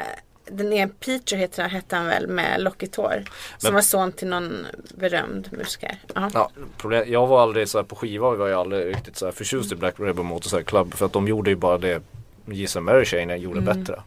den 0.47 0.73
är 0.73 0.87
Peter 0.87 1.37
heter, 1.37 1.61
han- 1.61 1.71
hette 1.71 1.95
han 1.95 2.05
väl 2.05 2.27
med 2.27 2.61
lockigt 2.61 2.95
hår. 2.95 3.23
Som 3.57 3.73
var 3.73 3.81
son 3.81 4.11
till 4.11 4.27
någon 4.27 4.65
berömd 4.95 5.47
musiker. 5.51 5.97
Ja. 6.15 6.29
Ja, 6.33 6.49
problem, 6.77 7.03
jag 7.07 7.27
var 7.27 7.41
aldrig 7.41 7.69
så 7.69 7.77
här 7.77 7.83
på 7.85 7.95
skiva, 7.95 8.29
var 8.35 8.47
jag 8.47 8.59
aldrig 8.59 8.87
riktigt 8.95 9.17
så 9.17 9.25
här 9.25 9.31
förtjust 9.31 9.71
i 9.71 9.75
Black 9.75 9.95
Rebel 9.99 10.23
Motorcycle 10.23 10.63
Club. 10.63 10.93
För 10.93 11.05
att 11.05 11.13
de 11.13 11.27
gjorde 11.27 11.49
ju 11.49 11.55
bara 11.55 11.77
det 11.77 12.01
Gissa 12.45 12.81
Mary 12.81 13.05
Chain 13.05 13.41
gjorde 13.41 13.61
bättre. 13.61 14.01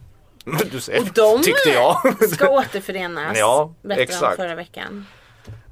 Du 0.71 0.81
ser, 0.81 0.93
Mm. 0.93 1.09
Och 1.09 1.15
de 1.15 1.43
tyckte 1.43 1.69
jag. 1.71 2.31
ska 2.31 2.49
återförenas. 2.49 3.33
Ja, 3.39 3.75
berättade 3.83 4.03
exakt. 4.03 4.37
de 4.37 4.43
förra 4.43 4.55
veckan. 4.55 5.07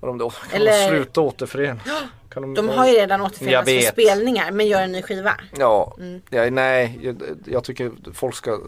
Och 0.00 0.06
de 0.06 0.18
då, 0.18 0.30
kan 0.30 0.60
Eller- 0.60 0.82
de 0.82 0.88
sluta 0.88 1.20
återförenas? 1.20 1.82
Kan 2.28 2.54
De 2.54 2.68
har 2.68 2.86
ju 2.86 2.92
redan 2.92 3.20
återförenats 3.20 3.70
för 3.70 3.80
spelningar 3.92 4.50
men 4.50 4.66
gör 4.66 4.82
en 4.82 4.92
ny 4.92 5.02
skiva. 5.02 5.34
Ja, 5.58 5.94
Mm. 5.98 6.20
ja 6.30 6.50
nej, 6.50 6.98
jag, 7.02 7.22
jag 7.44 7.64
tycker 7.64 7.92
folk 8.14 8.34
ska 8.34 8.58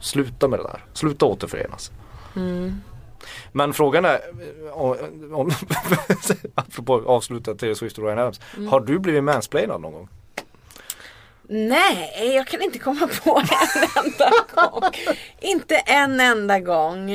sluta 0.00 0.48
med 0.48 0.58
det 0.58 0.62
där. 0.62 0.84
Sluta 0.92 1.26
återförenas. 1.26 1.90
Mm. 2.36 2.80
Men 3.52 3.72
frågan 3.72 4.04
är, 4.04 4.20
om, 4.72 4.96
om 5.32 5.50
apropå 6.54 7.02
avsluta 7.06 7.54
Taylor 7.54 7.74
Swift 7.74 7.98
och 7.98 8.04
Ryan 8.04 8.18
Adams. 8.18 8.40
Mm. 8.56 8.68
Har 8.68 8.80
du 8.80 8.98
blivit 8.98 9.24
mansplainad 9.24 9.80
någon 9.80 9.92
gång? 9.92 10.08
Nej, 11.48 12.32
jag 12.34 12.46
kan 12.46 12.62
inte 12.62 12.78
komma 12.78 13.08
på 13.24 13.38
en 13.38 14.04
enda 14.04 14.30
gång. 14.54 14.90
Inte 15.40 15.74
en 15.76 16.20
enda 16.20 16.60
gång. 16.60 17.06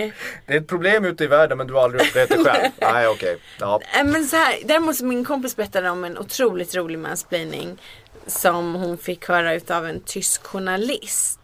Det 0.46 0.54
är 0.54 0.58
ett 0.58 0.68
problem 0.68 1.06
ute 1.06 1.24
i 1.24 1.28
världen 1.28 1.58
men 1.58 1.68
du 1.68 1.74
har 1.74 1.84
aldrig 1.84 2.08
upplevt 2.08 2.30
det 2.30 2.38
själv. 2.38 2.72
nej 2.82 3.08
okej. 3.08 3.38
Ja. 3.60 3.82
Äh, 4.00 4.06
Men 4.06 4.26
så 4.26 4.36
här, 4.36 4.60
däremot 4.66 4.96
så 4.96 5.06
min 5.06 5.26
kompis 5.26 5.56
berättade 5.56 5.90
om 5.90 6.04
en 6.04 6.18
otroligt 6.18 6.76
rolig 6.76 7.00
mansplaining 7.00 7.82
som 8.28 8.76
hon 8.76 8.98
fick 8.98 9.28
höra 9.28 9.54
utav 9.54 9.86
en 9.88 10.02
tysk 10.02 10.44
journalist 10.44 11.40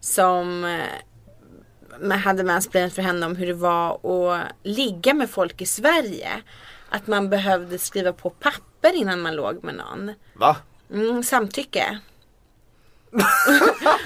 som 0.00 0.64
eh, 2.02 2.18
hade 2.18 2.44
mansplainat 2.44 2.92
för 2.92 3.02
henne 3.02 3.26
om 3.26 3.36
hur 3.36 3.46
det 3.46 3.54
var 3.54 3.92
att 3.92 4.42
ligga 4.62 5.14
med 5.14 5.30
folk 5.30 5.60
i 5.60 5.66
Sverige. 5.66 6.30
Att 6.88 7.06
man 7.06 7.30
behövde 7.30 7.78
skriva 7.78 8.12
på 8.12 8.30
papper 8.30 8.94
innan 8.94 9.20
man 9.20 9.34
låg 9.34 9.64
med 9.64 9.74
någon. 9.74 10.12
Va? 10.34 10.56
Mm, 10.92 11.22
samtycke. 11.22 11.98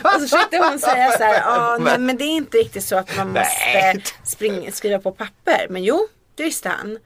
Och 0.05 0.11
så 0.13 0.21
försökte 0.21 0.59
hon 0.59 0.79
säga 0.79 1.13
så 1.13 1.25
här, 1.25 1.43
ah, 1.47 1.79
nej 1.79 1.99
men 1.99 2.17
det 2.17 2.25
är 2.25 2.37
inte 2.37 2.59
riktigt 2.59 2.85
så 2.85 2.97
att 2.97 3.17
man 3.17 3.29
måste 3.29 4.01
springa, 4.25 4.73
skriva 4.73 4.99
på 4.99 5.13
papper. 5.13 5.67
Men 5.71 5.85
jo, 5.85 6.09
det 6.35 6.43
visste 6.43 6.69
han. 6.69 6.99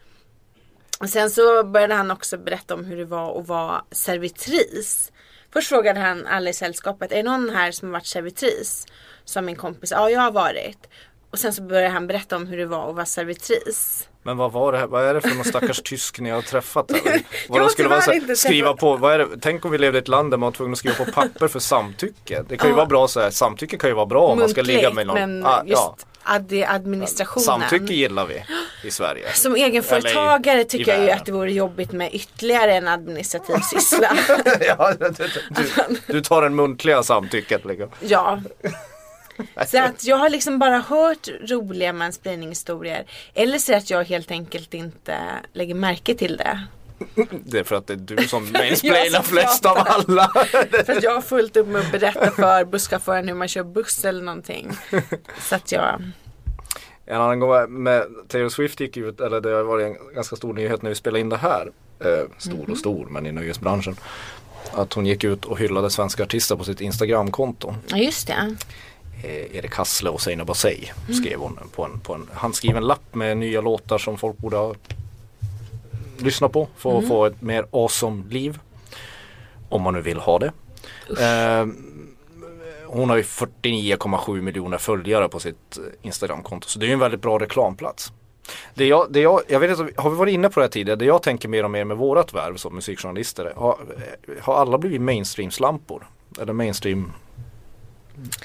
Och 1.01 1.09
sen 1.09 1.31
så 1.31 1.65
började 1.65 1.95
han 1.95 2.11
också 2.11 2.39
berätta 2.39 2.75
om 2.75 2.85
hur 2.85 2.97
det 2.97 3.05
var 3.05 3.41
att 3.41 3.49
vara 3.49 3.85
servitris. 3.91 5.13
Först 5.53 5.69
frågade 5.69 6.01
han 6.01 6.27
alla 6.27 6.51
i 6.51 6.53
sällskapet, 6.53 7.13
är 7.13 7.17
det 7.17 7.23
någon 7.23 7.51
här 7.51 7.73
som 7.73 7.89
har 7.89 7.93
varit 7.93 8.07
servitris? 8.07 8.87
Sa 9.25 9.41
min 9.41 9.57
kompis, 9.57 9.91
ja 9.91 10.11
jag 10.11 10.21
har 10.21 10.33
varit. 10.33 10.89
Och 11.31 11.39
sen 11.39 11.53
så 11.53 11.63
började 11.63 11.89
han 11.89 12.07
berätta 12.07 12.37
om 12.37 12.47
hur 12.47 12.57
det 12.57 12.67
var 12.67 12.89
att 12.89 12.95
vara 12.95 13.07
servitris. 13.07 14.09
Men 14.27 14.37
vad 14.37 14.53
var 14.53 14.73
det 14.73 14.79
här? 14.79 14.87
Vad 14.87 15.05
är 15.05 15.15
det 15.15 15.21
för 15.21 15.29
någon 15.29 15.45
stackars 15.45 15.83
tysk 15.85 16.21
ni 16.21 16.31
har 16.31 16.43
träffat? 16.43 16.91
Jag 17.05 17.21
Vad 17.49 17.61
de 17.61 17.69
skulle 17.69 17.89
vara 17.89 18.01
så 18.01 18.11
här, 18.13 18.35
skriva 18.35 18.69
träffat- 18.69 18.81
på, 18.81 18.97
vad 18.97 19.13
är 19.15 19.19
det? 19.19 19.27
Tänk 19.41 19.65
om 19.65 19.71
vi 19.71 19.79
levde 19.79 19.99
i 19.99 20.01
ett 20.03 20.09
land 20.09 20.31
där 20.31 20.39
man 20.39 20.47
var 20.47 20.53
tvungen 20.53 20.73
att 20.73 20.79
skriva 20.79 20.95
på 21.05 21.05
papper 21.13 21.49
för 21.49 21.59
samtycke. 21.59 22.45
Det 22.49 22.57
kan 22.57 22.69
ju 22.71 22.75
vara 22.77 22.87
bra 22.87 23.09
så 23.09 23.21
här, 23.21 23.31
samtycke 23.31 23.77
kan 23.77 23.91
ju 23.91 23.95
vara 23.95 24.07
bra 24.07 24.27
om 24.27 24.39
man 24.39 24.49
ska 24.49 24.63
ligga 24.63 24.91
med 24.91 25.07
någon. 25.07 25.15
men 25.15 25.47
Ah, 25.47 25.63
just 25.67 25.83
ja. 25.83 25.97
ad- 26.23 26.65
administrationen. 26.69 27.45
Samtycke 27.45 27.93
gillar 27.95 28.27
vi 28.27 28.45
i 28.89 28.91
Sverige. 28.91 29.33
Som 29.33 29.55
egenföretagare 29.57 30.61
i- 30.61 30.65
tycker 30.65 30.93
i 30.93 30.97
jag 30.97 31.05
ju 31.05 31.11
att 31.11 31.27
det 31.27 31.33
vore 31.33 31.53
jobbigt 31.53 31.93
med 31.93 32.15
ytterligare 32.15 32.75
en 32.75 32.89
administrativ 32.89 33.57
syssla. 33.71 34.17
ja, 34.61 34.93
du, 35.01 35.11
du, 35.51 35.97
du 36.07 36.21
tar 36.21 36.43
den 36.43 36.55
muntliga 36.55 37.03
samtycket 37.03 37.65
liksom. 37.65 37.89
ja. 38.01 38.41
Så 39.67 39.79
att 39.83 40.05
jag 40.05 40.17
har 40.17 40.31
liksom 40.31 40.59
bara 40.59 40.79
hört 40.79 41.29
roliga 41.51 41.93
mansplaining-historier. 41.93 43.05
Eller 43.35 43.59
så 43.59 43.75
att 43.77 43.91
jag 43.91 44.05
helt 44.05 44.31
enkelt 44.31 44.75
inte 44.75 45.19
lägger 45.53 45.75
märke 45.75 46.15
till 46.15 46.37
det. 46.37 46.61
Det 47.45 47.59
är 47.59 47.65
för 47.65 47.77
att 47.77 47.87
det 47.87 47.93
är 47.93 47.97
du 47.97 48.29
som 48.29 48.43
mansplainar 48.53 49.23
flest 49.23 49.67
av 49.67 49.77
alla. 49.87 50.29
För 50.87 50.93
att 50.97 51.03
jag 51.03 51.15
har 51.15 51.21
fullt 51.23 51.57
upp 51.57 51.67
med 51.69 51.81
att 51.81 51.93
berätta 51.93 52.31
för 52.31 52.65
busschauffören 52.65 53.29
hur 53.29 53.35
man 53.35 53.49
kör 53.49 53.65
buss 53.65 54.05
eller 54.05 54.23
någonting. 54.23 54.73
Så 55.41 55.55
att 55.55 55.73
jag, 55.73 56.03
En 57.07 57.21
annan 57.21 57.41
gång 57.41 57.83
med 57.83 58.05
Taylor 58.29 58.49
Swift 58.49 58.81
gick 58.81 58.97
ut, 58.97 59.21
eller 59.21 59.41
det 59.41 59.51
har 59.51 59.63
varit 59.63 59.85
en 59.87 60.15
ganska 60.15 60.37
stor 60.37 60.53
nyhet 60.53 60.83
när 60.83 60.91
vi 60.91 60.95
spelade 60.97 61.21
in 61.21 61.29
det 61.29 61.37
här. 61.37 61.71
Eh, 62.01 62.29
stor 62.39 62.53
Mhm. 62.55 62.73
och 62.73 62.79
stor, 62.79 63.07
men 63.11 63.27
i 63.27 63.33
nöjesbranschen. 63.33 63.97
Att 64.73 64.93
hon 64.93 65.07
gick 65.07 65.25
ut 65.25 65.45
och 65.45 65.59
hyllade 65.59 65.91
svenska 65.91 66.23
artister 66.23 66.57
på 66.57 66.65
sitt 66.65 66.81
Instagramkonto. 66.81 67.75
ja 67.87 67.97
just 67.97 68.27
det. 68.27 68.57
Eh, 69.23 69.57
Erik 69.57 69.75
Hassle 69.75 70.11
och 70.11 70.21
Seinabo 70.21 70.47
Basey 70.49 70.91
Mm. 71.09 71.15
skrev 71.23 71.39
hon 71.39 71.59
på 71.75 71.85
en, 71.85 72.01
på 72.01 72.15
en 72.15 72.29
handskriven 72.33 72.87
lapp 72.87 73.15
med 73.15 73.37
nya 73.37 73.61
låtar 73.61 73.99
som 73.99 74.19
folk 74.19 74.37
borde 74.39 74.57
ha 74.57 74.75
lyssnat 76.19 76.53
på 76.53 76.69
för 76.77 76.91
Mm. 76.91 77.03
att 77.03 77.09
få 77.09 77.25
ett 77.27 77.43
mer 77.43 77.67
awesome 77.71 78.25
liv. 78.31 78.59
Om 79.69 79.83
man 79.83 79.95
nu 79.95 80.01
vill 80.01 80.19
ha 80.19 80.39
det. 80.39 80.53
Eh, 81.21 81.67
hon 82.87 83.11
har 83.11 83.17
ju 83.17 83.23
49,7 83.23 84.41
miljoner 84.41 84.79
följare 84.79 85.29
på 85.29 85.41
sitt 85.41 85.79
Instagramkonto 86.03 86.69
så 86.69 86.79
det 86.79 86.85
är 86.87 86.89
ju 86.89 86.93
en 86.93 86.99
väldigt 86.99 87.23
bra 87.23 87.39
reklamplats. 87.39 88.13
Det 88.75 88.87
jag, 88.87 89.07
det 89.13 89.21
jag, 89.21 89.41
jag 89.49 89.61
vet 89.61 89.79
inte, 89.79 90.03
har 90.03 90.11
vi 90.11 90.17
varit 90.17 90.33
inne 90.35 90.49
på 90.49 90.61
det 90.61 90.65
här 90.67 90.71
tidigare? 90.71 90.97
Det 90.99 91.05
jag 91.05 91.23
tänker 91.23 91.49
mer 91.49 91.65
och 91.65 91.71
mer 91.71 91.85
med 91.85 91.97
vårat 91.97 92.35
värv 92.35 92.57
som 92.57 92.75
musikjournalister. 92.75 93.53
Har, 93.57 93.79
har 94.41 94.55
alla 94.55 94.79
blivit 94.79 95.01
mainstream-slampor? 95.01 96.07
Eller 96.41 96.53
mainstream 96.53 97.13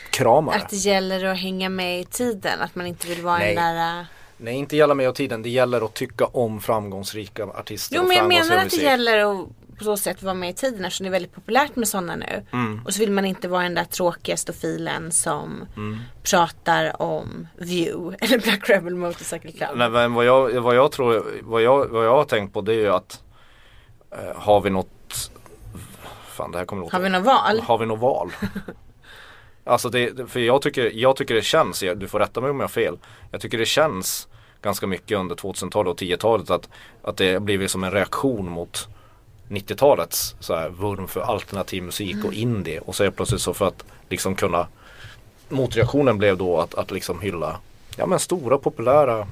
kramare? 0.10 0.56
Att 0.56 0.70
det 0.70 0.76
gäller 0.76 1.26
att 1.26 1.38
hänga 1.40 1.70
med 1.70 2.02
i 2.02 2.06
tiden. 2.06 2.62
Att 2.62 2.76
man 2.76 2.86
inte 2.86 3.08
vill 3.08 3.22
vara 3.22 3.38
Nej. 3.38 3.56
den 3.56 3.76
där... 3.76 4.00
äh, 4.00 4.06
Nej 4.38 4.56
inte 4.56 4.78
gälla 4.78 4.94
med 4.94 5.10
och 5.10 5.16
tiden, 5.16 5.42
det 5.42 5.50
gäller 5.50 5.86
att 5.86 5.94
tycka 5.94 6.26
om 6.26 6.62
framgångsrika 6.62 7.44
artister 7.44 7.96
Jo 7.96 8.04
men 8.04 8.18
jag 8.18 8.28
menar 8.28 8.58
att 8.58 8.70
det 8.70 8.76
gäller 8.82 9.18
att 9.26 9.48
på 9.78 9.84
så 9.86 9.98
sätt 9.98 10.24
vara 10.24 10.34
med 10.34 10.50
i 10.50 10.54
tiden 10.54 10.86
eftersom 10.86 11.04
det 11.04 11.10
är 11.10 11.12
väldigt 11.12 11.36
populärt 11.36 11.76
med 11.76 11.88
sådana 11.88 12.16
nu. 12.16 12.46
Mm. 12.54 12.82
Och 12.86 12.94
så 12.94 13.00
vill 13.00 13.12
man 13.12 13.26
inte 13.26 13.48
vara 13.48 13.64
den 13.64 13.74
där 13.76 13.84
tråkiga 13.84 14.38
stofilen 14.38 15.12
som 15.12 15.66
Mm. 15.76 16.00
pratar 16.24 17.02
om 17.02 17.48
View 17.58 18.18
eller 18.26 18.40
Black 18.40 18.70
Rebel 18.70 18.96
Motorcycle 18.96 19.52
Club. 19.52 19.70
Nej, 19.76 19.90
men 19.90 20.14
vad 20.14 20.26
jag, 20.26 20.62
vad 20.62 20.76
jag 20.76 20.92
tror, 20.92 21.26
vad 21.44 21.62
jag, 21.62 21.88
vad 21.90 22.06
jag 22.06 22.16
har 22.16 22.24
tänkt 22.24 22.54
på 22.54 22.62
det 22.62 22.74
är 22.74 22.80
ju 22.80 22.90
att 22.94 23.24
eh, 24.12 24.36
har 24.42 24.62
vi 24.62 24.70
något 24.70 25.32
Fan 26.28 26.52
det 26.52 26.58
här 26.58 26.66
kommer 26.66 26.82
låta 26.82 26.98
Har 26.98 27.04
vi 27.04 27.10
något 27.10 27.26
val? 27.26 27.60
Har 27.60 27.78
vi 27.78 27.86
något 27.86 28.00
val? 28.00 28.32
alltså 29.70 29.90
det, 29.90 30.30
för 30.30 30.40
jag 30.40 30.62
tycker, 30.62 30.92
jag 30.96 31.16
tycker 31.16 31.36
det 31.36 31.42
känns, 31.42 31.80
du 31.80 32.08
får 32.08 32.20
rätta 32.20 32.42
mig 32.42 32.50
om 32.50 32.60
jag 32.60 32.64
har 32.64 32.70
fel 32.70 32.98
Jag 33.32 33.42
tycker 33.42 33.58
det 33.58 33.66
känns 33.66 34.28
ganska 34.62 34.88
mycket 34.88 35.18
under 35.18 35.36
2000-talet 35.36 35.92
och 35.92 36.00
10-talet 36.00 36.50
att, 36.50 36.70
att 37.02 37.18
det 37.18 37.34
har 37.34 37.40
blivit 37.40 37.72
som 37.72 37.84
en 37.84 37.92
reaktion 37.92 38.50
mot 38.50 38.88
90-talets 39.48 40.36
så 40.40 40.56
här 40.56 40.70
vurm 40.70 41.08
för 41.08 41.22
alternativ 41.22 41.84
musik 41.84 42.16
och 42.18 42.34
Mm. 42.34 42.40
indie 42.40 42.80
och 42.80 42.96
så 42.96 43.04
är 43.04 43.10
plötsligt 43.10 43.42
så 43.42 43.54
för 43.54 43.68
att 43.68 43.84
liksom 44.10 44.36
kunna 44.36 44.68
Motreaktionen 45.50 46.18
blev 46.18 46.38
då 46.38 46.58
att, 46.58 46.76
att 46.76 46.92
liksom 46.92 47.22
hylla 47.22 47.60
Ja 47.98 48.06
men 48.06 48.20
stora 48.20 48.58
populära 48.58 49.28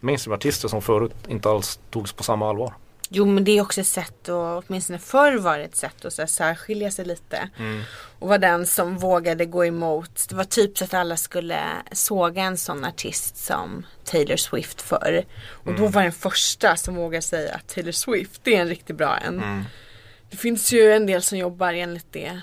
mainstreamartister 0.00 0.68
som 0.68 0.82
förut 0.82 1.14
inte 1.28 1.50
alls 1.50 1.78
togs 1.90 2.12
på 2.12 2.22
samma 2.22 2.48
allvar. 2.48 2.72
Jo 3.08 3.24
men 3.26 3.44
det 3.44 3.58
är 3.58 3.62
också 3.62 3.80
ett 3.80 3.86
sätt 3.86 4.28
att, 4.28 4.64
åtminstone 4.68 4.98
förr 4.98 5.36
var 5.38 5.58
det 5.58 5.64
ett 5.64 5.76
sätt 5.76 6.04
att 6.04 6.12
så 6.12 6.22
här, 6.22 6.26
särskilja 6.26 6.90
sig 6.90 7.04
lite. 7.04 7.48
Mm. 7.58 7.82
Och 8.18 8.28
vara 8.28 8.38
den 8.38 8.66
som 8.66 8.98
vågade 8.98 9.46
gå 9.46 9.64
emot. 9.64 10.26
Det 10.28 10.34
var 10.34 10.44
typ 10.44 10.78
så 10.78 10.84
att 10.84 10.94
alla 10.94 11.16
skulle 11.16 11.58
såga 11.92 12.42
en 12.42 12.56
sån 12.56 12.84
artist 12.84 13.36
som 13.36 13.86
Taylor 14.04 14.36
Swift 14.36 14.82
förr. 14.82 15.24
Och 15.48 15.68
Mm. 15.68 15.80
då 15.80 15.88
var 15.88 16.02
den 16.02 16.12
första 16.12 16.76
som 16.76 16.94
vågade 16.94 17.22
säga 17.22 17.54
att 17.54 17.68
Taylor 17.74 17.92
Swift 17.92 18.40
det 18.44 18.56
är 18.56 18.60
en 18.60 18.68
riktigt 18.68 18.96
bra 18.96 19.16
en. 19.16 19.34
Mm. 19.42 19.64
Det 20.30 20.36
finns 20.36 20.72
ju 20.72 20.92
en 20.92 21.06
del 21.06 21.22
som 21.22 21.38
jobbar 21.38 21.72
enligt 21.74 22.12
det. 22.12 22.40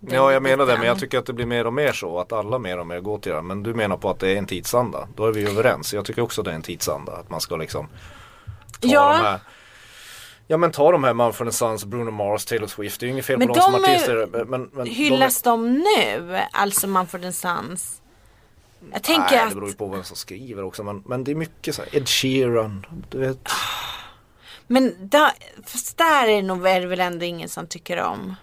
Ja 0.00 0.32
jag 0.32 0.42
menar 0.42 0.66
det 0.66 0.78
men 0.78 0.86
jag 0.86 0.98
tycker 0.98 1.18
att 1.18 1.26
det 1.26 1.32
blir 1.32 1.46
mer 1.46 1.66
och 1.66 1.72
mer 1.72 1.92
så 1.92 2.20
att 2.20 2.32
alla 2.32 2.58
mer 2.58 2.78
och 2.78 2.86
mer 2.86 3.00
går 3.00 3.18
till 3.18 3.32
det. 3.32 3.42
Men 3.42 3.62
du 3.62 3.74
menar 3.74 3.96
på 3.96 4.10
att 4.10 4.18
det 4.20 4.28
är 4.28 4.36
en 4.36 4.46
tidsanda. 4.46 5.08
Då 5.16 5.26
är 5.26 5.32
vi 5.32 5.50
överens. 5.50 5.94
Jag 5.94 6.04
tycker 6.04 6.22
också 6.22 6.42
det 6.42 6.50
är 6.50 6.54
en 6.54 6.62
tidsanda. 6.62 7.12
Att 7.12 7.30
man 7.30 7.40
ska 7.40 7.56
liksom 7.56 7.88
Ta 8.80 8.88
Ja. 8.88 9.12
de 9.12 9.24
här 9.24 9.40
Ja 10.46 10.56
men 10.56 10.72
ta 10.72 10.92
de 10.92 11.04
här 11.04 11.14
Mumford 11.14 11.52
Sons, 11.52 11.84
Bruno 11.84 12.10
Mars, 12.10 12.44
Taylor 12.44 12.66
Swift. 12.66 13.00
Det 13.00 13.04
är 13.04 13.08
ju 13.08 13.12
inget 13.12 13.24
fel 13.24 13.38
Men 13.38 13.48
på 13.48 13.54
dem 13.54 13.62
som 13.62 13.84
är- 13.84 13.94
artister. 13.94 14.44
Men, 14.44 14.70
men 14.72 14.86
Hyllas 14.86 15.42
de 15.42 15.74
de 15.74 15.78
nu? 15.78 16.40
Alltså 16.52 16.86
Mumford 16.86 17.34
Sons? 17.34 18.00
Jag 18.90 18.96
är, 18.96 19.00
tänker 19.00 19.30
Nej 19.30 19.38
att... 19.40 19.48
det 19.48 19.54
beror 19.54 19.68
ju 19.68 19.74
på 19.74 19.88
vem 19.88 20.04
som 20.04 20.16
skriver 20.16 20.64
också. 20.64 20.82
Men, 20.82 21.02
men 21.06 21.24
det 21.24 21.30
är 21.30 21.34
mycket 21.34 21.74
så 21.74 21.82
här, 21.82 21.96
Ed 21.96 22.08
Sheeran. 22.08 22.86
Du 23.10 23.18
vet. 23.18 23.48
Men 24.66 25.08
där, 25.08 25.30
fast 25.64 25.98
där 25.98 26.28
är 26.28 26.36
det 26.36 26.42
nog 26.42 26.66
är 26.66 26.80
det 26.80 26.86
väl 26.86 27.00
ändå 27.00 27.24
ingen 27.24 27.48
som 27.48 27.66
tycker 27.66 28.00
om. 28.00 28.34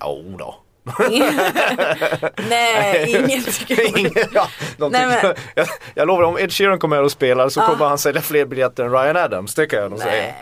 Jo 0.00 0.36
då. 0.38 0.63
Nej, 2.48 3.10
ingen 3.10 3.42
tycker 3.42 3.88
om. 3.88 3.96
Ingen, 3.98 4.12
ja, 4.32 4.48
de 4.76 4.92
Nej, 4.92 5.14
tycker, 5.14 5.26
men- 5.28 5.36
jag, 5.54 5.66
jag 5.94 6.06
lovar 6.08 6.22
om 6.22 6.38
Ed 6.38 6.52
Sheeran 6.52 6.78
kommer 6.78 6.96
här 6.96 7.02
och 7.02 7.12
spelar 7.12 7.48
så 7.48 7.60
kommer 7.60 7.86
han 7.86 7.98
sälja 7.98 8.22
fler 8.22 8.44
biljetter 8.46 8.84
än 8.84 8.92
Ryan 8.92 9.16
Adams. 9.16 9.54
Det 9.54 9.66
kan 9.66 9.78
jag 9.78 9.90
nog 9.90 10.00
säga. 10.00 10.34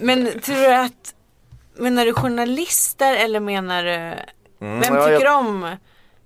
Men 0.00 0.40
tror 0.40 0.56
du 0.56 0.74
att, 0.74 1.14
menar 1.78 2.04
du 2.06 2.12
journalister 2.12 3.16
eller 3.16 3.40
menar 3.40 3.84
du, 3.84 3.90
vem 4.58 4.72
Mm, 4.82 4.94
ja, 4.94 5.06
tycker 5.06 5.24
jag- 5.24 5.38
om 5.38 5.76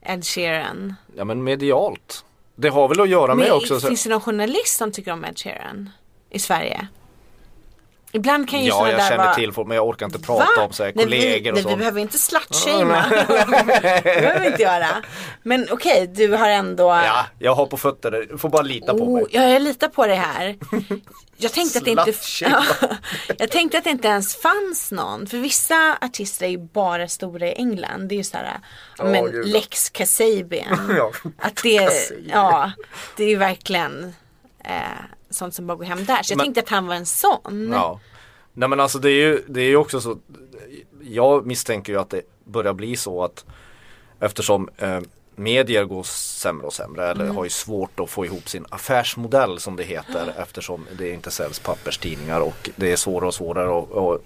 Ed 0.07 0.24
Sheeran? 0.26 0.94
Ja 1.16 1.24
men 1.24 1.44
medialt. 1.44 2.24
Det 2.57 2.68
har 2.68 2.88
väl 2.88 3.01
att 3.01 3.09
göra 3.09 3.34
med 3.34 3.46
Men 3.46 3.57
också. 3.57 3.80
Så, 3.80 3.88
finns 3.88 4.05
det 4.05 4.11
någon 4.11 4.20
journalist 4.20 4.76
som 4.78 4.92
tycker 4.92 5.12
om 5.12 5.24
Ed 5.24 5.38
Sheeran? 5.38 5.90
I 6.30 6.38
Sverige? 6.38 6.88
Ibland 8.12 8.48
kan 8.50 8.61
ju 8.61 8.68
ja 8.68 8.88
jag 8.88 8.98
där 8.98 9.09
känner 9.09 9.24
vara... 9.24 9.34
till 9.34 9.52
folk 9.52 9.68
men 9.68 9.76
jag 9.76 9.88
orkar 9.88 10.06
inte 10.06 10.18
prata 10.18 10.64
om 10.64 10.72
så 10.72 10.84
här, 10.84 10.92
Nej, 10.94 11.04
kollegor 11.04 11.52
vi, 11.52 11.61
och 11.61 11.64
nej, 11.64 11.74
vi 11.74 11.78
behöver 11.78 12.00
inte 12.00 12.18
slutshamea. 12.18 13.06
det 13.11 14.02
behöver 14.04 14.40
vi 14.40 14.46
inte 14.46 14.62
göra. 14.62 14.88
Men 15.42 15.66
okej, 15.70 16.06
du 16.14 16.32
har 16.32 16.48
ändå... 16.48 16.84
Ja, 16.84 17.26
jag 17.38 17.54
har 17.54 17.66
på 17.66 17.76
fötter. 17.76 18.26
Du 18.30 18.38
får 18.38 18.48
bara 18.48 18.62
lita 18.62 18.94
på 18.94 19.04
Oh, 19.04 19.14
mig. 19.14 19.24
ja, 19.30 19.42
jag 19.42 19.62
litar 19.62 19.88
på 19.88 20.06
det 20.06 20.14
här. 20.14 20.56
Jag 21.36 21.52
tänkte, 21.52 21.78
att 21.78 21.84
det 21.84 21.90
inte, 21.90 22.12
jag 23.38 23.50
tänkte 23.50 23.78
att 23.78 23.84
det 23.84 23.90
inte 23.90 24.09
ens 24.09 24.36
fanns 24.36 24.92
någon. 24.92 25.26
För 25.26 25.38
vissa 25.38 25.98
artister 26.00 26.46
är 26.46 26.50
ju 26.50 26.59
bara 26.59 27.09
stora 27.09 27.46
i 27.46 27.52
England. 27.52 28.09
Det 28.09 28.14
är 28.14 28.16
ju 28.16 28.24
såhär, 28.24 28.61
ja, 28.98 29.04
men 29.04 29.24
gud. 29.24 29.46
Lex 29.46 29.90
Kasabian. 29.90 30.94
Ja, 30.96 31.12
att 31.38 31.62
det, 31.62 31.90
ja, 32.26 32.72
det 33.16 33.24
är 33.24 33.28
ju 33.28 33.36
verkligen 33.36 34.14
eh, 34.64 34.72
sånt 35.30 35.54
som 35.54 35.66
bara 35.66 35.76
går 35.76 35.84
hem 35.84 36.04
där. 36.04 36.22
Så 36.22 36.32
jag 36.32 36.36
Men- 36.36 36.44
tänkte 36.46 36.60
att 36.60 36.68
han 36.68 36.86
var 36.86 36.94
en 36.94 37.06
sån. 37.06 37.70
Ja. 37.72 38.00
Nej 38.52 38.68
men 38.68 38.80
alltså 38.80 38.98
det 38.98 39.10
är 39.10 39.26
ju, 39.26 39.42
det 39.48 39.60
är 39.60 39.68
ju 39.68 39.76
också 39.76 40.00
så. 40.00 40.18
Jag 41.02 41.46
misstänker 41.46 41.92
ju 41.92 41.98
att 42.00 42.10
det 42.10 42.22
börjar 42.44 42.72
bli 42.72 42.96
så 42.96 43.24
att 43.24 43.44
eftersom 44.20 44.68
eh, 44.76 45.00
medier 45.36 45.84
går 45.84 46.02
sämre 46.02 46.66
och 46.66 46.72
sämre 46.72 47.10
eller 47.10 47.26
har 47.26 47.44
ju 47.44 47.50
svårt 47.50 48.00
att 48.00 48.10
få 48.10 48.24
ihop 48.24 48.48
sin 48.48 48.66
affärsmodell 48.68 49.60
som 49.60 49.76
det 49.76 49.82
heter 49.82 50.34
eftersom 50.38 50.86
det 50.98 51.10
inte 51.10 51.30
säljs 51.30 51.58
papperstidningar 51.58 52.40
och 52.40 52.70
det 52.76 52.92
är 52.92 52.96
svårare 52.96 53.26
och 53.28 53.34
svårare 53.34 53.68
och, 53.68 53.90
och 53.90 54.20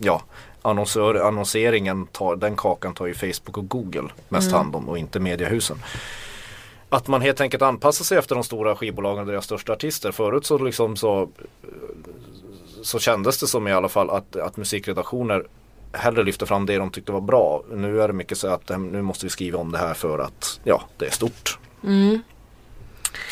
ja 0.00 0.22
annonsör, 0.62 1.14
annonseringen 1.14 2.06
tar, 2.06 2.36
den 2.36 2.56
kakan 2.56 2.94
tar 2.94 3.06
ju 3.06 3.14
Facebook 3.14 3.58
och 3.58 3.68
Google 3.68 4.08
mest 4.28 4.52
hand 4.52 4.76
om 4.76 4.88
och 4.88 4.98
inte 4.98 5.20
mediehusen. 5.20 5.78
Att 6.92 7.08
man 7.08 7.20
helt 7.20 7.40
enkelt 7.40 7.62
anpassar 7.62 8.04
sig 8.04 8.18
efter 8.18 8.34
de 8.34 8.44
stora 8.44 8.76
skivbolagen 8.76 9.20
och 9.20 9.26
deras 9.26 9.44
största 9.44 9.72
artister. 9.72 10.12
Förut 10.12 10.46
så 10.46 10.58
liksom 10.58 10.96
så 10.96 11.28
så 12.82 12.98
kändes 12.98 13.40
det 13.40 13.46
som 13.46 13.68
i 13.68 13.72
alla 13.72 13.88
fall 13.88 14.10
att, 14.10 14.36
att 14.36 14.56
musikredaktioner 14.56 15.46
hellre 15.92 16.22
lyfte 16.22 16.46
fram 16.46 16.66
det 16.66 16.78
de 16.78 16.90
tyckte 16.90 17.12
var 17.12 17.20
bra. 17.20 17.62
Nu 17.72 18.02
är 18.02 18.08
det 18.08 18.14
mycket 18.14 18.38
så 18.38 18.48
att 18.48 18.68
nu 18.68 19.02
måste 19.02 19.26
vi 19.26 19.30
skriva 19.30 19.58
om 19.58 19.72
det 19.72 19.78
här 19.78 19.94
för 19.94 20.18
att 20.18 20.60
ja, 20.64 20.82
det 20.96 21.06
är 21.06 21.10
stort. 21.10 21.58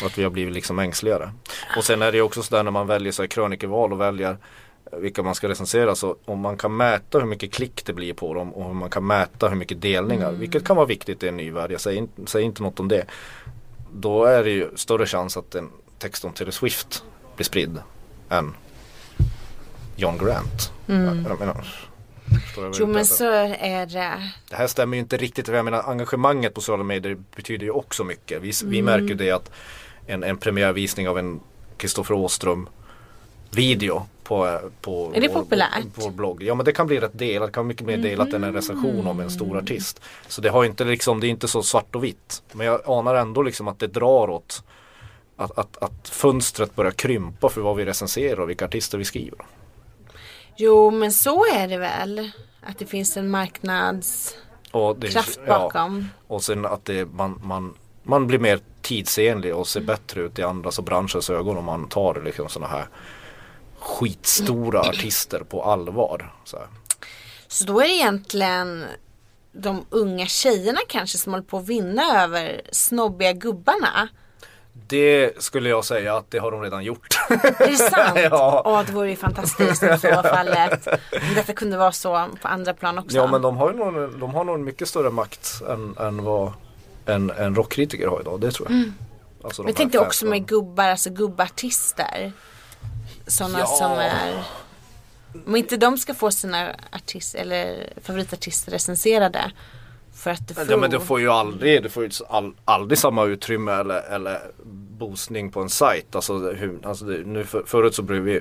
Och 0.01 0.07
att 0.07 0.17
vi 0.17 0.23
har 0.23 0.29
blivit 0.29 0.53
liksom 0.53 0.79
ängsligare. 0.79 1.31
Och 1.77 1.83
sen 1.83 2.01
är 2.01 2.11
det 2.11 2.17
ju 2.17 2.23
också 2.23 2.43
sådär 2.43 2.63
när 2.63 2.71
man 2.71 2.87
väljer 2.87 3.11
så 3.11 3.21
här 3.21 3.27
krönikeval 3.27 3.93
och 3.93 4.01
väljer 4.01 4.37
vilka 4.91 5.23
man 5.23 5.35
ska 5.35 5.47
recensera 5.49 5.95
så 5.95 6.15
om 6.25 6.39
man 6.39 6.57
kan 6.57 6.77
mäta 6.77 7.19
hur 7.19 7.25
mycket 7.25 7.53
klick 7.53 7.85
det 7.85 7.93
blir 7.93 8.13
på 8.13 8.33
dem 8.33 8.53
och 8.53 8.65
om 8.65 8.77
man 8.77 8.89
kan 8.89 9.07
mäta 9.07 9.49
hur 9.49 9.55
mycket 9.55 9.81
delningar, 9.81 10.31
vilket 10.31 10.63
kan 10.63 10.75
vara 10.75 10.85
viktigt 10.85 11.23
i 11.23 11.27
en 11.27 11.37
ny 11.37 11.51
värld, 11.51 11.71
jag 11.71 11.81
säger, 11.81 12.07
säger 12.25 12.45
inte 12.45 12.63
något 12.63 12.79
om 12.79 12.87
det. 12.87 13.05
Då 13.93 14.25
är 14.25 14.43
det 14.43 14.49
ju 14.49 14.69
större 14.75 15.05
chans 15.05 15.37
att 15.37 15.55
en 15.55 15.69
text 15.99 16.25
om 16.25 16.33
Taylor 16.33 16.51
Swift 16.51 17.03
blir 17.35 17.45
spridd 17.45 17.81
än 18.29 18.53
John 19.95 20.17
Grant. 20.17 20.71
Jag, 20.85 20.97
jag 20.97 21.39
menar, 21.39 21.65
jag 22.55 22.75
Jo 22.79 22.87
men 22.87 23.05
så 23.05 23.31
är 23.59 23.85
det. 23.85 24.31
det 24.49 24.55
här 24.55 24.67
stämmer 24.67 24.97
ju 24.97 25.01
inte 25.01 25.17
riktigt. 25.17 25.47
Jag 25.47 25.65
menar 25.65 25.89
engagemanget 25.89 26.53
på 26.53 26.61
sociala 26.61 26.83
medier 26.83 27.17
betyder 27.35 27.65
ju 27.65 27.71
också 27.71 28.03
mycket. 28.03 28.41
Vi, 28.41 28.51
vi 28.65 28.81
märker 28.81 29.07
ju 29.07 29.15
det 29.15 29.31
att 29.31 29.51
en, 30.07 30.23
en 30.23 30.37
premiärvisning 30.37 31.09
av 31.09 31.17
en 31.17 31.39
Kristoffer 31.77 32.13
Åström 32.13 32.69
video 33.51 34.05
på, 34.23 34.59
på, 34.81 35.11
Är 35.15 35.21
det 35.21 35.27
vår, 35.27 35.41
populärt? 35.41 35.85
vår 35.95 36.11
blogg. 36.11 36.43
Ja 36.43 36.55
men 36.55 36.65
det 36.65 36.71
kan 36.71 36.87
bli 36.87 36.99
rätt 36.99 37.19
delat. 37.19 37.47
Det 37.47 37.53
kan 37.53 37.63
vara 37.63 37.67
mycket 37.67 37.87
mer 37.87 37.97
delat 37.97 38.33
än 38.33 38.43
en 38.43 38.53
recension 38.53 39.07
om 39.07 39.19
en 39.19 39.31
stor 39.31 39.57
artist. 39.57 40.01
Så 40.27 40.41
det 40.41 40.49
har 40.49 40.65
inte 40.65 40.83
liksom, 40.83 41.19
det 41.19 41.27
är 41.27 41.29
inte 41.29 41.47
så 41.47 41.63
svart 41.63 41.95
och 41.95 42.03
vitt. 42.03 42.43
Men 42.51 42.67
jag 42.67 42.81
anar 42.85 43.15
ändå 43.15 43.41
liksom 43.41 43.67
att 43.67 43.79
det 43.79 43.87
drar 43.87 44.29
åt 44.29 44.63
att, 45.37 45.57
att, 45.57 45.77
att 45.77 46.09
fönstret 46.09 46.75
börjar 46.75 46.91
krympa 46.91 47.49
för 47.49 47.61
vad 47.61 47.75
vi 47.75 47.85
recenserar 47.85 48.39
och 48.39 48.49
vilka 48.49 48.65
artister 48.65 48.97
vi 48.97 49.05
skriver. 49.05 49.39
Jo 50.57 50.91
men 50.91 51.11
så 51.11 51.45
är 51.45 51.67
det 51.67 51.77
väl. 51.77 52.31
Att 52.63 52.79
det 52.79 52.85
finns 52.85 53.17
en 53.17 53.29
marknadskraft 53.29 55.39
det, 55.39 55.47
bakom. 55.47 56.07
Och 56.27 56.43
sen 56.43 56.65
att 56.65 56.85
det, 56.85 57.05
man, 57.05 57.41
man, 57.43 57.73
man 58.03 58.27
blir 58.27 58.39
mer 58.39 58.59
tidsenlig 58.81 59.55
och 59.55 59.67
ser 59.67 59.81
bättre 59.81 60.21
ut 60.21 60.39
i 60.39 60.43
andras 60.43 60.77
och 60.77 60.83
branschens 60.83 61.29
ögon 61.29 61.57
om 61.57 61.65
man 61.65 61.87
tar 61.87 62.21
liksom 62.25 62.49
sådana 62.49 62.71
här 62.71 62.85
skitstora 63.81 64.79
artister 64.89 65.39
på 65.39 65.63
allvar. 65.63 66.33
Så 66.43 66.57
här. 66.57 66.67
Så 67.47 67.65
då 67.65 67.81
är 67.81 67.87
det 67.87 67.93
egentligen 67.93 68.85
de 69.51 69.85
unga 69.89 70.25
tjejerna 70.25 70.79
kanske 70.87 71.17
som 71.17 71.33
håller 71.33 71.45
på 71.45 71.57
att 71.57 71.67
vinna 71.67 72.23
över 72.23 72.61
snobbiga 72.71 73.33
gubbarna. 73.33 74.09
Det 74.87 75.43
skulle 75.43 75.69
jag 75.69 75.85
säga 75.85 76.15
att 76.17 76.31
det 76.31 76.37
har 76.39 76.51
de 76.51 76.61
redan 76.61 76.83
gjort. 76.83 77.07
Är 77.29 77.67
det 77.67 77.75
sant? 77.77 78.19
Ja. 78.31 78.61
Åh, 78.65 78.83
det 78.85 78.91
vore 78.91 79.09
ju 79.09 79.15
fantastiskt 79.15 79.83
om 79.83 79.97
så 79.97 80.07
var 80.07 80.23
fallet. 80.35 80.87
Om 81.11 81.35
detta 81.35 81.53
kunde 81.53 81.77
vara 81.77 81.91
så 81.91 82.27
på 82.41 82.47
andra 82.47 82.73
plan 82.73 82.97
också. 82.97 83.17
ja 83.17 83.27
men 83.27 83.41
de 83.41 83.57
har 83.57 83.71
ju 83.71 83.77
nog, 83.77 84.19
de 84.19 84.35
har 84.35 84.43
nog 84.43 84.55
en 84.55 84.63
mycket 84.63 84.87
större 84.87 85.09
makt 85.09 85.61
än, 85.69 85.95
än 85.99 86.23
vad 86.23 86.53
en, 87.05 87.29
en 87.29 87.55
rockkritiker 87.55 88.07
har 88.07 88.21
idag. 88.21 88.41
Det 88.41 88.51
tror 88.51 88.71
jag. 88.71 88.91
Alltså 89.43 89.61
de 89.61 89.65
Men 89.65 89.69
jag 89.69 89.77
tänkte 89.77 89.99
också 89.99 90.25
med 90.25 90.47
gubbar, 90.47 90.89
alltså 90.89 91.09
gubbartister. 91.09 92.31
Sådana 93.27 93.59
Ja. 93.59 93.65
som 93.65 93.91
är 93.91 94.43
Om 95.45 95.55
inte 95.55 95.77
de 95.77 95.97
ska 95.97 96.13
få 96.13 96.31
sina 96.31 96.75
artist 96.91 97.35
eller 97.35 97.93
favoritartister 98.01 98.71
recenserade. 98.71 99.51
För 100.13 100.31
att 100.31 100.47
du 100.47 100.53
får, 100.53 100.71
Ja 100.71 100.77
men 100.77 100.91
du 100.91 100.99
får 100.99 101.19
ju 101.19 101.29
aldrig, 101.29 101.83
du 101.83 101.89
får 101.89 102.03
ju 102.03 102.09
all, 102.29 102.53
aldrig 102.65 102.97
samma 102.97 103.25
utrymme 103.25 103.71
eller, 103.71 104.01
eller 104.01 104.39
boostning 104.97 105.51
på 105.51 105.61
en 105.61 105.69
sajt. 105.69 106.15
Alltså, 106.15 106.51
hur, 106.51 106.79
alltså 106.83 107.05
nu 107.05 107.45
för, 107.45 107.63
förut 107.65 107.95
så 107.95 108.01
blev 108.01 108.21
vi, 108.21 108.39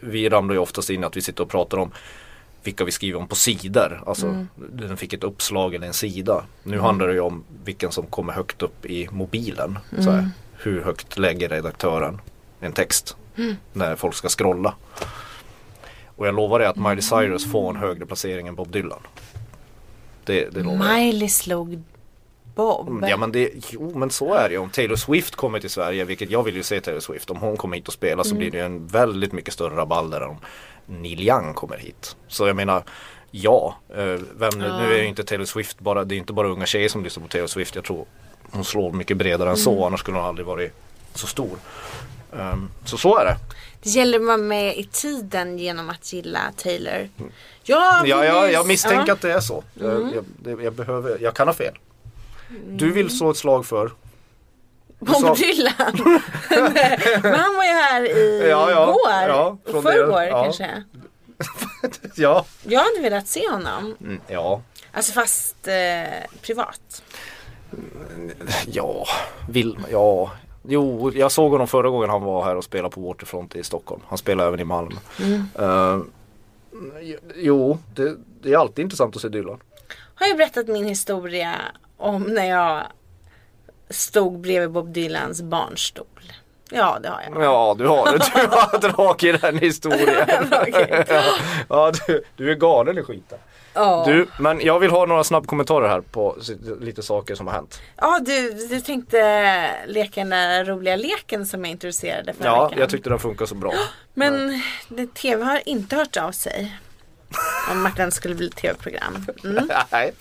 vi 0.00 0.28
ramlar 0.28 0.54
ju 0.54 0.60
oftast 0.60 0.90
in 0.90 1.04
att 1.04 1.16
vi 1.16 1.22
sitter 1.22 1.42
och 1.42 1.50
pratar 1.50 1.78
om 1.78 1.92
vilka 2.62 2.84
vi 2.84 2.92
skriver 2.92 3.18
om 3.20 3.28
på 3.28 3.36
sidor. 3.36 4.02
Alltså 4.06 4.46
den 4.56 4.96
fick 4.96 5.12
ett 5.12 5.24
uppslag 5.24 5.74
eller 5.74 5.86
en 5.86 5.92
sida. 5.92 6.44
Nu 6.62 6.78
handlar 6.78 7.06
det 7.08 7.12
ju 7.14 7.20
om 7.20 7.44
vilken 7.64 7.92
som 7.92 8.06
kommer 8.06 8.32
högt 8.32 8.62
upp 8.62 8.86
i 8.86 9.08
mobilen. 9.12 9.78
Så 9.98 10.10
här, 10.10 10.30
hur 10.52 10.82
högt 10.84 11.18
lägger 11.18 11.48
redaktören 11.48 12.20
en 12.60 12.72
text 12.72 13.16
när 13.72 13.96
folk 13.96 14.14
ska 14.14 14.28
scrolla. 14.28 14.74
Och 16.16 16.26
jag 16.26 16.34
lovar 16.34 16.58
dig 16.58 16.68
att 16.68 16.76
Miley 16.76 17.02
Cyrus 17.02 17.52
får 17.52 17.70
en 17.70 17.76
högre 17.76 18.06
placering 18.06 18.46
än 18.46 18.54
Bob 18.54 18.72
Dylan. 18.72 19.00
Det, 20.24 20.48
det 20.54 20.60
lovar 20.62 20.86
jag. 20.86 20.96
Miley 20.98 21.28
slog 21.28 21.82
Bob. 22.54 23.04
Ja 23.08 23.16
men 23.16 23.32
det, 23.32 23.50
jo 23.70 23.98
men 23.98 24.10
så 24.10 24.34
är 24.34 24.48
det 24.48 24.52
ju. 24.54 24.58
Om 24.58 24.70
Taylor 24.70 24.96
Swift 24.96 25.36
kommer 25.36 25.60
till 25.60 25.70
Sverige, 25.70 26.04
vilket 26.04 26.30
jag 26.30 26.42
vill 26.42 26.56
ju 26.56 26.62
se 26.62 26.80
Taylor 26.80 27.00
Swift. 27.00 27.30
Om 27.30 27.36
hon 27.36 27.56
kommer 27.56 27.76
hit 27.76 27.88
och 27.88 27.94
spelar 27.94 28.24
så 28.24 28.34
blir 28.34 28.50
det 28.50 28.56
ju 28.58 28.64
en 28.64 28.86
väldigt 28.86 29.32
mycket 29.32 29.54
större 29.54 29.76
rabalder 29.76 30.20
än 30.20 30.28
om 30.28 30.36
Neil 30.86 31.28
Young 31.28 31.54
kommer 31.54 31.76
hit. 31.76 32.16
Så 32.28 32.46
jag 32.46 32.56
menar, 32.56 32.82
ja. 33.30 33.74
eh, 33.88 33.96
Vem, 34.36 34.50
Nu 34.58 34.94
är 34.94 34.98
ju 34.98 35.06
inte 35.06 35.24
Taylor 35.24 35.44
Swift 35.44 35.80
bara, 35.80 36.04
det 36.04 36.14
är 36.14 36.16
inte 36.16 36.32
bara 36.32 36.48
unga 36.48 36.66
tjejer 36.66 36.88
som 36.88 37.04
lyssnar 37.04 37.22
på 37.22 37.28
Taylor 37.28 37.46
Swift. 37.46 37.74
Jag 37.74 37.84
tror 37.84 38.06
hon 38.50 38.64
slår 38.64 38.92
mycket 38.92 39.16
bredare 39.16 39.50
än 39.50 39.56
så, 39.56 39.86
annars 39.86 40.00
skulle 40.00 40.16
hon 40.18 40.26
aldrig 40.26 40.46
varit 40.46 40.72
så 41.14 41.26
stor. 41.26 41.58
Ehm, 42.32 42.68
så 42.84 42.98
så 42.98 43.18
är 43.18 43.24
det. 43.24 43.36
Det 43.82 43.88
gäller 43.90 44.18
att 44.20 44.26
vara 44.26 44.36
med 44.36 44.76
i 44.76 44.84
tiden 44.84 45.58
genom 45.58 45.90
att 45.90 46.12
gilla 46.12 46.40
Taylor. 46.56 47.08
Ja, 47.62 48.02
Ja, 48.06 48.24
ja, 48.24 48.40
precis. 48.40 48.54
jag 48.54 48.66
misstänker 48.66 49.04
Ja. 49.06 49.12
att 49.12 49.20
det 49.20 49.32
är 49.32 49.40
så. 49.40 49.64
Jag, 49.74 49.92
jag, 50.14 50.24
det, 50.42 50.62
jag, 50.62 50.72
behöver, 50.72 51.18
jag 51.20 51.34
kan 51.34 51.48
ha 51.48 51.54
fel. 51.54 51.78
Du 52.66 52.92
vill 52.92 53.18
slå 53.18 53.30
ett 53.30 53.36
slag 53.36 53.66
för 53.66 53.92
Bob 54.98 55.36
Dylan. 55.36 55.74
Men 57.22 57.34
han 57.34 57.56
var 57.56 57.64
ju 57.64 57.70
här 57.72 58.02
i 58.02 58.48
Ja, 58.50 58.70
ja, 58.70 58.86
går. 58.86 59.28
ja, 59.28 59.56
förrgår 59.82 60.22
ja. 60.22 60.44
kanske. 60.44 60.84
Ja. 62.14 62.44
Jag 62.62 62.80
hade 62.80 63.00
velat 63.02 63.26
se 63.28 63.48
honom. 63.50 63.96
Mm, 64.00 64.20
ja. 64.28 64.62
Alltså 64.92 65.12
fast 65.12 65.68
eh, 65.68 66.28
privat. 66.42 67.02
Ja, 68.66 69.06
vill 69.48 69.78
ja. 69.90 70.30
Jo, 70.70 71.12
jag 71.14 71.32
såg 71.32 71.52
honom 71.52 71.66
förra 71.66 71.88
gången 71.88 72.10
han 72.10 72.22
var 72.22 72.44
här 72.44 72.56
och 72.56 72.64
spelade 72.64 72.94
på 72.94 73.00
Waterfront 73.00 73.56
i 73.56 73.62
Stockholm. 73.64 74.02
Han 74.08 74.18
spelar 74.18 74.46
även 74.46 74.60
i 74.60 74.64
Malmö. 74.64 74.96
Eh, 75.58 75.98
jo, 77.36 77.78
det, 77.94 78.16
det 78.42 78.52
är 78.52 78.56
alltid 78.58 78.82
intressant 78.82 79.16
att 79.16 79.22
se 79.22 79.28
Dylan. 79.28 79.60
Har 80.14 80.26
jag 80.26 80.36
berättat 80.36 80.66
min 80.68 80.84
historia 80.84 81.54
om 81.96 82.22
när 82.22 82.44
jag 82.44 82.82
stod 83.90 84.40
bredvid 84.40 84.70
Bob 84.70 84.88
Dylans 84.92 85.42
barnstol? 85.42 86.06
Ja, 86.70 86.98
det 87.02 87.08
har 87.08 87.22
jag. 87.32 87.44
Ja, 87.44 87.74
du 87.78 87.86
har 87.86 88.04
det. 88.12 88.18
Du 88.34 88.46
har 88.48 88.78
dragit 88.78 89.40
den 89.40 89.58
historien. 89.68 90.28
Ja 91.68 91.92
du, 92.06 92.22
du 92.36 92.50
är 92.50 92.54
galen 92.54 92.98
i 92.98 93.02
skiten. 93.02 93.38
Ja. 93.78 94.04
Du, 94.06 94.26
men 94.38 94.60
jag 94.60 94.78
vill 94.78 94.90
ha 94.90 95.06
några 95.06 95.24
snabbkommentarer 95.24 95.88
här 95.88 96.00
på 96.00 96.36
lite 96.80 97.02
saker 97.02 97.34
som 97.34 97.46
har 97.46 97.54
hänt. 97.54 97.80
Ja, 97.96 98.20
du, 98.26 98.50
du 98.52 98.80
tänkte 98.80 99.70
leka 99.86 100.20
den 100.20 100.30
där 100.30 100.64
roliga 100.64 100.96
leken 100.96 101.46
som 101.46 101.64
jag 101.64 101.70
introducerade 101.70 102.32
förra 102.32 102.46
Ja, 102.48 102.64
veckan. 102.64 102.78
jag 102.80 102.90
tyckte 102.90 103.10
den 103.10 103.18
funkar 103.18 103.46
så 103.46 103.54
bra. 103.54 103.72
Men 104.14 104.62
det, 104.88 105.14
TV 105.14 105.44
har 105.44 105.68
inte 105.68 105.96
hört 105.96 106.16
av 106.16 106.32
sig. 106.32 106.78
Om 107.70 107.86
att 107.86 107.96
den 107.96 108.12
skulle 108.12 108.34
bli 108.34 108.50
TV-program. 108.50 109.26
Mm. 109.44 109.68
Nej. 109.92 110.12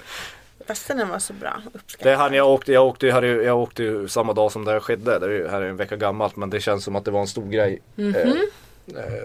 Fast 0.68 0.88
den 0.88 1.10
var 1.10 1.20
så 1.20 1.34
bra. 1.34 1.62
Det 1.99 2.16
hann 2.16 2.34
jag 2.34 2.47
åkte, 2.49 2.72
jag 2.74 2.86
åkte, 2.88 3.08
jag 3.08 3.14
hade, 3.14 3.28
jag 3.28 3.58
åkte 3.60 4.10
samma 4.10 4.34
dag 4.34 4.51
som 4.51 4.66
det 4.66 4.72
här 4.72 4.80
skedde. 4.80 5.20
Det 5.20 5.45
är 5.45 5.49
här 5.49 5.62
är 5.62 5.70
en 5.70 5.78
vecka 5.78 5.95
gammalt 5.95 6.36
men 6.36 6.49
det 6.49 6.60
känns 6.60 6.84
som 6.84 6.95
att 6.95 7.05
det 7.05 7.12
var 7.12 7.22
en 7.22 7.28
stor 7.28 7.49
grej. 7.49 7.82
Mhm. 7.95 8.16
Eh, 8.16 9.03
eh, 9.03 9.24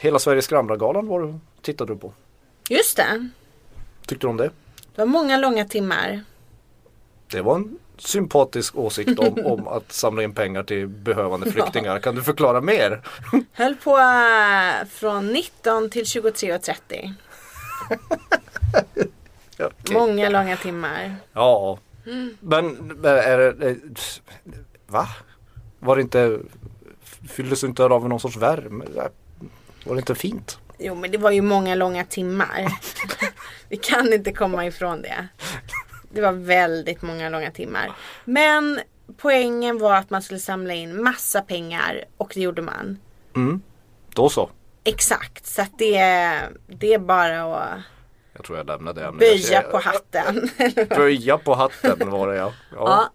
hela 0.00 0.18
Sveriges 0.18 0.44
skramlargalan 0.44 1.06
var 1.06 1.20
du, 1.20 1.34
tittade 1.62 1.92
du 1.94 1.98
på. 1.98 2.12
Just 2.68 2.96
det. 2.96 3.28
Tyckte 4.06 4.26
du 4.26 4.30
om 4.30 4.36
det? 4.36 4.50
Det 4.94 5.00
var 5.00 5.06
många 5.06 5.36
långa 5.36 5.64
timmar. 5.64 6.20
Det 7.30 7.40
var 7.42 7.56
en 7.56 7.78
sympatisk 7.98 8.76
åsikt 8.76 9.18
om, 9.18 9.38
om 9.46 9.68
att 9.68 9.92
samla 9.92 10.22
in 10.22 10.34
pengar 10.34 10.62
till 10.62 10.88
behövande 10.88 11.50
flyktingar. 11.52 11.98
Kan 11.98 12.14
du 12.14 12.22
förklara 12.22 12.60
mer? 12.60 13.00
Höll 13.52 13.74
på 13.76 13.98
äh, 13.98 14.88
från 14.88 15.26
19 15.26 15.90
till 15.90 16.04
23.30. 16.04 17.12
Ja, 19.56 19.66
okej. 19.66 19.94
Många 19.94 20.28
långa 20.28 20.56
timmar. 20.56 21.16
Ja, 21.32 21.78
men 22.40 22.76
men 22.76 23.04
är 23.04 23.38
det, 23.38 23.70
eh, 23.70 23.76
va? 24.86 25.08
Var 25.78 25.96
det 25.96 26.02
inte, 26.02 26.38
fylldes 27.28 27.64
inte 27.64 27.84
av 27.84 28.08
någon 28.08 28.20
sorts 28.20 28.36
värme? 28.36 28.84
Var 29.84 29.94
det 29.94 29.98
inte 29.98 30.14
fint? 30.14 30.58
Jo 30.78 30.94
men 30.94 31.10
det 31.10 31.18
var 31.18 31.30
ju 31.30 31.42
många 31.42 31.74
långa 31.74 32.04
timmar. 32.04 32.68
Vi 33.72 33.78
kan 33.78 34.12
inte 34.12 34.32
komma 34.32 34.66
ifrån 34.66 35.02
det. 35.02 35.28
Det 36.10 36.20
var 36.20 36.32
väldigt 36.32 37.02
många 37.02 37.28
långa 37.28 37.50
timmar. 37.50 37.92
Men 38.24 38.80
poängen 39.16 39.78
var 39.78 39.94
att 39.94 40.10
man 40.10 40.22
skulle 40.22 40.40
samla 40.40 40.74
in 40.74 41.02
massa 41.02 41.40
pengar 41.40 42.04
och 42.16 42.32
det 42.34 42.40
gjorde 42.40 42.62
man. 42.62 42.98
Då 44.14 44.28
så. 44.28 44.50
Exakt, 44.84 45.46
så 45.46 45.62
att 45.62 45.78
det, 45.78 45.98
det 46.66 46.94
är 46.94 46.98
bara 46.98 47.42
att 47.56 47.80
Jag 48.34 48.44
tror 48.44 48.58
jag 48.58 48.66
lämnade 48.66 49.00
det 49.00 49.06
ämnet. 49.06 49.20
böja 49.20 49.62
på 49.62 49.78
hatten. 49.78 50.50
Böja 50.88 51.38
på 51.38 51.54
hatten 51.54 52.10
var 52.10 52.28
det 52.28 52.36
ja. 52.36 52.52
ja. 52.72 52.76
ja. 52.76 53.12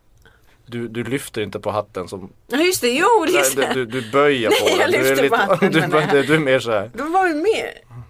Du, 0.65 0.87
du 0.87 1.03
lyfter 1.03 1.41
inte 1.41 1.59
på 1.59 1.71
hatten 1.71 2.07
som 2.07 2.33
ja 2.47 2.57
just 2.57 2.81
det, 2.81 2.89
jo 2.89 3.25
det 3.25 3.31
just 3.31 3.55
du, 3.55 3.61
det. 3.61 3.73
du, 3.73 3.85
du 3.85 4.11
böjer 4.11 4.49
Nej, 4.49 4.59
på 4.61 4.69
jag 4.81 4.91
den. 4.91 5.01
Du 5.01 5.07
är, 5.07 5.15
lyfter 5.15 5.29
på 5.29 5.35
hatten, 5.35 5.71
du, 6.11 6.17
jag. 6.17 6.27
du 6.27 6.35
är 6.35 6.39
mer 6.39 6.59
såhär. 6.59 6.91
Då 6.93 7.03
var 7.03 7.27
vi 7.27 7.33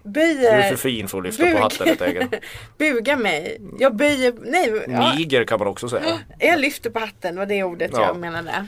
med. 0.07 0.13
Du 0.13 0.35
Böjer. 0.35 0.59
är 0.59 0.69
för 0.69 0.75
fin 0.77 1.07
för 1.07 1.17
att 1.17 1.23
lyfta 1.23 1.51
på 1.51 1.57
hatten 1.57 1.87
egen. 2.07 2.29
Buga 2.77 3.15
mig. 3.15 3.57
Jag 3.79 3.95
böjer, 3.95 4.33
nej. 4.41 4.83
Ja, 4.87 5.13
Niger 5.15 5.43
kan 5.45 5.59
man 5.59 5.67
också 5.67 5.89
säga. 5.89 6.19
jag 6.39 6.59
lyfter 6.59 6.89
på 6.89 6.99
hatten 6.99 7.35
var 7.35 7.45
det 7.45 7.63
ordet 7.63 7.91
Ja. 7.93 8.01
jag 8.01 8.17
menade. 8.19 8.67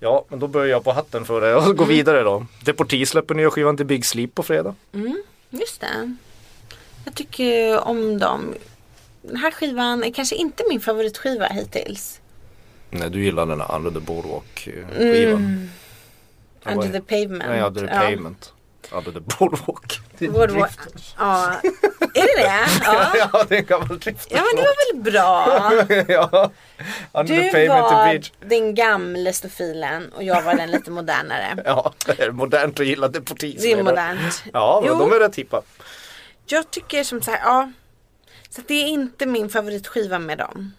Ja, 0.00 0.24
men 0.28 0.38
då 0.38 0.46
böjer 0.46 0.70
jag 0.70 0.84
på 0.84 0.92
hatten 0.92 1.24
för 1.24 1.40
det 1.40 1.54
och 1.56 1.62
Mm. 1.64 1.76
går 1.76 1.86
vidare 1.86 2.22
då. 2.22 2.46
Deportee 2.64 3.06
släpper 3.06 3.34
nya 3.34 3.50
skivan 3.50 3.76
till 3.76 3.86
Big 3.86 4.04
Sleep 4.06 4.34
på 4.34 4.42
fredag. 4.42 4.74
Just 5.50 5.80
det. 5.80 6.16
Jag 7.04 7.14
tycker 7.14 7.80
om 7.88 8.18
dem. 8.18 8.54
Den 9.22 9.36
här 9.36 9.50
skivan 9.50 10.04
är 10.04 10.12
kanske 10.12 10.36
inte 10.36 10.64
min 10.68 10.80
favoritskiva 10.80 11.46
hittills. 11.46 12.20
Nej, 12.90 13.10
du 13.10 13.24
gillar 13.24 13.46
den 13.46 13.60
här 13.60 13.76
Under 13.76 13.90
the 13.90 14.00
Boardwalk 14.00 14.68
eh, 14.98 15.38
vad 16.64 16.74
Under 16.74 16.88
the 16.88 17.00
pavement. 17.00 17.44
Nej, 17.48 17.62
Under 17.62 17.80
the. 17.86 17.94
Pavement. 17.94 18.52
Under 18.92 19.12
the 19.12 19.20
Boardwalk. 19.20 20.00
Det 20.18 20.24
är 20.26 20.30
Boardwalk. 20.30 20.78
Ja. 21.18 21.52
Är 22.14 22.36
det 22.36 22.42
det? 22.42 22.66
Ja. 22.84 23.28
ja, 23.32 23.44
det 23.48 23.54
är 23.54 23.58
en 23.58 23.64
gammal 23.66 23.98
drift. 23.98 24.26
Ja 24.30 24.36
men 24.42 24.56
det 24.56 24.62
var 24.62 24.92
väl 24.92 25.02
bra. 25.12 25.46
ja. 26.14 26.50
Under 27.12 27.36
the 27.36 27.42
Du 27.42 27.50
Pavement 27.50 27.88
to 27.88 27.94
var 27.94 28.08
Bridge. 28.08 28.30
den 28.40 28.74
gamla 28.74 29.32
stofilen 29.32 30.12
och 30.12 30.22
jag 30.22 30.42
var 30.42 30.54
den 30.54 30.70
lite 30.70 30.90
modernare. 30.90 31.62
Ja, 31.64 31.92
det 32.06 32.20
är 32.22 32.30
modernt 32.30 32.80
att 32.80 32.86
gilla 32.86 33.08
Deportee. 33.08 33.56
Det 33.60 33.72
är 33.72 33.82
modernt. 33.82 34.42
Ja, 34.52 34.80
men 34.84 34.92
Jo. 34.92 34.98
de 34.98 35.12
är 35.12 35.20
rätt 35.20 35.36
hippa. 35.36 35.62
Jag 36.46 36.70
tycker 36.70 37.04
som 37.04 37.22
så 37.22 37.30
här, 37.30 37.40
ja. 37.44 37.72
Så 38.50 38.62
det 38.68 38.74
är 38.74 38.86
inte 38.86 39.26
min 39.26 39.48
favoritskiva 39.48 40.18
med 40.18 40.38
dem. 40.38 40.72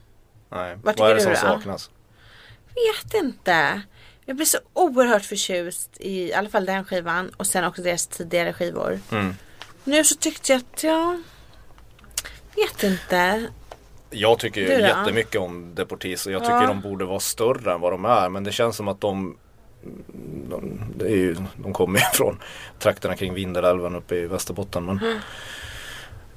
Nej, 0.52 0.78
Vad 0.84 1.00
vad 1.00 1.12
är 1.12 1.16
det 1.16 1.22
som 1.22 1.30
du 1.32 1.36
då? 1.36 1.42
saknas? 1.42 1.90
Vet 2.76 3.14
inte. 3.14 3.82
Jag 4.26 4.36
blir 4.36 4.46
så 4.46 4.58
oerhört 4.74 5.26
förtjust 5.26 5.90
i, 6.00 6.30
i 6.30 6.34
alla 6.34 6.50
fall 6.50 6.66
den 6.66 6.86
skivan 6.86 7.30
och 7.38 7.48
sen 7.48 7.64
också 7.64 7.82
deras 7.82 8.08
tidigare 8.08 8.54
skivor. 8.54 9.00
Mm. 9.12 9.36
Nu 9.84 10.04
så 10.04 10.16
tyckte 10.16 10.52
jag 10.52 10.60
att 10.74 10.84
jag 10.84 11.22
vet 12.56 12.84
inte. 12.84 13.48
Jag 14.10 14.40
tycker 14.40 14.62
ju 14.62 14.68
jättemycket 14.68 15.42
om 15.42 15.76
Deportees 15.76 16.26
och 16.26 16.32
jag 16.32 16.42
tycker 16.42 16.62
Ja. 16.62 16.68
de 16.68 16.82
borde 16.82 17.06
vara 17.06 17.20
större 17.20 17.74
än 17.74 17.82
vad 17.82 17.94
de 17.94 18.06
är. 18.06 18.30
Men 18.30 18.44
det 18.44 18.52
känns 18.52 18.76
som 18.76 18.88
att 18.88 19.02
de 19.02 19.38
de, 20.50 20.82
det 20.98 21.06
är 21.06 21.16
ju, 21.16 21.36
de 21.56 21.74
kommer 21.74 22.00
ju 22.00 22.06
från 22.14 22.40
trakterna 22.80 23.16
kring 23.16 23.34
Vindelälven 23.34 23.96
uppe 23.96 24.16
i 24.16 24.28
Västerbotten. 24.28 24.86
Men, 24.86 25.00
Mm. 25.00 25.20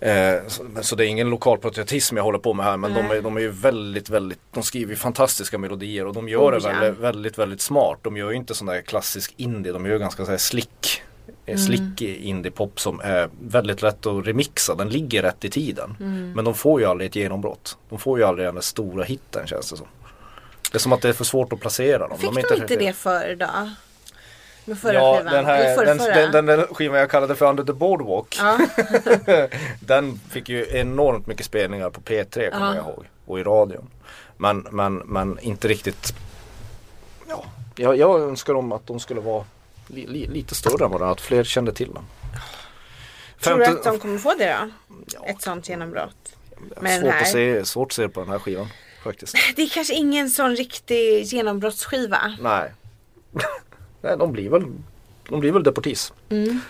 Eh, 0.00 0.34
så, 0.80 0.96
det 0.96 1.06
är 1.06 1.08
ingen 1.08 1.30
lokal 1.30 1.58
patriotism 1.58 2.16
jag 2.16 2.24
håller 2.24 2.38
på 2.38 2.54
med 2.54 2.64
här. 2.66 2.76
Men 2.76 2.94
de 2.94 3.10
är, 3.10 3.22
de 3.22 3.36
är 3.36 3.40
ju 3.40 3.50
väldigt, 3.50 4.10
väldigt, 4.10 4.38
de 4.52 4.62
skriver 4.62 4.90
ju 4.90 4.96
fantastiska 4.96 5.58
melodier 5.58 6.06
och 6.06 6.14
de 6.14 6.28
gör 6.28 6.40
Oh, 6.40 6.50
det 6.62 6.68
ja. 6.68 6.80
väldigt, 6.80 7.00
väldigt, 7.00 7.38
väldigt 7.38 7.60
smart. 7.60 7.98
De 8.02 8.16
gör 8.16 8.30
ju 8.30 8.36
inte 8.36 8.54
sån 8.54 8.66
där 8.66 8.80
klassisk 8.82 9.34
indie, 9.36 9.72
de 9.72 9.86
gör 9.86 9.98
ganska 9.98 10.24
så 10.24 10.30
här 10.30 10.38
slick. 10.38 11.02
eh, 11.26 11.32
Mm. 11.46 11.58
Slick 11.58 12.02
indie-pop 12.02 12.80
som 12.80 13.00
är 13.00 13.28
väldigt 13.42 13.82
lätt 13.82 14.06
att 14.06 14.26
remixa, 14.26 14.74
den 14.74 14.88
ligger 14.88 15.22
rätt 15.22 15.44
i 15.44 15.50
tiden. 15.50 15.96
Mm. 16.00 16.32
Men 16.32 16.44
de 16.44 16.54
får 16.54 16.80
ju 16.80 16.86
aldrig 16.86 17.08
ett 17.10 17.16
genombrott. 17.16 17.76
De 17.88 17.98
får 17.98 18.18
ju 18.18 18.24
aldrig 18.24 18.48
den 18.54 18.62
stora 18.62 19.04
hitten 19.04 19.46
känns 19.46 19.70
det 19.70 19.76
som. 19.76 19.86
Det 20.72 20.76
är 20.76 20.78
som 20.78 20.92
att 20.92 21.02
det 21.02 21.08
är 21.08 21.12
för 21.12 21.24
svårt 21.24 21.52
att 21.52 21.60
placera 21.60 22.08
dem. 22.08 22.18
Fick 22.18 22.30
de 22.30 22.36
är 22.38 22.48
de 22.48 22.54
inte 22.62 22.76
det 22.76 22.92
förr 22.92 23.36
då? 23.40 23.70
Med 24.68 24.78
förra 24.78 24.92
Ja, 24.94 25.16
skivan? 25.18 25.32
den, 25.32 25.44
här, 25.44 25.84
den, 25.86 25.98
den, 25.98 26.32
den, 26.32 26.46
den 26.46 26.66
skivan 26.74 26.98
jag 26.98 27.10
kallade 27.10 27.34
för 27.36 27.46
Under 27.50 27.64
the 27.64 27.72
Boardwalk. 27.72 28.36
Ja. 28.38 28.58
den 29.80 30.20
fick 30.30 30.48
ju 30.48 30.66
enormt 30.70 31.26
mycket 31.26 31.46
spelningar 31.46 31.90
på 31.90 32.00
P3 32.00 32.50
kommer 32.50 32.66
Ja. 32.66 32.74
jag 32.74 32.84
ihåg. 32.84 33.04
Och 33.26 33.40
i 33.40 33.42
radion. 33.42 33.90
Men, 34.36 34.66
men, 34.70 34.96
men 34.96 35.38
inte 35.38 35.68
riktigt. 35.68 36.14
Ja, 37.28 37.44
jag, 37.76 37.96
jag 37.96 38.20
önskar 38.20 38.54
dem 38.54 38.72
att 38.72 38.86
de 38.86 39.00
skulle 39.00 39.20
vara 39.20 39.44
li, 39.86 40.06
li, 40.06 40.26
lite 40.26 40.54
större 40.54 40.84
än 40.84 40.90
vad 40.90 41.00
de 41.00 41.08
är. 41.08 41.12
Att 41.12 41.20
fler 41.20 41.44
kände 41.44 41.72
till 41.72 41.94
dem. 41.94 42.04
Tror 43.40 43.58
du 43.58 43.64
att 43.64 43.84
de 43.84 43.98
kommer 43.98 44.18
få 44.18 44.34
det 44.38 44.56
då? 45.06 45.24
Ett 45.24 45.42
sånt 45.42 45.68
genombrott? 45.68 46.36
med 46.80 46.92
den 46.92 47.00
svårt, 47.12 47.22
att 47.22 47.28
se, 47.28 47.64
svårt 47.64 47.88
att 47.88 47.92
se 47.92 48.08
på 48.08 48.20
den 48.20 48.28
här 48.28 48.38
skivan. 48.38 48.66
Faktiskt. 49.04 49.36
Det 49.56 49.62
är 49.62 49.68
kanske 49.68 49.94
ingen 49.94 50.30
sån 50.30 50.56
riktig 50.56 51.22
genombrottsskiva. 51.22 52.36
Nej. 52.40 52.72
Nej, 54.06 54.16
de 54.18 54.32
blir 54.32 54.50
väl, 54.50 54.64
de 55.28 55.40
blir 55.40 55.52
väl 55.52 55.62
deportees. 55.62 56.12
Mm. 56.28 56.60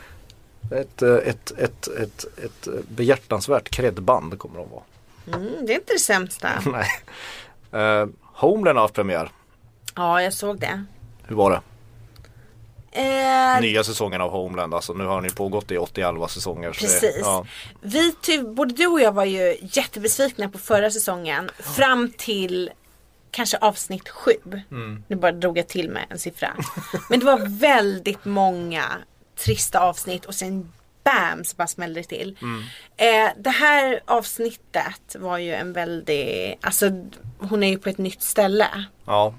Ett, 0.71 1.03
eh, 1.03 1.15
ett, 1.15 1.51
ett, 1.59 1.89
ett, 1.89 2.25
ett 2.45 2.69
behjärtansvärt 2.89 3.69
kreddband 3.69 4.39
kommer 4.39 4.59
de 4.59 4.69
vara. 4.71 4.83
Mm, 5.27 5.67
det 5.67 5.73
är 5.73 5.75
inte 5.79 5.93
det 5.93 5.99
sämsta. 5.99 6.49
Nej. 6.73 6.89
Uh, 8.03 8.09
Homeland 8.23 8.79
har 8.79 8.83
haft 8.85 8.95
premiär. 8.95 9.31
Ja, 9.95 10.23
jag 10.23 10.33
såg 10.33 10.59
det. 10.61 10.85
Hur 11.27 11.37
var 11.37 11.51
det? 11.51 11.61
Eh, 12.93 13.61
Nya 13.61 13.85
säsongen 13.85 14.21
av 14.21 14.31
Homeland. 14.31 14.75
Alltså 14.75 14.93
nu 14.93 15.05
har 15.05 15.21
ni 15.21 15.31
pågått 15.31 15.71
i 15.71 15.79
80 15.79 16.29
säsonger. 16.29 16.73
så 16.73 16.87
det- 16.87 16.93
Precis. 16.93 17.21
Ja. 17.21 17.47
Vi, 17.81 18.13
ty, 18.13 18.43
både 18.43 18.75
du 18.75 18.87
och 18.87 19.01
jag 19.01 19.13
var 19.13 19.25
ju 19.25 19.57
jättebesvikna 19.63 20.49
på 20.49 20.59
förra 20.59 20.91
säsongen. 20.91 21.51
Fram 21.59 22.13
till 22.19 22.71
kanske 23.37 23.59
avsnitt 23.59 24.09
sju. 24.09 24.33
Mm. 24.71 25.05
Nu 25.09 25.17
bara 25.17 25.33
drog 25.33 25.59
jag 25.59 25.69
till 25.69 25.91
med 25.91 26.07
en 26.11 26.19
siffra. 26.19 26.57
Men 27.11 27.21
det 27.21 27.27
var 27.27 27.59
väldigt 27.59 28.25
många 28.25 28.85
trista 29.39 29.81
avsnitt 29.81 30.25
och 30.25 30.35
sen 30.35 30.73
bam 31.05 31.45
så 31.45 31.57
bara 31.57 31.67
smällde 31.67 32.01
det 32.01 32.05
till. 32.07 32.39
Mm. 32.43 32.63
Eh, 32.97 33.33
det 33.39 33.51
här 33.51 34.01
avsnittet 34.05 35.17
var 35.19 35.39
ju 35.39 35.53
en 35.53 35.73
väldigt, 35.73 36.59
alltså 36.61 36.91
hon 37.39 37.63
är 37.63 37.69
ju 37.69 37.79
på 37.79 37.89
ett 37.89 37.99
nytt 37.99 38.23
ställe. 38.23 38.85
ja. 39.07 39.35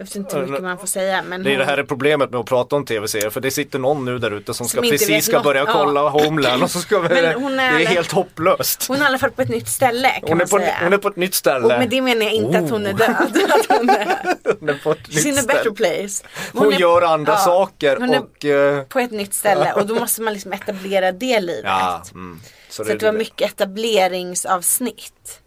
Jag 0.00 0.04
vet 0.04 0.14
inte 0.16 0.36
hur 0.36 0.46
mycket 0.46 0.62
man 0.64 0.78
får 0.78 0.86
säga 0.86 1.22
men 1.22 1.42
Det 1.42 1.50
är 1.50 1.52
hon, 1.52 1.58
det 1.58 1.64
här 1.64 1.78
är 1.78 1.82
problemet 1.84 2.30
med 2.30 2.40
att 2.40 2.46
prata 2.46 2.76
om 2.76 2.84
tv-serier 2.84 3.30
för 3.30 3.40
det 3.40 3.50
sitter 3.50 3.78
någon 3.78 4.04
nu 4.04 4.18
där 4.18 4.30
ute 4.30 4.54
som, 4.54 4.68
ska 4.68 4.78
inte 4.78 4.90
vet 4.90 5.00
precis 5.00 5.24
ska 5.26 5.36
något. 5.36 5.44
börja 5.44 5.64
Ja. 5.66 5.72
kolla 5.72 6.08
Homeland 6.08 6.62
och 6.62 6.70
så 6.70 6.78
ska 6.80 7.00
vi, 7.08 7.32
hon 7.32 7.60
är- 7.60 7.78
det 7.78 7.84
är 7.84 7.86
helt 7.88 8.12
hopplöst. 8.12 8.84
hon 8.88 8.96
är 8.96 9.02
i 9.02 9.06
alla 9.06 9.18
fall 9.18 9.30
på 9.30 9.42
ett 9.42 9.48
nytt 9.48 9.68
ställe 9.68 10.08
kan 10.10 10.22
Hon 10.22 10.30
är, 10.30 10.34
man 10.36 10.48
på, 10.48 10.58
säga. 10.58 10.74
hon 10.82 10.92
är 10.92 10.98
på 10.98 11.08
ett 11.08 11.16
nytt 11.16 11.34
ställe. 11.34 11.64
och 11.74 11.80
med 11.80 11.88
det 11.90 12.00
menar 12.02 12.22
jag 12.22 12.32
inte 12.32 12.58
att 12.58 12.70
hon 12.70 12.86
är 12.86 12.92
Oh. 12.92 12.96
död. 12.96 13.10
att 13.50 13.78
hon, 13.78 13.90
är, 13.90 14.06
Hon 14.60 14.68
är 14.68 14.74
på 14.84 14.90
ett 14.90 14.98
she's 15.08 15.26
in 15.28 15.34
nytt 15.34 15.44
a 15.44 15.46
better 15.48 15.60
ställe. 15.60 15.74
place. 15.74 16.24
Hon, 16.52 16.72
är- 16.72 16.78
gör 16.78 17.02
andra 17.02 17.32
ja, 17.32 17.38
saker 17.38 17.96
hon 17.96 18.10
är 18.14 18.20
och 18.20 18.44
eh, 18.44 18.82
på 18.84 18.98
ett 18.98 19.10
nytt 19.10 19.34
ställe 19.34 19.72
och 19.72 19.86
då 19.86 19.94
måste 19.94 20.22
man 20.22 20.32
liksom 20.32 20.52
etablera 20.52 21.12
det 21.12 21.40
livet. 21.40 21.64
ja, 21.64 22.02
mm. 22.14 22.40
så, 22.68 22.84
Så 22.84 22.92
att 22.92 23.00
det 23.00 23.06
var 23.06 23.12
mycket 23.12 23.52
etableringsavsnitt. 23.52 25.40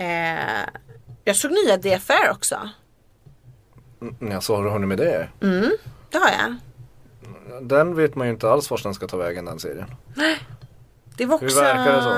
Eh, 0.00 0.06
jag 1.24 1.36
såg 1.36 1.50
nya 1.50 1.76
DFR 1.76 2.30
också. 2.30 2.70
Mm, 4.00 4.32
Ja, 4.32 4.40
så 4.40 4.56
har 4.56 4.64
du 4.64 4.70
hunnit 4.70 4.88
med 4.88 4.98
det? 4.98 5.28
Det 6.10 6.18
har 6.18 6.30
jag. 6.30 6.54
Den 7.62 7.94
vet 7.96 8.14
man 8.14 8.26
ju 8.26 8.32
inte 8.32 8.50
alls 8.50 8.70
vart 8.70 8.82
den 8.82 8.94
ska 8.94 9.06
ta 9.06 9.16
vägen 9.16 9.44
den 9.44 9.58
serien. 9.58 9.94
Det 11.16 11.26
var 11.26 11.38
Hur 11.38 11.46
också 11.46 11.60
verkar 11.60 11.92
det 11.96 12.02
så? 12.02 12.10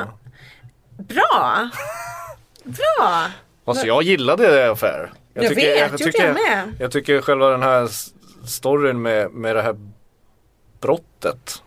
bra. 1.03 1.71
Bra. 2.65 3.27
Alltså 3.65 3.87
jag 3.87 4.03
gillade 4.03 4.47
det 4.47 4.71
affär. 4.71 5.13
Jag 5.35 5.43
vet, 5.55 6.01
gjorde 6.01 6.19
jag 6.19 6.35
med. 6.35 6.75
jag 6.79 6.91
tycker 6.93 7.21
själva 7.21 7.49
den 7.51 7.63
här 7.63 7.89
storyn 8.47 9.03
med, 9.03 9.31
med 9.31 9.57
det 9.57 9.63
här 9.63 9.77
brottet. 10.81 11.63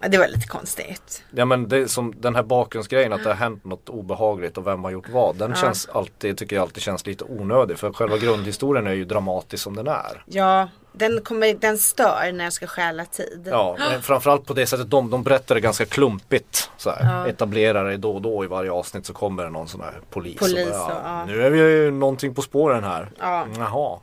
Ja, 0.00 0.08
Det 0.08 0.18
var 0.18 0.28
lite 0.28 0.46
konstigt. 0.46 1.22
Ja 1.30 1.44
men 1.44 1.68
det 1.68 1.88
som 1.88 2.14
den 2.20 2.34
här 2.34 2.42
bakgrundsgrejen 2.42 3.12
att 3.12 3.22
det 3.22 3.28
har 3.28 3.36
hänt 3.36 3.64
något 3.64 3.88
obehagligt 3.88 4.58
och 4.58 4.66
vem 4.66 4.84
har 4.84 4.90
gjort 4.90 5.08
vad. 5.08 5.36
Den 5.36 5.54
känns 5.54 5.88
alltid, 5.92 6.38
tycker 6.38 6.56
jag 6.56 6.62
alltid 6.62 6.82
känns 6.82 7.06
lite 7.06 7.24
onödig. 7.24 7.78
För 7.78 7.92
själva 7.92 8.18
grundhistorien 8.18 8.86
är 8.86 8.92
ju 8.92 9.04
dramatisk 9.04 9.62
som 9.62 9.76
den 9.76 9.86
är. 9.86 10.22
Ja, 10.26 10.68
den, 10.92 11.20
kommer, 11.20 11.54
den 11.54 11.78
stör 11.78 12.32
när 12.32 12.44
jag 12.44 12.52
ska 12.52 12.66
stjäla 12.66 13.04
tid. 13.04 13.48
Ja, 13.50 13.76
framförallt 14.02 14.46
på 14.46 14.54
det 14.54 14.66
sättet 14.66 14.90
de, 14.90 15.10
de 15.10 15.22
berättar 15.22 15.54
det 15.54 15.60
ganska 15.60 15.84
klumpigt. 15.84 16.70
Så 16.76 16.90
här. 16.90 17.26
Etablerar 17.28 17.84
det 17.90 17.96
då 17.96 18.14
och 18.14 18.22
då 18.22 18.44
i 18.44 18.46
varje 18.46 18.70
avsnitt 18.72 19.06
så 19.06 19.12
kommer 19.12 19.44
det 19.44 19.50
någon 19.50 19.68
sån 19.68 19.80
här 19.80 20.00
polis. 20.10 20.36
Polis 20.38 20.66
och 20.66 20.72
bara, 20.72 20.84
och, 20.84 21.00
ja. 21.04 21.24
Nu 21.24 21.42
är 21.42 21.50
vi 21.50 21.58
ju 21.58 21.90
någonting 21.90 22.34
på 22.34 22.42
spåren 22.42 22.84
här. 22.84 23.10
Ja. 23.18 23.46
Jaha. 23.58 23.98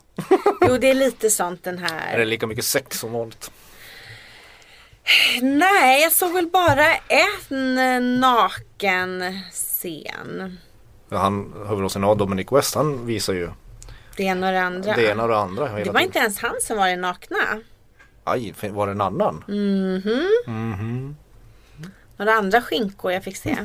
Jo, 0.68 0.76
det 0.80 0.90
är 0.90 0.94
lite 0.94 1.30
sånt 1.30 1.64
den 1.64 1.78
Är 1.78 1.80
det 1.82 1.88
här. 2.18 2.24
lika 2.24 2.46
mycket 2.46 2.64
sex 2.64 2.98
som 3.00 3.12
vanligt? 3.12 3.50
Nej, 5.42 6.02
jag 6.02 6.12
såg 6.12 6.32
väl 6.32 6.46
bara 6.46 6.86
en 6.96 8.20
naken 8.20 9.40
scen. 9.52 10.58
Ja, 11.08 11.16
Han, 11.18 11.52
huvudrollen 11.68 12.18
Dominic 12.18 12.46
West, 12.52 12.74
han 12.74 13.06
visar 13.06 13.32
ju 13.32 13.50
Det 14.16 14.22
ena 14.22 14.46
och 14.46 14.52
det 14.52 14.62
andra. 14.62 14.94
det 14.96 15.10
ena 15.10 15.22
och 15.22 15.28
det 15.28 15.38
andra. 15.38 15.64
det 15.64 15.70
var 15.72 15.78
tiden. 15.84 16.02
inte 16.02 16.18
ens 16.18 16.38
han 16.38 16.54
som 16.60 16.76
var 16.78 16.88
den 16.88 16.96
nakna. 16.96 17.36
Aj, 18.24 18.54
var 18.70 18.86
det 18.86 18.92
en 18.92 19.00
annan? 19.00 19.44
Några 22.16 22.32
andra 22.32 22.62
skinkor 22.62 23.12
jag 23.12 23.24
fick 23.24 23.36
se. 23.36 23.56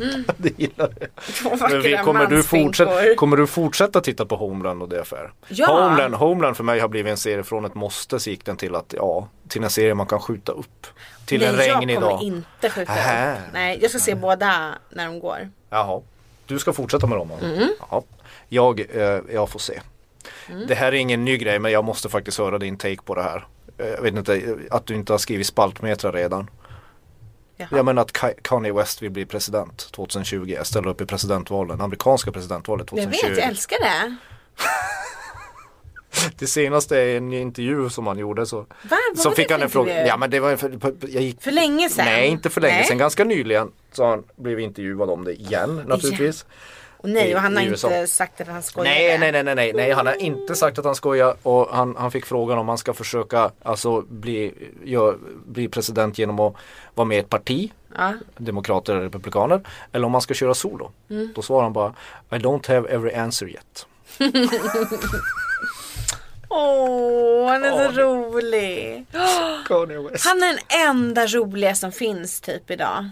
det 0.36 0.58
gillar 0.58 0.92
jag. 1.00 1.60
Men 1.70 1.82
vi, 1.82 1.96
kommer, 2.04 2.26
du 2.26 2.42
fortsätta, 2.42 3.14
kommer 3.14 3.36
du 3.36 3.46
fortsätta 3.46 4.00
titta 4.00 4.26
på 4.26 4.36
Homeland 4.36 4.82
och 4.82 4.92
affär? 5.00 5.32
Ja. 5.48 5.66
Homeland, 5.82 6.14
Homeland 6.14 6.56
för 6.56 6.64
mig 6.64 6.80
har 6.80 6.88
blivit 6.88 7.10
en 7.10 7.16
serie 7.16 7.42
från 7.42 7.64
ett 7.64 7.74
måste 7.74 8.20
så 8.20 8.30
gick 8.30 8.44
den 8.44 8.56
till 8.56 8.74
att 8.74 8.94
ja, 8.96 9.28
till 9.48 9.64
en 9.64 9.70
serie 9.70 9.94
man 9.94 10.06
kan 10.06 10.20
skjuta 10.20 10.52
upp. 10.52 10.86
Till 11.26 11.42
en 11.42 11.56
Nej, 11.56 11.68
jag 11.68 11.76
regnig 11.80 11.96
kommer 11.96 12.10
dag. 12.10 12.22
inte 12.22 12.70
skjuta 12.70 12.92
Nähä. 12.94 13.32
upp. 13.34 13.38
Nej, 13.52 13.78
jag 13.82 13.90
ska 13.90 13.98
se 13.98 14.14
båda 14.14 14.74
när 14.90 15.06
de 15.06 15.20
går. 15.20 15.50
Jaha. 15.70 16.00
Du 16.46 16.58
ska 16.58 16.72
fortsätta 16.72 17.06
med 17.06 17.18
dem? 17.18 17.30
Mm. 17.42 17.68
Jaha. 17.90 18.02
Jag, 18.48 18.80
eh, 18.80 19.20
jag 19.32 19.48
får 19.50 19.58
se. 19.58 19.80
Mm. 20.48 20.66
Det 20.66 20.74
här 20.74 20.86
är 20.92 20.96
ingen 20.96 21.24
ny 21.24 21.36
grej 21.38 21.58
men 21.58 21.72
jag 21.72 21.84
måste 21.84 22.08
faktiskt 22.08 22.38
höra 22.38 22.58
din 22.58 22.76
take 22.76 23.02
på 23.04 23.14
det 23.14 23.22
här. 23.22 23.46
Eh, 23.78 23.86
Jag 23.88 24.02
vet 24.02 24.14
inte, 24.14 24.56
att 24.70 24.86
du 24.86 24.94
inte 24.94 25.12
har 25.12 25.18
skrivit 25.18 25.46
spaltmetrar 25.46 26.12
redan. 26.12 26.50
Jaha. 27.60 27.68
Jag 27.78 27.84
menar 27.84 28.02
att 28.02 28.12
Ka- 28.12 28.34
Kanye 28.42 28.72
West 28.72 29.02
vill 29.02 29.10
bli 29.10 29.26
president 29.26 29.88
2020. 29.92 30.44
Jag 30.56 30.66
ställer 30.66 30.88
upp 30.88 31.00
i 31.00 31.06
presidentvalen, 31.06 31.80
amerikanska 31.80 32.32
presidentvalet 32.32 32.86
Jag 32.92 33.02
2020. 33.02 33.28
vet, 33.28 33.38
jag 33.38 33.46
älskar 33.48 33.76
det. 33.80 34.16
Det 36.38 36.46
senaste 36.46 36.98
är 36.98 37.16
en 37.16 37.32
intervju 37.32 37.90
som 37.90 38.06
han 38.06 38.18
gjorde 38.18 38.46
så, 38.46 38.56
Va? 38.60 38.66
Vad 38.82 39.18
så 39.18 39.28
var 39.28 39.36
fick 39.36 39.50
han 39.50 39.62
en 39.62 39.70
fråga. 39.70 40.06
Ja 40.06 40.16
men 40.16 40.30
det 40.30 40.40
var 40.40 40.56
för, 40.56 40.78
jag 41.00 41.22
gick, 41.22 41.42
För 41.42 41.50
länge 41.50 41.88
sedan? 41.88 42.04
Nej 42.04 42.28
inte 42.28 42.50
för 42.50 42.60
länge 42.60 42.74
Nej. 42.74 42.84
sedan, 42.84 42.98
ganska 42.98 43.24
nyligen. 43.24 43.72
Så 43.92 44.06
han 44.06 44.24
blev 44.36 44.60
intervjuad 44.60 45.10
om 45.10 45.24
det 45.24 45.32
igen 45.40 45.82
naturligtvis. 45.86 46.46
Och 47.02 47.08
nej, 47.08 47.34
och 47.34 47.40
han 47.40 47.56
har 47.56 47.62
inte 47.62 48.06
sagt 48.06 48.40
att 48.40 48.46
han 48.48 48.62
skojar. 48.62 48.90
Nej, 48.92 49.18
nej, 49.18 49.32
nej, 49.32 49.42
nej, 49.42 49.54
nej, 49.54 49.72
nej, 49.72 49.92
han 49.92 50.06
har 50.06 50.22
inte 50.22 50.54
sagt 50.54 50.78
att 50.78 50.84
han 50.84 50.94
skojar 50.94 51.36
och 51.42 51.68
han, 51.72 51.96
han 51.96 52.10
fick 52.10 52.26
frågan 52.26 52.58
om 52.58 52.68
han 52.68 52.78
ska 52.78 52.94
försöka 52.94 53.50
alltså 53.62 54.00
bli, 54.00 54.54
gör, 54.84 55.18
bli 55.46 55.68
president 55.68 56.18
genom 56.18 56.40
att 56.40 56.54
vara 56.94 57.04
med 57.04 57.16
i 57.16 57.20
ett 57.20 57.28
parti, 57.28 57.72
Ja. 57.96 58.12
demokrater 58.36 58.92
eller 58.92 59.02
republikaner, 59.02 59.60
eller 59.92 60.06
om 60.06 60.14
han 60.14 60.20
ska 60.22 60.34
köra 60.34 60.54
solo. 60.54 60.90
Mm. 61.10 61.32
Då 61.34 61.42
svarar 61.42 61.62
han 61.62 61.72
bara 61.72 61.94
I 62.30 62.34
don't 62.34 62.74
have 62.74 62.88
every 62.88 63.12
answer 63.14 63.46
yet. 63.48 63.86
Åh, 66.48 67.48
han 67.48 67.64
är 67.64 67.92
så 67.92 68.00
rolig. 68.00 69.06
West. 70.10 70.26
Han 70.26 70.42
är 70.42 70.48
den 70.48 70.88
enda 70.88 71.26
roliga 71.26 71.74
som 71.74 71.92
finns 71.92 72.40
typ 72.40 72.70
idag. 72.70 73.08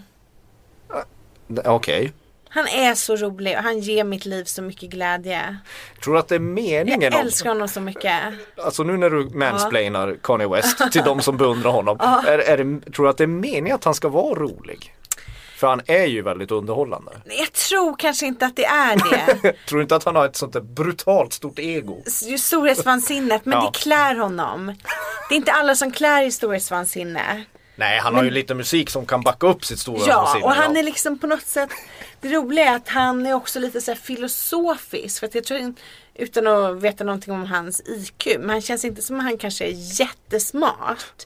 Okej. 1.65 2.13
Han 2.49 2.67
är 2.67 2.95
så 2.95 3.15
rolig 3.15 3.57
och 3.57 3.63
han 3.63 3.79
ger 3.79 4.03
mitt 4.03 4.25
liv 4.25 4.43
så 4.43 4.61
mycket 4.61 4.89
glädje. 4.89 5.57
Tror 6.03 6.13
du 6.13 6.19
att 6.19 6.27
det 6.27 6.35
är 6.35 6.39
meningen? 6.39 7.01
Jag 7.01 7.13
om- 7.13 7.19
älskar 7.19 7.49
honom 7.49 7.67
så 7.67 7.81
mycket. 7.81 8.21
Alltså 8.57 8.83
nu 8.83 8.97
när 8.97 9.09
du 9.09 9.29
mansplainar 9.29 10.17
Kanye 10.23 10.47
West 10.47 10.91
till 10.91 11.01
de 11.03 11.21
som 11.21 11.37
beundrar 11.37 11.71
honom. 11.71 11.97
Är, 12.27 12.37
är 12.37 12.57
det, 12.57 12.91
tror 12.91 13.03
du 13.05 13.09
att 13.09 13.17
det 13.17 13.23
är 13.23 13.27
meningen 13.27 13.75
att 13.75 13.83
han 13.83 13.93
ska 13.93 14.09
vara 14.09 14.35
rolig? 14.39 14.93
För 15.57 15.67
han 15.67 15.81
är 15.85 16.05
ju 16.05 16.21
väldigt 16.21 16.51
underhållande. 16.51 17.11
Jag 17.25 17.51
tror 17.53 17.95
kanske 17.99 18.25
inte 18.25 18.45
att 18.45 18.55
det 18.55 18.65
är 18.65 18.95
det. 18.95 19.53
Tror 19.67 19.77
du 19.77 19.81
inte 19.81 19.95
att 19.95 20.03
han 20.03 20.15
har 20.15 20.25
ett 20.25 20.35
sånt 20.35 20.53
där 20.53 20.61
brutalt 20.61 21.33
stort 21.33 21.59
ego? 21.59 22.03
Storhetsvansinnet, 22.39 23.45
men 23.45 23.57
Ja. 23.57 23.71
det 23.73 23.79
klär 23.79 24.15
honom. 24.15 24.75
Det 25.29 25.35
är 25.35 25.37
inte 25.37 25.51
alla 25.51 25.75
som 25.75 25.91
klär 25.91 26.23
i 26.23 26.31
storhetsvansinne. 26.31 27.43
Nej, 27.79 27.99
han 27.99 28.15
har 28.15 28.23
ju 28.23 28.29
lite 28.29 28.55
musik 28.55 28.89
som 28.89 29.05
kan 29.05 29.21
backa 29.21 29.47
upp 29.47 29.65
sitt 29.65 29.79
stora 29.79 30.07
Ja, 30.07 30.21
vansinne, 30.21 30.45
och 30.45 30.51
han 30.51 30.73
ja. 30.73 30.79
är 30.79 30.83
liksom 30.83 31.19
på 31.19 31.27
något 31.27 31.47
sätt 31.47 31.69
Det 32.21 32.29
roliga 32.29 32.65
är 32.65 32.75
att 32.75 32.89
han 32.89 33.25
är 33.25 33.33
också 33.33 33.59
lite 33.59 33.81
så 33.81 33.91
här 33.91 33.99
filosofisk. 33.99 35.19
För 35.19 35.27
att 35.27 35.35
jag 35.35 35.43
tror, 35.43 35.73
utan 36.15 36.47
att 36.47 36.81
veta 36.81 37.03
någonting 37.03 37.33
om 37.33 37.45
hans 37.45 37.81
IQ. 37.85 38.27
Men 38.39 38.49
han 38.49 38.61
känns 38.61 38.85
inte 38.85 39.01
som 39.01 39.19
att 39.19 39.23
han 39.23 39.37
kanske 39.37 39.65
är 39.65 39.99
jättesmart. 40.01 41.25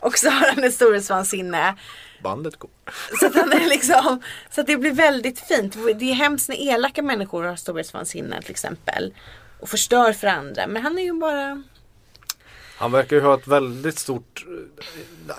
Och 0.00 0.18
så 0.18 0.30
har 0.30 0.48
han 0.54 0.64
ett 0.64 0.74
storhetsvansinne. 0.74 1.74
Bandet 2.22 2.56
går. 2.56 2.70
Så 3.20 3.26
att 3.26 3.34
han 3.34 3.52
är 3.52 3.68
liksom 3.68 4.22
Så 4.50 4.60
att 4.60 4.66
det 4.66 4.76
blir 4.76 4.92
väldigt 4.92 5.40
fint. 5.40 5.76
Det 5.98 6.10
är 6.10 6.14
hemskt 6.14 6.48
när 6.48 6.56
elaka 6.56 7.02
människor 7.02 7.44
har 7.44 7.56
storhetsvansinne 7.56 8.42
till 8.42 8.50
exempel. 8.50 9.14
Och 9.60 9.68
förstör 9.68 10.12
för 10.12 10.26
andra. 10.26 10.66
Men 10.66 10.82
han 10.82 10.98
är 10.98 11.02
ju 11.02 11.12
bara 11.12 11.62
Han 12.76 12.92
verkar 12.92 13.16
ju 13.16 13.22
ha 13.22 13.34
ett 13.34 13.46
väldigt 13.46 13.98
stort 13.98 14.44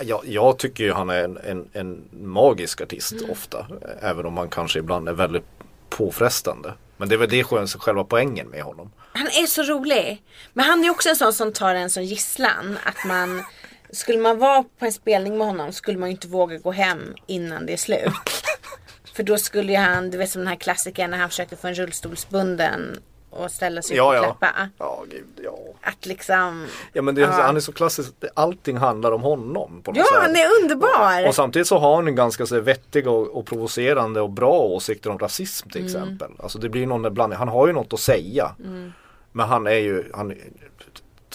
jag, 0.02 0.22
jag 0.26 0.58
tycker 0.60 0.84
ju 0.84 0.92
han 0.92 1.10
är 1.10 1.24
en, 1.24 1.38
en, 1.38 1.70
en 1.74 2.10
magisk 2.12 2.82
artist 2.82 3.12
Mm. 3.12 3.30
ofta. 3.32 3.68
Även 4.02 4.26
om 4.26 4.38
han 4.38 4.50
kanske 4.50 4.80
ibland 4.80 5.10
är 5.10 5.14
väldigt 5.14 5.46
påfrestande. 5.90 6.74
Men 6.98 7.10
det 7.10 7.16
är 7.16 7.18
väl 7.20 7.30
det 7.30 7.48
som 7.48 7.58
är 7.58 7.68
själva 7.68 8.04
poängen 8.04 8.48
med 8.48 8.64
honom. 8.64 8.92
Han 9.14 9.28
är 9.28 9.46
så 9.46 9.64
rolig. 9.64 10.24
Men 10.54 10.66
han 10.66 10.84
är 10.84 10.90
också 10.90 11.10
en 11.10 11.16
sån 11.16 11.34
som 11.34 11.54
tar 11.54 11.76
en 11.76 11.90
som 11.90 12.04
gisslan. 12.04 12.78
Att 12.84 13.06
man 13.08 13.44
Skulle 13.92 14.20
man 14.20 14.38
vara 14.40 14.64
på 14.80 14.86
en 14.86 14.94
spelning 14.94 15.38
med 15.38 15.48
honom 15.48 15.74
skulle 15.74 15.98
man 15.98 16.10
ju 16.10 16.12
inte 16.16 16.28
våga 16.28 16.58
gå 16.58 16.72
hem 16.72 17.14
innan 17.28 17.66
det 17.66 17.74
är 17.74 17.78
slut. 17.78 18.12
För 19.16 19.24
då 19.24 19.38
skulle 19.38 19.72
ju 19.72 19.78
han, 19.78 20.10
du 20.12 20.18
vet 20.18 20.30
som 20.30 20.42
den 20.42 20.48
här 20.48 20.56
klassikern 20.56 21.12
när 21.12 21.18
han 21.18 21.30
försökte 21.30 21.56
få 21.56 21.68
en 21.68 21.74
rullstolsbunden 21.76 23.00
och 23.36 23.52
ställa 23.52 23.82
sig 23.82 23.94
upp 23.94 23.98
Ja, 23.98 24.10
och 24.10 24.16
ja. 24.16 24.24
klappa. 24.24 24.70
Ja, 24.78 25.04
gud, 25.12 25.26
ja. 25.44 25.58
Att 25.82 26.06
liksom 26.06 26.68
Ja 26.94 27.02
men 27.02 27.16
det, 27.16 27.22
Ja. 27.22 27.28
han 27.32 27.56
är 27.56 27.60
så 27.60 27.72
klassisk. 27.72 28.14
Allting 28.34 28.78
handlar 28.78 29.12
om 29.12 29.22
honom. 29.22 29.82
På 29.84 29.92
något 29.92 29.98
Ja 29.98 30.04
sätt. 30.06 30.22
han 30.22 30.36
är 30.36 30.48
underbar! 30.64 31.28
Och 31.28 31.36
samtidigt 31.36 31.68
så 31.68 31.78
har 31.78 31.96
han 31.96 32.08
en 32.08 32.16
ganska 32.16 32.46
så 32.46 32.56
här, 32.56 32.62
vettig 32.62 33.08
och, 33.08 33.28
och 33.38 33.46
provocerande 33.46 34.22
och 34.22 34.30
bra 34.30 34.60
åsikter 34.60 35.10
om 35.10 35.20
rasism 35.20 35.70
till 35.70 35.82
Mm. 35.82 35.96
exempel. 36.04 36.32
Alltså 36.40 36.60
det 36.60 36.70
blir 36.70 36.88
någon 36.88 37.14
blandning. 37.14 37.38
Han 37.40 37.48
har 37.48 37.68
ju 37.68 37.74
något 37.74 37.94
att 37.94 38.00
säga. 38.00 38.52
Mm. 38.64 38.92
Men 39.32 39.48
han 39.48 39.68
är 39.68 39.72
ju, 39.72 40.12
han, 40.14 40.34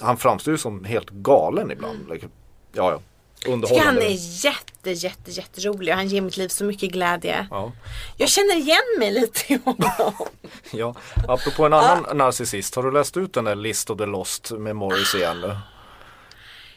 han 0.01 0.17
framstår 0.17 0.53
ju 0.53 0.59
som 0.59 0.85
helt 0.85 1.11
galen 1.11 1.71
ibland. 1.71 1.99
Like, 2.11 2.29
ja, 2.73 2.91
ja. 2.91 3.01
Mm. 3.47 3.63
Tycker 3.63 3.75
han 3.79 3.89
Underhållande. 3.89 4.07
är 4.07 4.45
jätte 4.45 4.91
jätte 4.91 5.31
jätterolig 5.31 5.93
och 5.95 5.97
han 5.99 6.09
ger 6.09 6.21
mitt 6.21 6.37
liv 6.37 6.49
så 6.49 6.65
mycket 6.65 6.91
glädje. 6.93 7.47
Ja. 7.51 7.73
Jag 8.17 8.29
känner 8.29 8.57
igen 8.57 8.79
mig 8.99 9.11
lite 9.13 9.53
i 9.53 9.59
honom. 9.65 10.13
ja. 10.73 10.95
Apropå 11.29 11.67
en 11.67 11.73
annan 11.73 12.17
narcissist. 12.19 12.75
Har 12.75 12.83
du 12.83 12.91
läst 12.93 13.17
ut 13.17 13.35
den 13.35 13.45
där 13.45 13.55
List 13.55 13.91
of 13.91 13.99
the 13.99 14.07
Lost 14.07 14.51
med 14.51 14.77
Morris 14.77 15.15
igen 15.15 15.41
nu? 15.41 15.57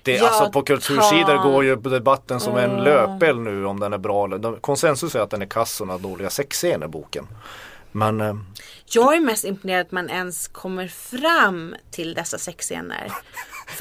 Det, 0.02 0.12
Ja, 0.16 0.28
alltså 0.28 0.52
på 0.52 0.62
kultursidor 0.62 1.38
ta- 1.38 1.44
går 1.44 1.64
ju 1.64 1.76
debatten 1.76 2.40
som 2.40 2.58
en 2.58 2.84
löpeld 2.84 3.40
nu 3.40 3.66
om 3.66 3.80
den 3.80 3.94
är 3.94 3.98
bra 3.98 4.26
eller 4.26 4.60
Konsensus 4.62 5.16
är 5.16 5.20
att 5.20 5.30
den 5.30 5.42
är 5.42 5.46
kass 5.46 5.82
och 5.82 6.02
dåliga 6.02 6.30
sexscener 6.30 6.88
boken. 6.88 7.28
Men 7.92 8.22
eh, 8.22 8.34
Jag 8.86 9.16
är 9.16 9.20
mest 9.20 9.46
imponerad 9.46 9.82
att 9.86 9.92
man 9.92 10.10
ens 10.10 10.48
kommer 10.48 10.88
fram 10.88 11.76
till 11.92 12.14
dessa 12.14 12.38
sexscener. 12.38 13.12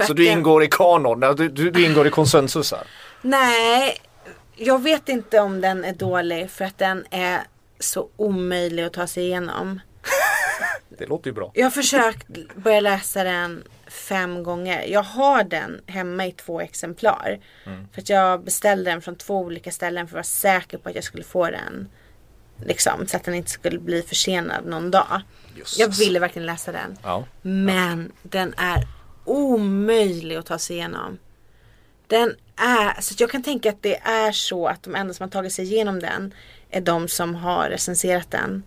Så 0.06 0.12
du 0.12 0.26
ingår 0.26 0.64
i 0.64 0.68
kanon, 0.70 1.22
Ja, 1.22 1.32
du, 1.32 1.48
du, 1.48 1.70
du 1.70 1.86
ingår 1.86 2.06
i 2.06 2.10
konsensus 2.10 2.72
här. 2.72 2.86
Nej, 3.22 3.96
jag 4.56 4.82
vet 4.82 5.08
inte 5.08 5.40
om 5.40 5.60
den 5.60 5.84
är 5.84 5.92
dålig 5.92 6.50
för 6.50 6.64
att 6.64 6.78
den 6.78 7.04
är 7.10 7.40
så 7.78 8.08
omöjlig 8.16 8.82
att 8.84 8.92
ta 8.92 9.06
sig 9.06 9.24
igenom. 9.24 9.80
Det 10.98 11.06
låter 11.06 11.26
ju 11.30 11.34
bra. 11.34 11.50
Jag 11.54 11.66
har 11.66 11.70
försökt 11.70 12.26
börja 12.54 12.80
läsa 12.80 13.24
den 13.24 13.64
fem 13.86 14.42
gånger. 14.42 14.82
Jag 14.82 15.02
har 15.02 15.44
den 15.44 15.80
hemma 15.86 16.26
i 16.26 16.32
två 16.32 16.60
exemplar. 16.60 17.40
För 17.92 18.00
att 18.00 18.08
jag 18.08 18.44
beställde 18.44 18.90
den 18.90 19.02
från 19.02 19.16
två 19.16 19.38
olika 19.38 19.70
ställen 19.70 20.06
för 20.06 20.10
att 20.10 20.14
vara 20.14 20.24
säker 20.24 20.78
på 20.78 20.88
att 20.88 20.94
jag 20.94 21.04
skulle 21.04 21.24
få 21.24 21.50
den. 21.50 21.88
Liksom, 22.64 23.06
så 23.06 23.16
att 23.16 23.24
den 23.24 23.34
inte 23.34 23.50
skulle 23.50 23.78
bli 23.78 24.02
försenad 24.02 24.66
någon 24.66 24.90
dag. 24.90 25.20
Jösses. 25.56 25.78
Jag 25.78 25.88
ville 25.88 26.18
verkligen 26.18 26.46
läsa 26.46 26.72
den. 26.72 26.98
Ja. 27.02 27.24
Men 27.42 28.12
den 28.22 28.54
är 28.56 28.86
omöjlig 29.24 30.36
att 30.36 30.46
ta 30.46 30.58
sig 30.58 30.76
igenom. 30.76 31.18
Den 32.06 32.36
är, 32.56 33.00
så 33.00 33.14
jag 33.18 33.30
kan 33.30 33.42
tänka 33.42 33.70
att 33.70 33.82
det 33.82 33.96
är 33.96 34.32
så 34.32 34.66
att 34.66 34.82
de 34.82 34.94
enda 34.94 35.14
som 35.14 35.24
har 35.24 35.30
tagit 35.30 35.52
sig 35.52 35.64
igenom 35.64 36.00
den 36.00 36.34
är 36.70 36.80
de 36.80 37.08
som 37.08 37.34
har 37.34 37.68
recenserat 37.68 38.30
den. 38.30 38.62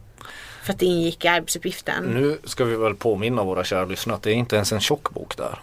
För 0.64 0.74
att 0.74 0.80
det 0.80 0.86
ingick 0.86 1.26
i 1.26 1.28
arbetsuppgiften. 1.28 2.04
Nu 2.04 2.40
ska 2.44 2.66
vi 2.66 2.76
väl 2.76 2.96
påminna 2.96 3.44
våra 3.44 3.64
kära 3.64 3.86
lyssnare 3.86 4.16
att 4.16 4.24
det 4.24 4.32
är 4.32 4.36
inte 4.36 4.56
ens 4.56 4.72
en 4.72 4.80
tjock 4.80 5.10
bok 5.10 5.38
där. 5.38 5.60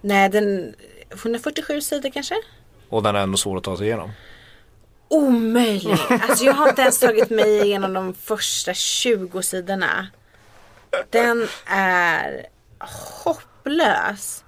Nej, 0.00 0.28
den 0.28 0.74
147 1.10 1.80
sidor 1.80 2.10
kanske? 2.10 2.34
Och 2.88 3.02
den 3.02 3.16
är 3.16 3.20
ändå 3.20 3.36
svår 3.36 3.56
att 3.56 3.64
ta 3.64 3.76
sig 3.76 3.86
igenom. 3.86 4.10
Omöjlig. 5.08 5.98
Alltså 6.08 6.44
jag 6.44 6.54
har 6.54 6.68
inte 6.68 6.82
ens 6.82 6.98
tagit 6.98 7.30
mig 7.30 7.60
igenom 7.60 7.92
de 7.92 8.14
första 8.14 8.74
20 8.74 9.42
sidorna. 9.42 10.08
Den 11.10 11.48
är 11.66 12.46
hopplös. 13.66 14.44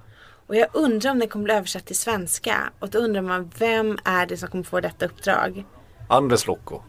Och 0.46 0.56
jag 0.56 0.68
undrar 0.72 1.10
om 1.10 1.18
den 1.18 1.28
kommer 1.28 1.44
bli 1.44 1.54
översatt 1.54 1.86
till 1.86 1.98
svenska. 1.98 2.72
Och 2.78 2.90
då 2.90 2.98
undrar 2.98 3.22
man 3.22 3.50
vem 3.58 3.98
är 4.04 4.26
det 4.26 4.36
som 4.36 4.48
kommer 4.48 4.64
få 4.64 4.80
detta 4.80 5.06
uppdrag? 5.06 5.64
Andres 6.08 6.46
Locco. 6.46 6.80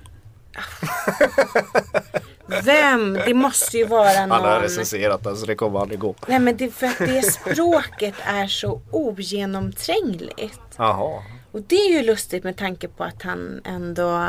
Vem? 2.63 3.13
Det 3.13 3.33
måste 3.33 3.77
ju 3.77 3.85
vara 3.85 4.19
Han 4.19 4.31
har 4.31 4.41
någon. 4.41 4.61
recenserat 4.61 5.23
den 5.23 5.37
så 5.37 5.45
det 5.45 5.55
kommer 5.55 5.79
aldrig 5.79 5.99
gå. 5.99 6.15
Nej 6.27 6.39
men 6.39 6.57
det, 6.57 6.71
för 6.71 6.87
att 6.87 6.97
det 6.97 7.21
språket 7.21 8.15
är 8.23 8.47
så 8.47 8.81
ogenomträngligt. 8.91 10.61
Jaha. 10.77 11.23
Och 11.51 11.61
det 11.61 11.75
är 11.75 11.89
ju 11.99 12.03
lustigt 12.03 12.43
med 12.43 12.57
tanke 12.57 12.87
på 12.87 13.03
att 13.03 13.23
han 13.23 13.61
ändå 13.65 14.27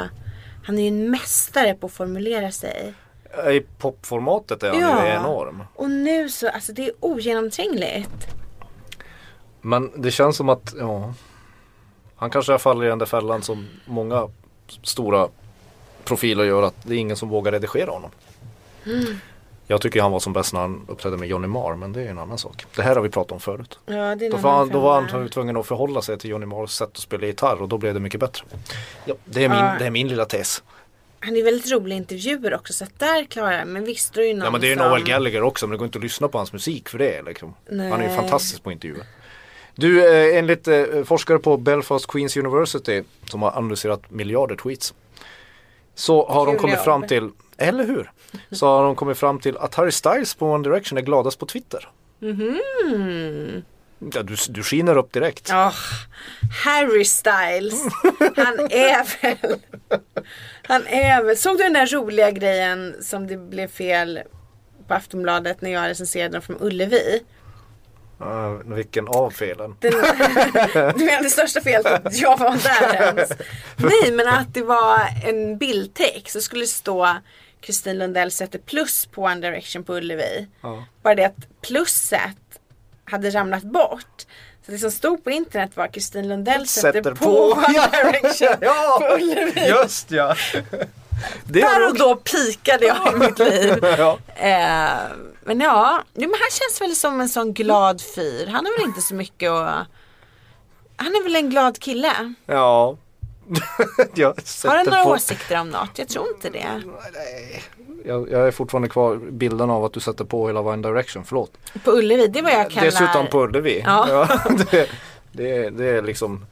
Han 0.64 0.78
är 0.78 0.82
ju 0.82 0.88
en 0.88 1.10
mästare 1.10 1.74
på 1.74 1.86
att 1.86 1.92
formulera 1.92 2.50
sig. 2.50 2.94
I 3.50 3.60
popformatet 3.78 4.62
är 4.62 4.70
han 4.70 4.80
Ja. 4.80 5.06
ju 5.06 5.12
enorm. 5.12 5.62
Och 5.74 5.90
nu 5.90 6.28
så, 6.28 6.48
alltså 6.48 6.72
det 6.72 6.86
är 6.86 6.92
ogenomträngligt. 7.00 8.26
Men 9.60 9.90
det 9.96 10.10
känns 10.10 10.36
som 10.36 10.48
att, 10.48 10.74
ja. 10.78 11.14
Han 12.16 12.30
kanske 12.30 12.58
faller 12.58 12.84
i 12.84 12.88
den 12.88 12.98
där 12.98 13.06
fällan 13.06 13.42
som 13.42 13.68
många 13.86 14.28
stora 14.82 15.28
profiler 16.04 16.44
gör 16.44 16.62
att 16.62 16.74
det 16.82 16.94
är 16.94 16.98
ingen 16.98 17.16
som 17.16 17.28
vågar 17.28 17.52
redigera 17.52 17.90
honom. 17.90 18.10
Mm. 18.86 19.04
Jag 19.66 19.80
tycker 19.80 20.02
han 20.02 20.12
var 20.12 20.20
som 20.20 20.32
bäst 20.32 20.52
när 20.52 20.60
han 20.60 20.86
uppträdde 20.88 21.16
med 21.16 21.28
Johnny 21.28 21.46
Marr 21.46 21.74
men 21.76 21.92
det 21.92 22.02
är 22.02 22.08
en 22.10 22.18
annan 22.18 22.38
sak. 22.38 22.64
Det 22.76 22.82
här 22.82 22.94
har 22.94 23.02
vi 23.02 23.08
pratat 23.08 23.32
om 23.32 23.40
förut. 23.40 23.78
Ja, 23.86 24.16
det 24.16 24.26
är 24.26 24.30
Då 24.30 24.36
var, 24.36 24.52
han, 24.52 24.68
då 24.68 24.80
var 24.80 25.00
han 25.00 25.28
tvungen 25.28 25.56
att 25.56 25.66
förhålla 25.66 26.02
sig 26.02 26.18
till 26.18 26.30
Johnny 26.30 26.46
Marrs 26.46 26.70
sätt 26.70 26.88
att 26.88 26.96
spela 26.96 27.26
gitarr 27.26 27.62
och 27.62 27.68
då 27.68 27.78
blev 27.78 27.94
det 27.94 28.00
mycket 28.00 28.20
bättre. 28.20 28.44
Ja, 29.04 29.14
det, 29.24 29.44
är 29.44 29.48
min, 29.48 29.58
Ja. 29.58 29.74
det 29.78 29.86
är 29.86 29.90
min 29.90 30.08
lilla 30.08 30.24
tes. 30.24 30.62
Han 31.20 31.36
är 31.36 31.42
väldigt 31.42 31.72
rolig 31.72 31.94
i 31.94 31.98
intervjuer 31.98 32.54
också 32.54 32.72
så 32.72 32.84
att 32.84 32.98
där 32.98 33.24
klarar 33.24 33.52
jag 33.52 33.66
Men 33.68 33.84
visst 33.84 34.14
då 34.14 34.20
är 34.20 34.24
ju 34.24 34.34
någon 34.34 34.44
Ja 34.44 34.50
men 34.50 34.60
det 34.60 34.72
är 34.72 34.76
som... 34.76 34.88
Noel 34.88 35.04
Gallagher 35.04 35.42
också 35.42 35.66
men 35.66 35.70
det 35.70 35.78
går 35.78 35.86
inte 35.86 35.98
att 35.98 36.04
lyssna 36.04 36.28
på 36.28 36.38
hans 36.38 36.52
musik 36.52 36.88
för 36.88 36.98
det. 36.98 37.22
Liksom. 37.22 37.54
Han 37.68 37.92
är 37.92 38.08
ju 38.10 38.16
fantastisk 38.16 38.62
på 38.62 38.72
intervjuer. 38.72 39.04
Du, 39.74 40.12
eh, 40.12 40.38
enligt 40.38 40.68
eh, 40.68 40.84
forskare 41.04 41.38
på 41.38 41.56
Belfast 41.56 42.06
Queens 42.06 42.36
University 42.36 43.02
som 43.30 43.42
har 43.42 43.50
analyserat 43.50 44.10
miljarder 44.10 44.56
tweets. 44.56 44.94
Så 45.94 46.26
har 46.26 46.46
de 46.46 46.56
kommit 46.56 46.76
jobb. 46.76 46.84
fram 46.84 47.06
till, 47.06 47.30
eller 47.56 47.86
hur? 47.86 48.10
Så 48.50 48.66
har 48.66 48.84
de 48.84 48.96
kommit 48.96 49.18
fram 49.18 49.38
till 49.38 49.56
att 49.56 49.74
Harry 49.74 49.90
Styles 49.90 50.34
på 50.34 50.46
One 50.46 50.64
Direction 50.68 50.98
är 50.98 51.02
gladast 51.02 51.38
på 51.38 51.46
Twitter. 51.46 51.88
Mhm. 52.18 53.62
Ja, 54.00 54.22
du, 54.22 54.36
du 54.48 54.62
skiner 54.62 54.96
upp 54.96 55.12
direkt. 55.12 55.50
Åh, 55.52 55.74
Harry 56.64 57.04
Styles. 57.04 57.84
Han 58.36 58.60
är 58.70 59.22
väl. 59.22 59.60
Han 60.62 60.86
är 60.86 61.22
väl. 61.22 61.36
Såg 61.36 61.58
du 61.58 61.62
den 61.62 61.72
där 61.72 61.86
roliga 61.86 62.30
grejen 62.30 62.96
som 63.00 63.26
det 63.26 63.36
blev 63.36 63.68
fel 63.68 64.20
på 64.88 64.94
Aftonbladet 64.94 65.60
när 65.60 65.70
jag 65.70 65.88
recenserade 65.88 66.32
den 66.32 66.42
från 66.42 66.56
Ullevi? 66.60 67.22
Uh, 68.20 68.74
vilken 68.74 69.08
av 69.08 69.30
felen? 69.30 69.76
Den, 69.80 69.92
du 70.96 71.04
menar 71.04 71.22
det 71.22 71.30
största 71.30 71.60
felet 71.60 72.06
att 72.06 72.16
jag 72.16 72.38
var 72.38 72.50
där 72.50 72.94
ens? 72.94 73.30
Nej 73.76 74.12
men 74.12 74.28
att 74.28 74.54
det 74.54 74.62
var 74.62 75.00
en 75.24 75.58
bildtext 75.58 76.32
så 76.32 76.40
skulle 76.40 76.62
det 76.62 76.68
stå 76.68 77.16
Kristin 77.60 77.98
Lundell 77.98 78.30
sätter 78.30 78.58
plus 78.58 79.06
på 79.06 79.22
One 79.22 79.40
Direction 79.40 79.84
på 79.84 79.94
Ullevi. 79.94 80.46
Ja. 80.60 80.84
Bara 81.02 81.14
det 81.14 81.24
att 81.24 81.62
plusset 81.62 82.49
hade 83.10 83.30
ramlat 83.30 83.62
bort. 83.62 84.26
Så 84.66 84.72
det 84.72 84.78
som 84.78 84.90
stod 84.90 85.24
på 85.24 85.30
internet 85.30 85.70
var 85.74 85.86
Kristin 85.88 86.28
Lundell 86.28 86.66
sätter, 86.68 86.92
Sätter 86.92 87.14
på, 87.14 87.24
på. 87.24 87.50
One 87.52 87.88
Direction 87.92 88.48
Ja, 88.60 88.98
på 89.00 89.14
Ullevi. 89.14 89.68
just 89.68 90.10
ja. 90.10 90.34
Det 91.44 91.60
Där 91.60 91.88
och 91.88 91.98
då 91.98 92.16
pikade 92.16 92.86
jag 92.86 93.12
i 93.12 93.16
mitt 93.16 93.38
liv. 93.38 93.78
Ja. 93.98 94.18
Eh, 94.36 94.90
men 95.44 95.60
ja, 95.60 96.02
jo, 96.14 96.20
men 96.30 96.30
han 96.40 96.50
känns 96.50 96.80
väl 96.80 96.96
som 96.96 97.20
en 97.20 97.28
sån 97.28 97.52
glad 97.54 98.00
fyr. 98.14 98.46
Han 98.46 98.66
har 98.66 98.78
väl 98.78 98.86
inte 98.88 99.00
så 99.00 99.14
mycket 99.14 99.50
att... 99.50 99.86
Han 100.96 101.06
är 101.14 101.22
väl 101.24 101.36
en 101.36 101.50
glad 101.50 101.78
kille. 101.78 102.34
Ja. 102.46 102.96
jag 104.14 104.34
Har 104.64 104.76
han 104.76 104.86
några 104.86 105.04
på- 105.04 105.10
åsikter 105.10 105.60
om 105.60 105.68
något? 105.70 105.90
Jag 105.98 106.08
tror 106.08 106.28
inte 106.28 106.50
det. 106.50 106.82
Jag, 108.04 108.30
jag 108.30 108.46
är 108.46 108.50
fortfarande 108.50 108.88
kvar 108.88 109.16
bilden 109.16 109.70
av 109.70 109.84
att 109.84 109.92
du 109.92 110.00
sätter 110.00 110.24
på 110.24 110.46
hela 110.46 110.60
One 110.60 110.88
Direction, 110.88 111.24
förlåt. 111.24 111.52
På 111.84 111.90
Ullevi, 111.90 112.26
det 112.26 112.38
är 112.38 112.42
vad 112.42 112.52
jag 112.52 112.70
kallar... 112.70 112.86
Dessutom 112.86 113.26
på 113.26 113.42
Ullevi. 113.44 113.82
Ja. 113.86 114.28
det, 114.70 114.88
det, 115.32 115.56
är- 115.56 115.70
det 115.70 115.84
är 115.86 116.02
liksom 116.02 116.46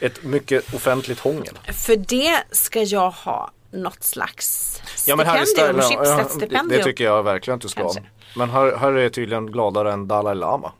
ett 0.00 0.22
mycket 0.22 0.74
offentligt 0.74 1.20
hångel. 1.20 1.58
För 1.72 1.96
det 1.96 2.38
ska 2.50 2.82
jag 2.82 3.10
ha 3.10 3.50
något 3.70 4.02
slags 4.02 4.80
Ja 5.06 5.16
stipendium, 5.16 5.80
ja, 5.80 5.90
ja, 5.90 6.00
det, 6.00 6.22
Schibsted-stipendium. 6.24 6.68
det 6.68 6.84
tycker 6.84 7.04
jag 7.04 7.22
verkligen 7.22 7.54
att 7.56 7.62
du 7.62 7.68
ska 7.68 7.82
ha. 7.82 7.94
Men 8.36 8.50
Harry, 8.50 8.74
Harry 8.76 9.04
är 9.04 9.08
tydligen 9.08 9.46
gladare 9.46 9.92
än 9.92 10.08
Dalai 10.08 10.34
Lama. 10.34 10.72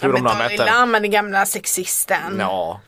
Hur 0.00 0.08
ja, 0.08 0.14
de 0.14 0.26
har 0.26 0.32
Dalai 0.34 0.48
mätt 0.48 0.58
den. 0.58 0.66
Lama, 0.66 1.00
den 1.00 1.10
gamla 1.10 1.46
sexisten. 1.46 2.36
Ja. 2.38 2.80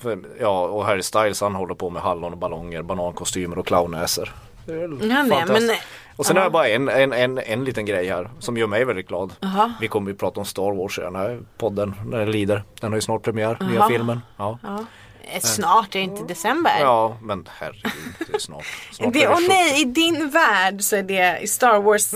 För, 0.00 0.18
ja, 0.40 0.64
och 0.66 0.84
Harry 0.84 1.02
Styles 1.02 1.40
han 1.40 1.54
håller 1.54 1.74
på 1.74 1.90
med 1.90 2.02
hallon 2.02 2.32
och 2.32 2.38
ballonger, 2.38 2.82
banankostymer 2.82 3.58
och 3.58 3.66
clownnäsor. 3.66 4.34
Det 4.66 4.72
är, 4.72 5.28
fantastiskt. 5.28 5.66
men- 5.68 5.76
Och 6.18 6.26
sen 6.26 6.36
ja. 6.36 6.40
har 6.42 6.44
jag 6.44 6.52
bara 6.52 6.68
en, 6.68 6.88
en, 6.88 7.12
en, 7.12 7.38
en 7.38 7.64
liten 7.64 7.86
grej 7.86 8.08
här 8.08 8.30
som 8.38 8.56
gör 8.56 8.66
mig 8.66 8.84
väldigt 8.84 9.08
glad. 9.08 9.32
Jaha. 9.40 9.72
Vi 9.80 9.88
kommer 9.88 10.10
ju 10.10 10.16
prata 10.16 10.40
om 10.40 10.46
Star 10.46 10.76
Wars 10.76 10.98
i 10.98 11.02
den 11.02 11.16
här 11.16 11.40
podden 11.58 11.94
när 12.06 12.18
den 12.18 12.30
lider. 12.30 12.62
Den 12.80 12.90
har 12.92 12.96
ju 12.96 13.00
snart 13.02 13.22
premiär, 13.22 13.58
nya 13.60 13.74
Jaha. 13.74 13.88
filmen. 13.88 14.20
Ja. 14.36 14.58
Ja. 14.62 14.84
Eh, 15.32 15.40
Snart, 15.40 15.94
är 15.94 15.98
det 15.98 16.04
inte 16.04 16.22
december? 16.22 16.72
ja, 16.80 17.16
men 17.22 17.48
herregud, 17.58 17.92
det 18.18 18.34
är 18.34 18.38
snart. 18.38 18.64
snart 18.92 19.12
Det, 19.12 19.24
är 19.24 19.30
och 19.30 19.36
70. 19.36 19.48
nej, 19.48 19.80
i 19.80 19.84
din 19.84 20.30
värld 20.30 20.82
så 20.82 20.96
är 20.96 21.02
det 21.02 21.38
i 21.42 21.46
Star 21.46 21.80
Wars 21.80 22.10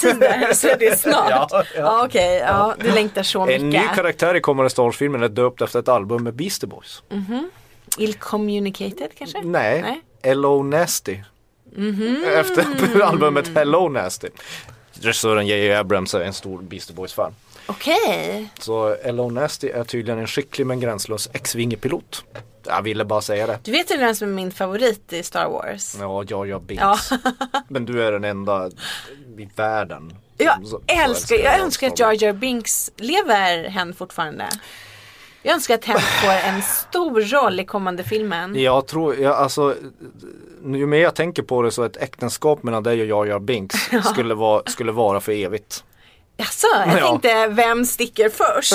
tider 0.00 0.52
så 0.54 0.68
är 0.68 0.78
det 0.78 0.98
snart. 0.98 1.30
Ja, 1.30 1.46
Ja, 1.50 1.64
ja. 1.76 2.04
okej, 2.06 2.38
ja, 2.38 2.74
du 2.80 2.90
längtar 2.92 3.22
så 3.22 3.46
mycket. 3.46 3.62
En 3.62 3.70
ny 3.70 3.82
karaktär 3.94 4.34
i 4.34 4.40
kommande 4.40 4.70
Star 4.70 4.82
Wars-filmen 4.82 5.22
är 5.22 5.28
döpt 5.28 5.62
efter 5.62 5.78
ett 5.78 5.88
album 5.88 6.24
med 6.24 6.34
Beastie 6.34 6.68
Boys. 6.68 7.02
Ill 7.98 8.14
communicated 8.14 9.08
kanske? 9.18 9.42
Nej, 9.42 9.82
Nej. 9.82 10.00
Hello 10.22 10.62
Nasty. 10.62 11.18
Efter 12.36 13.00
albumet 13.02 13.48
Hello 13.54 13.88
Nasty. 13.88 14.28
Regissören 14.92 15.46
J.J. 15.46 15.74
Abrams 15.74 16.14
är 16.14 16.20
en 16.20 16.32
stor 16.32 16.62
Beastie 16.62 16.94
Boys-fan. 16.96 17.34
Okej. 17.66 18.50
Så 18.58 18.96
Hello 19.04 19.30
Nasty 19.30 19.68
är 19.68 19.84
tydligen 19.84 20.18
en 20.20 20.26
skicklig 20.26 20.66
men 20.66 20.80
gränslös 20.80 21.28
X-vingepilot. 21.32 22.24
Jag 22.66 22.82
ville 22.82 23.04
bara 23.04 23.20
säga 23.20 23.46
det. 23.46 23.58
Du 23.62 23.70
vet 23.70 23.90
ju 23.90 23.96
vem 23.96 24.14
som 24.14 24.28
är 24.28 24.32
min 24.32 24.52
favorit 24.52 25.12
i 25.12 25.22
Star 25.22 25.48
Wars? 25.48 25.96
Ja, 26.00 26.24
Jar 26.28 26.44
Jar 26.44 26.60
Binks. 26.60 26.82
Ja. 26.82 26.98
Men 27.68 27.84
du 27.84 28.02
är 28.02 28.12
den 28.12 28.24
enda 28.24 28.70
i 29.38 29.48
världen. 29.56 30.16
Jag 30.36 30.58
älskar, 30.86 31.36
jag 31.36 31.60
önskar 31.60 31.86
att. 31.86 31.98
Jar 31.98 32.22
Jar 32.22 32.32
Binks, 32.32 32.90
lever 32.96 33.68
hen 33.68 33.94
fortfarande? 33.94 34.48
Jag 35.42 35.54
önskar 35.54 35.74
att 35.74 35.84
hen 35.84 35.98
får 36.00 36.30
en 36.48 36.62
stor 36.62 37.20
roll 37.20 37.60
i 37.60 37.64
kommande 37.64 38.04
filmen. 38.04 38.60
Jag 38.62 38.86
tror, 38.86 39.16
jag, 39.16 39.32
alltså 39.36 39.76
ju 40.64 40.86
mer 40.86 40.98
jag 40.98 41.14
tänker 41.14 41.42
på 41.42 41.62
det 41.62 41.70
så 41.70 41.82
ett 41.84 41.96
äktenskap 41.96 42.62
mellan 42.62 42.82
dig 42.82 43.00
och 43.00 43.06
Jar 43.06 43.26
Jar 43.26 43.38
Binks 43.38 43.76
skulle, 44.12 44.34
vara, 44.34 44.62
skulle 44.66 44.92
vara 44.92 45.20
för 45.20 45.32
evigt. 45.32 45.84
Jaså, 46.36 46.66
jag 46.86 46.98
Ja. 46.98 47.08
tänkte 47.08 47.46
vem 47.48 47.84
sticker 47.84 48.28
först? 48.28 48.72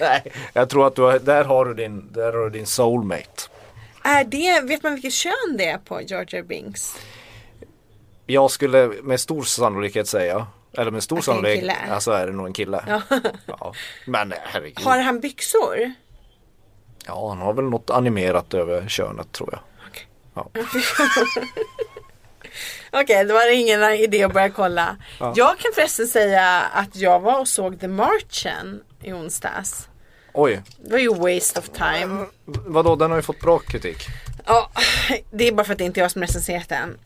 Nej, 0.00 0.32
jag 0.52 0.68
tror 0.70 0.86
att 0.86 0.96
du 0.96 1.02
har, 1.02 1.18
där 1.18 1.44
har 1.44 1.64
du 1.64 1.74
din, 1.74 2.08
där 2.12 2.32
har 2.32 2.44
du 2.44 2.50
din 2.50 2.66
soulmate. 2.66 3.42
är 4.04 4.24
det, 4.24 4.60
vet 4.60 4.82
man 4.82 4.92
vilket 4.94 5.12
kön 5.12 5.56
det 5.58 5.66
är 5.66 5.78
på 5.78 6.00
Jar 6.06 6.42
Binks? 6.42 6.96
Jag 8.26 8.50
skulle 8.50 8.86
med 9.02 9.20
stor 9.20 9.42
sannolikhet 9.42 10.08
säga, 10.08 10.46
eller 10.78 10.90
med 10.90 11.02
stor 11.02 11.20
sannolikhet, 11.20 11.60
kille. 11.60 11.76
ja 11.88 12.00
så 12.00 12.10
är 12.12 12.26
det 12.26 12.32
nog 12.32 12.46
en 12.46 12.52
kille. 12.52 12.84
Ja. 12.88 13.02
Ja. 13.46 13.72
Men 14.06 14.34
herregud. 14.44 14.80
Har 14.84 14.98
han 14.98 15.20
byxor? 15.20 15.92
Ja, 17.06 17.28
han 17.28 17.38
har 17.38 17.52
väl 17.52 17.64
något 17.64 17.90
animerat 17.90 18.54
över 18.54 18.88
könet 18.88 19.32
tror 19.32 19.48
jag. 19.52 19.60
Okej, 22.92 23.24
då 23.28 23.34
var 23.34 23.46
det 23.46 23.54
ingen 23.54 23.82
idé 23.94 24.22
att 24.22 24.32
börja 24.32 24.50
kolla. 24.50 24.96
Jag 25.18 25.58
kan 25.58 25.72
förresten 25.74 26.06
säga 26.06 26.60
att 26.60 26.96
jag 26.96 27.20
var 27.20 27.40
och 27.40 27.48
såg 27.48 27.80
The 27.80 27.88
Marchen 27.88 28.82
i 29.02 29.12
onsdags. 29.12 29.88
Oj, 30.32 30.62
Det 30.78 30.90
var 30.92 30.98
ju 30.98 31.14
waste 31.14 31.58
of 31.60 31.68
time. 31.68 32.26
vadå 32.44 32.96
den 32.96 33.10
har 33.10 33.18
ju 33.18 33.22
fått 33.22 33.40
bra 33.40 33.58
kritik. 33.58 34.06
Ja, 34.46 34.70
det 35.30 35.48
är 35.48 35.52
bara 35.52 35.64
för 35.64 35.72
att 35.72 35.78
det 35.78 35.84
inte 35.84 36.00
är 36.00 36.02
jag 36.02 36.10
som 36.10 36.22
recenserat 36.22 36.68
den. 36.68 36.98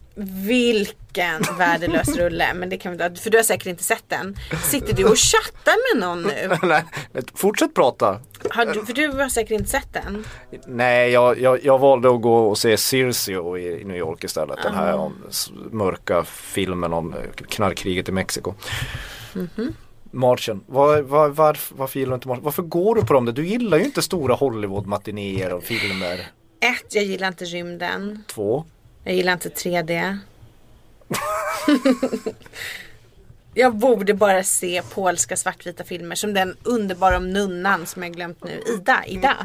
Vilken 0.46 1.42
värdelös 1.58 2.16
rulle. 2.16 2.54
Men 2.54 2.68
det 2.68 2.76
kan 2.76 2.92
vi 2.92 3.16
för 3.16 3.30
du 3.30 3.38
har 3.38 3.42
säkert 3.44 3.66
inte 3.66 3.84
sett 3.84 4.04
den. 4.08 4.36
Sitter 4.62 4.92
du 4.92 5.04
och 5.04 5.16
chattar 5.18 5.94
med 5.94 6.00
någon 6.08 6.22
nu? 6.22 6.58
Nej, 6.68 6.82
fortsätt 7.34 7.74
prata. 7.74 8.20
Har 8.50 8.66
du, 8.66 8.86
för 8.86 8.92
du 8.92 9.08
har 9.08 9.28
säkert 9.28 9.50
inte 9.50 9.70
sett 9.70 9.92
den. 9.92 10.24
Nej, 10.66 11.10
jag, 11.10 11.40
jag, 11.40 11.64
jag 11.64 11.78
valde 11.78 12.10
att 12.14 12.20
gå 12.22 12.36
och 12.36 12.58
se 12.58 12.76
Circio 12.76 13.58
i, 13.58 13.80
i 13.80 13.84
New 13.84 13.96
York 13.96 14.24
istället. 14.24 14.58
Den 14.62 14.74
här 14.74 14.94
om, 14.96 15.14
s- 15.28 15.50
mörka 15.70 16.24
filmen 16.24 16.92
om 16.92 17.12
eh, 17.14 17.18
knarkkriget 17.48 18.08
i 18.08 18.12
Mexiko. 18.12 18.54
Marchen, 20.10 20.60
var, 20.66 21.00
var, 21.02 21.28
varför, 21.28 21.74
varför 21.74 21.98
gillar 21.98 22.10
du 22.10 22.14
inte 22.14 22.28
Marchen? 22.28 22.44
Varför 22.44 22.62
går 22.62 22.94
du 22.94 23.00
på 23.06 23.12
dem? 23.14 23.24
där? 23.24 23.32
Du 23.32 23.46
gillar 23.46 23.78
ju 23.78 23.84
inte 23.84 24.02
stora 24.02 24.34
Hollywood-matinéer 24.34 25.52
och 25.52 25.62
filmer. 25.64 26.26
Ett, 26.60 26.94
jag 26.94 27.04
gillar 27.04 27.28
inte 27.28 27.44
rymden. 27.44 28.24
Två, 28.26 28.64
Jag 29.04 29.14
gillar 29.14 29.32
inte 29.32 29.48
3D. 29.48 30.18
jag 33.54 33.74
borde 33.74 34.14
bara 34.14 34.42
se 34.42 34.82
polska 34.94 35.36
svartvita 35.36 35.84
filmer 35.84 36.14
som 36.14 36.34
den 36.34 36.56
underbara 36.62 37.16
om 37.16 37.30
nunnan 37.32 37.86
som 37.86 38.02
jag 38.02 38.12
glömt 38.12 38.44
nu. 38.44 38.62
Ida, 38.66 39.04
Ida. 39.06 39.36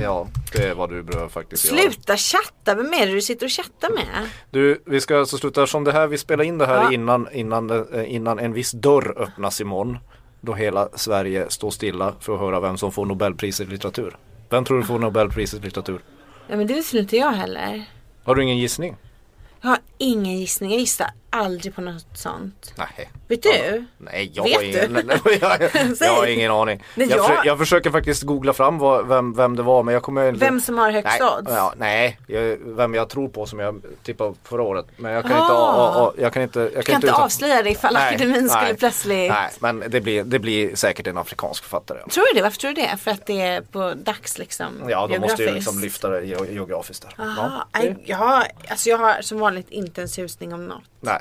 ja 0.00 0.28
det 0.52 0.62
är 0.68 0.74
vad 0.74 0.90
du 0.90 1.02
behöver 1.02 1.28
faktiskt 1.28 1.72
göra. 1.72 1.80
Sluta 1.80 2.16
chatta, 2.16 2.74
vem 2.74 2.92
är 2.94 3.06
det 3.06 3.12
du 3.12 3.20
sitter 3.22 3.46
och 3.46 3.52
chattar 3.52 3.90
med? 3.90 4.28
Du, 4.50 4.82
vi 4.86 5.00
ska 5.00 5.18
alltså 5.18 5.38
sluta 5.38 5.66
som 5.66 5.84
det 5.84 5.92
här, 5.92 6.06
vi 6.06 6.18
spelar 6.18 6.44
in 6.44 6.58
det 6.58 6.66
här 6.66 6.82
Ja. 6.82 6.92
innan, 6.92 7.28
innan, 7.32 7.70
eh, 7.94 8.14
innan 8.14 8.38
en 8.38 8.52
viss 8.52 8.72
dörr 8.72 9.14
öppnas 9.22 9.60
imorgon. 9.60 9.98
Då 10.40 10.54
hela 10.54 10.88
Sverige 10.94 11.46
står 11.50 11.70
stilla 11.70 12.14
för 12.20 12.34
att 12.34 12.40
höra 12.40 12.60
vem 12.60 12.78
som 12.78 12.92
får 12.92 13.06
Nobelpriset 13.06 13.68
i 13.68 13.70
litteratur. 13.70 14.16
Vem 14.50 14.64
tror 14.64 14.78
du 14.78 14.84
får 14.84 14.98
Nobelpriset 14.98 15.60
i 15.60 15.64
litteratur? 15.64 16.00
Ja 16.48 16.56
men 16.56 16.66
det 16.66 16.74
väl 16.74 17.00
inte 17.00 17.16
jag 17.16 17.32
heller. 17.32 17.84
Har 18.28 18.34
du 18.34 18.42
ingen 18.42 18.58
gissning? 18.58 18.96
Jag 19.60 19.68
har 19.68 19.78
ingen 19.98 20.36
gissning, 20.38 20.70
jag 20.70 20.80
gissar 20.80 21.10
aldrig 21.30 21.74
på 21.74 21.80
något 21.80 22.06
sånt. 22.14 22.72
Nej. 22.78 23.10
Vet 23.28 23.42
du? 23.42 23.84
Nej, 23.98 24.30
jag 24.34 24.44
Vet 24.44 24.54
har 24.54 24.62
du? 24.62 24.68
ingen, 24.68 24.92
nej, 25.06 25.38
jag, 25.40 25.62
jag 26.00 26.12
har 26.14 26.26
ingen 26.26 26.50
aning. 26.50 26.84
Nej, 26.94 27.08
jag, 27.10 27.20
försöker, 27.26 27.46
jag 27.46 27.58
försöker 27.58 27.90
faktiskt 27.90 28.22
googla 28.22 28.52
fram 28.52 28.78
vad, 28.78 29.08
vem, 29.08 29.32
vem 29.34 29.56
det 29.56 29.62
var 29.62 29.82
men 29.82 29.94
jag 29.94 30.02
kommer 30.02 30.28
inte 30.28 30.40
Vem 30.44 30.60
som 30.60 30.78
har 30.78 30.90
högst 30.90 31.16
nej, 31.20 31.28
odds? 31.38 31.50
Ja, 31.52 31.74
nej, 31.76 32.18
vem 32.58 32.94
jag 32.94 33.08
tror 33.08 33.28
på 33.28 33.46
som 33.46 33.58
jag 33.58 33.82
tippade 34.02 34.34
förra 34.44 34.62
året. 34.62 34.86
Men 34.96 35.12
jag 35.12 35.22
kan 35.24 35.32
Ah. 35.32 35.40
inte, 35.42 35.52
a, 35.54 36.06
a, 36.08 36.12
jag 36.18 36.32
kan 36.32 36.42
inte, 36.42 36.60
jag 36.60 36.72
kan 36.72 36.82
kan 36.82 36.94
inte 36.94 37.06
uttala- 37.06 37.24
avslöja 37.24 37.62
det 37.62 37.70
ifall 37.70 37.96
akademin 37.96 38.48
skulle 38.48 38.74
plötsligt... 38.74 39.30
Nej, 39.30 39.50
men 39.60 39.84
det 39.88 40.00
blir, 40.00 40.24
det 40.24 40.38
blir 40.38 40.76
säkert 40.76 41.06
en 41.06 41.18
afrikansk 41.18 41.62
författare. 41.62 41.98
Tror 42.10 42.24
du 42.32 42.34
det? 42.38 42.42
Varför 42.42 42.58
tror 42.58 42.72
du 42.72 42.82
det? 42.82 42.96
För 42.96 43.10
att 43.10 43.26
det 43.26 43.40
är 43.40 43.60
på 43.60 43.94
dags 43.96 44.38
liksom? 44.38 44.66
Ja, 44.88 45.06
de 45.06 45.18
måste 45.18 45.42
ju 45.42 45.50
liksom 45.54 45.80
lyfta 45.80 46.08
det 46.08 46.24
ge- 46.24 46.52
geografiskt 46.52 47.06
där. 47.16 47.24
Aha, 47.24 47.66
Ja, 47.72 47.80
nej, 47.80 47.96
jag, 48.04 48.16
har, 48.16 48.44
alltså 48.68 48.88
jag 48.88 48.98
har 48.98 49.22
som 49.22 49.38
vanligt 49.38 49.70
inte 49.70 50.02
en 50.02 50.08
susning 50.08 50.54
om 50.54 50.64
något. 50.66 50.82
Nej. 51.00 51.18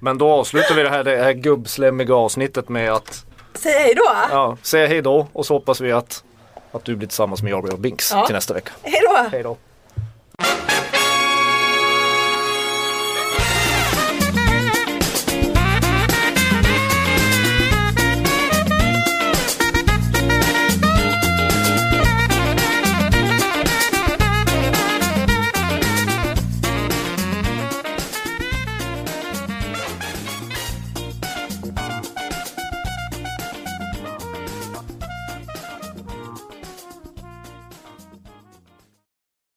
Men 0.00 0.18
då 0.18 0.28
avslutar 0.32 0.74
vi 0.74 0.82
det 0.82 0.90
här, 0.90 1.04
det 1.04 1.16
här 1.16 1.32
gubbslemmiga 1.32 2.14
avsnittet 2.14 2.68
med 2.68 2.92
att 2.92 3.24
Säg 3.54 3.72
hej 3.72 3.94
då! 3.94 4.10
ja, 4.30 4.56
säga 4.62 4.86
hej 4.86 5.02
då 5.02 5.28
och 5.32 5.46
så 5.46 5.54
hoppas 5.54 5.80
vi 5.80 5.92
att, 5.92 6.24
att 6.72 6.84
du 6.84 6.96
blir 6.96 7.08
tillsammans 7.08 7.42
med 7.42 7.50
Jarby 7.52 7.68
och 7.70 7.78
Binks 7.78 8.10
Ja. 8.12 8.26
till 8.26 8.34
nästa 8.34 8.54
vecka. 8.54 8.70
Hej 8.82 9.00
då! 9.08 9.28
Hej 9.32 9.42
då! 9.42 9.56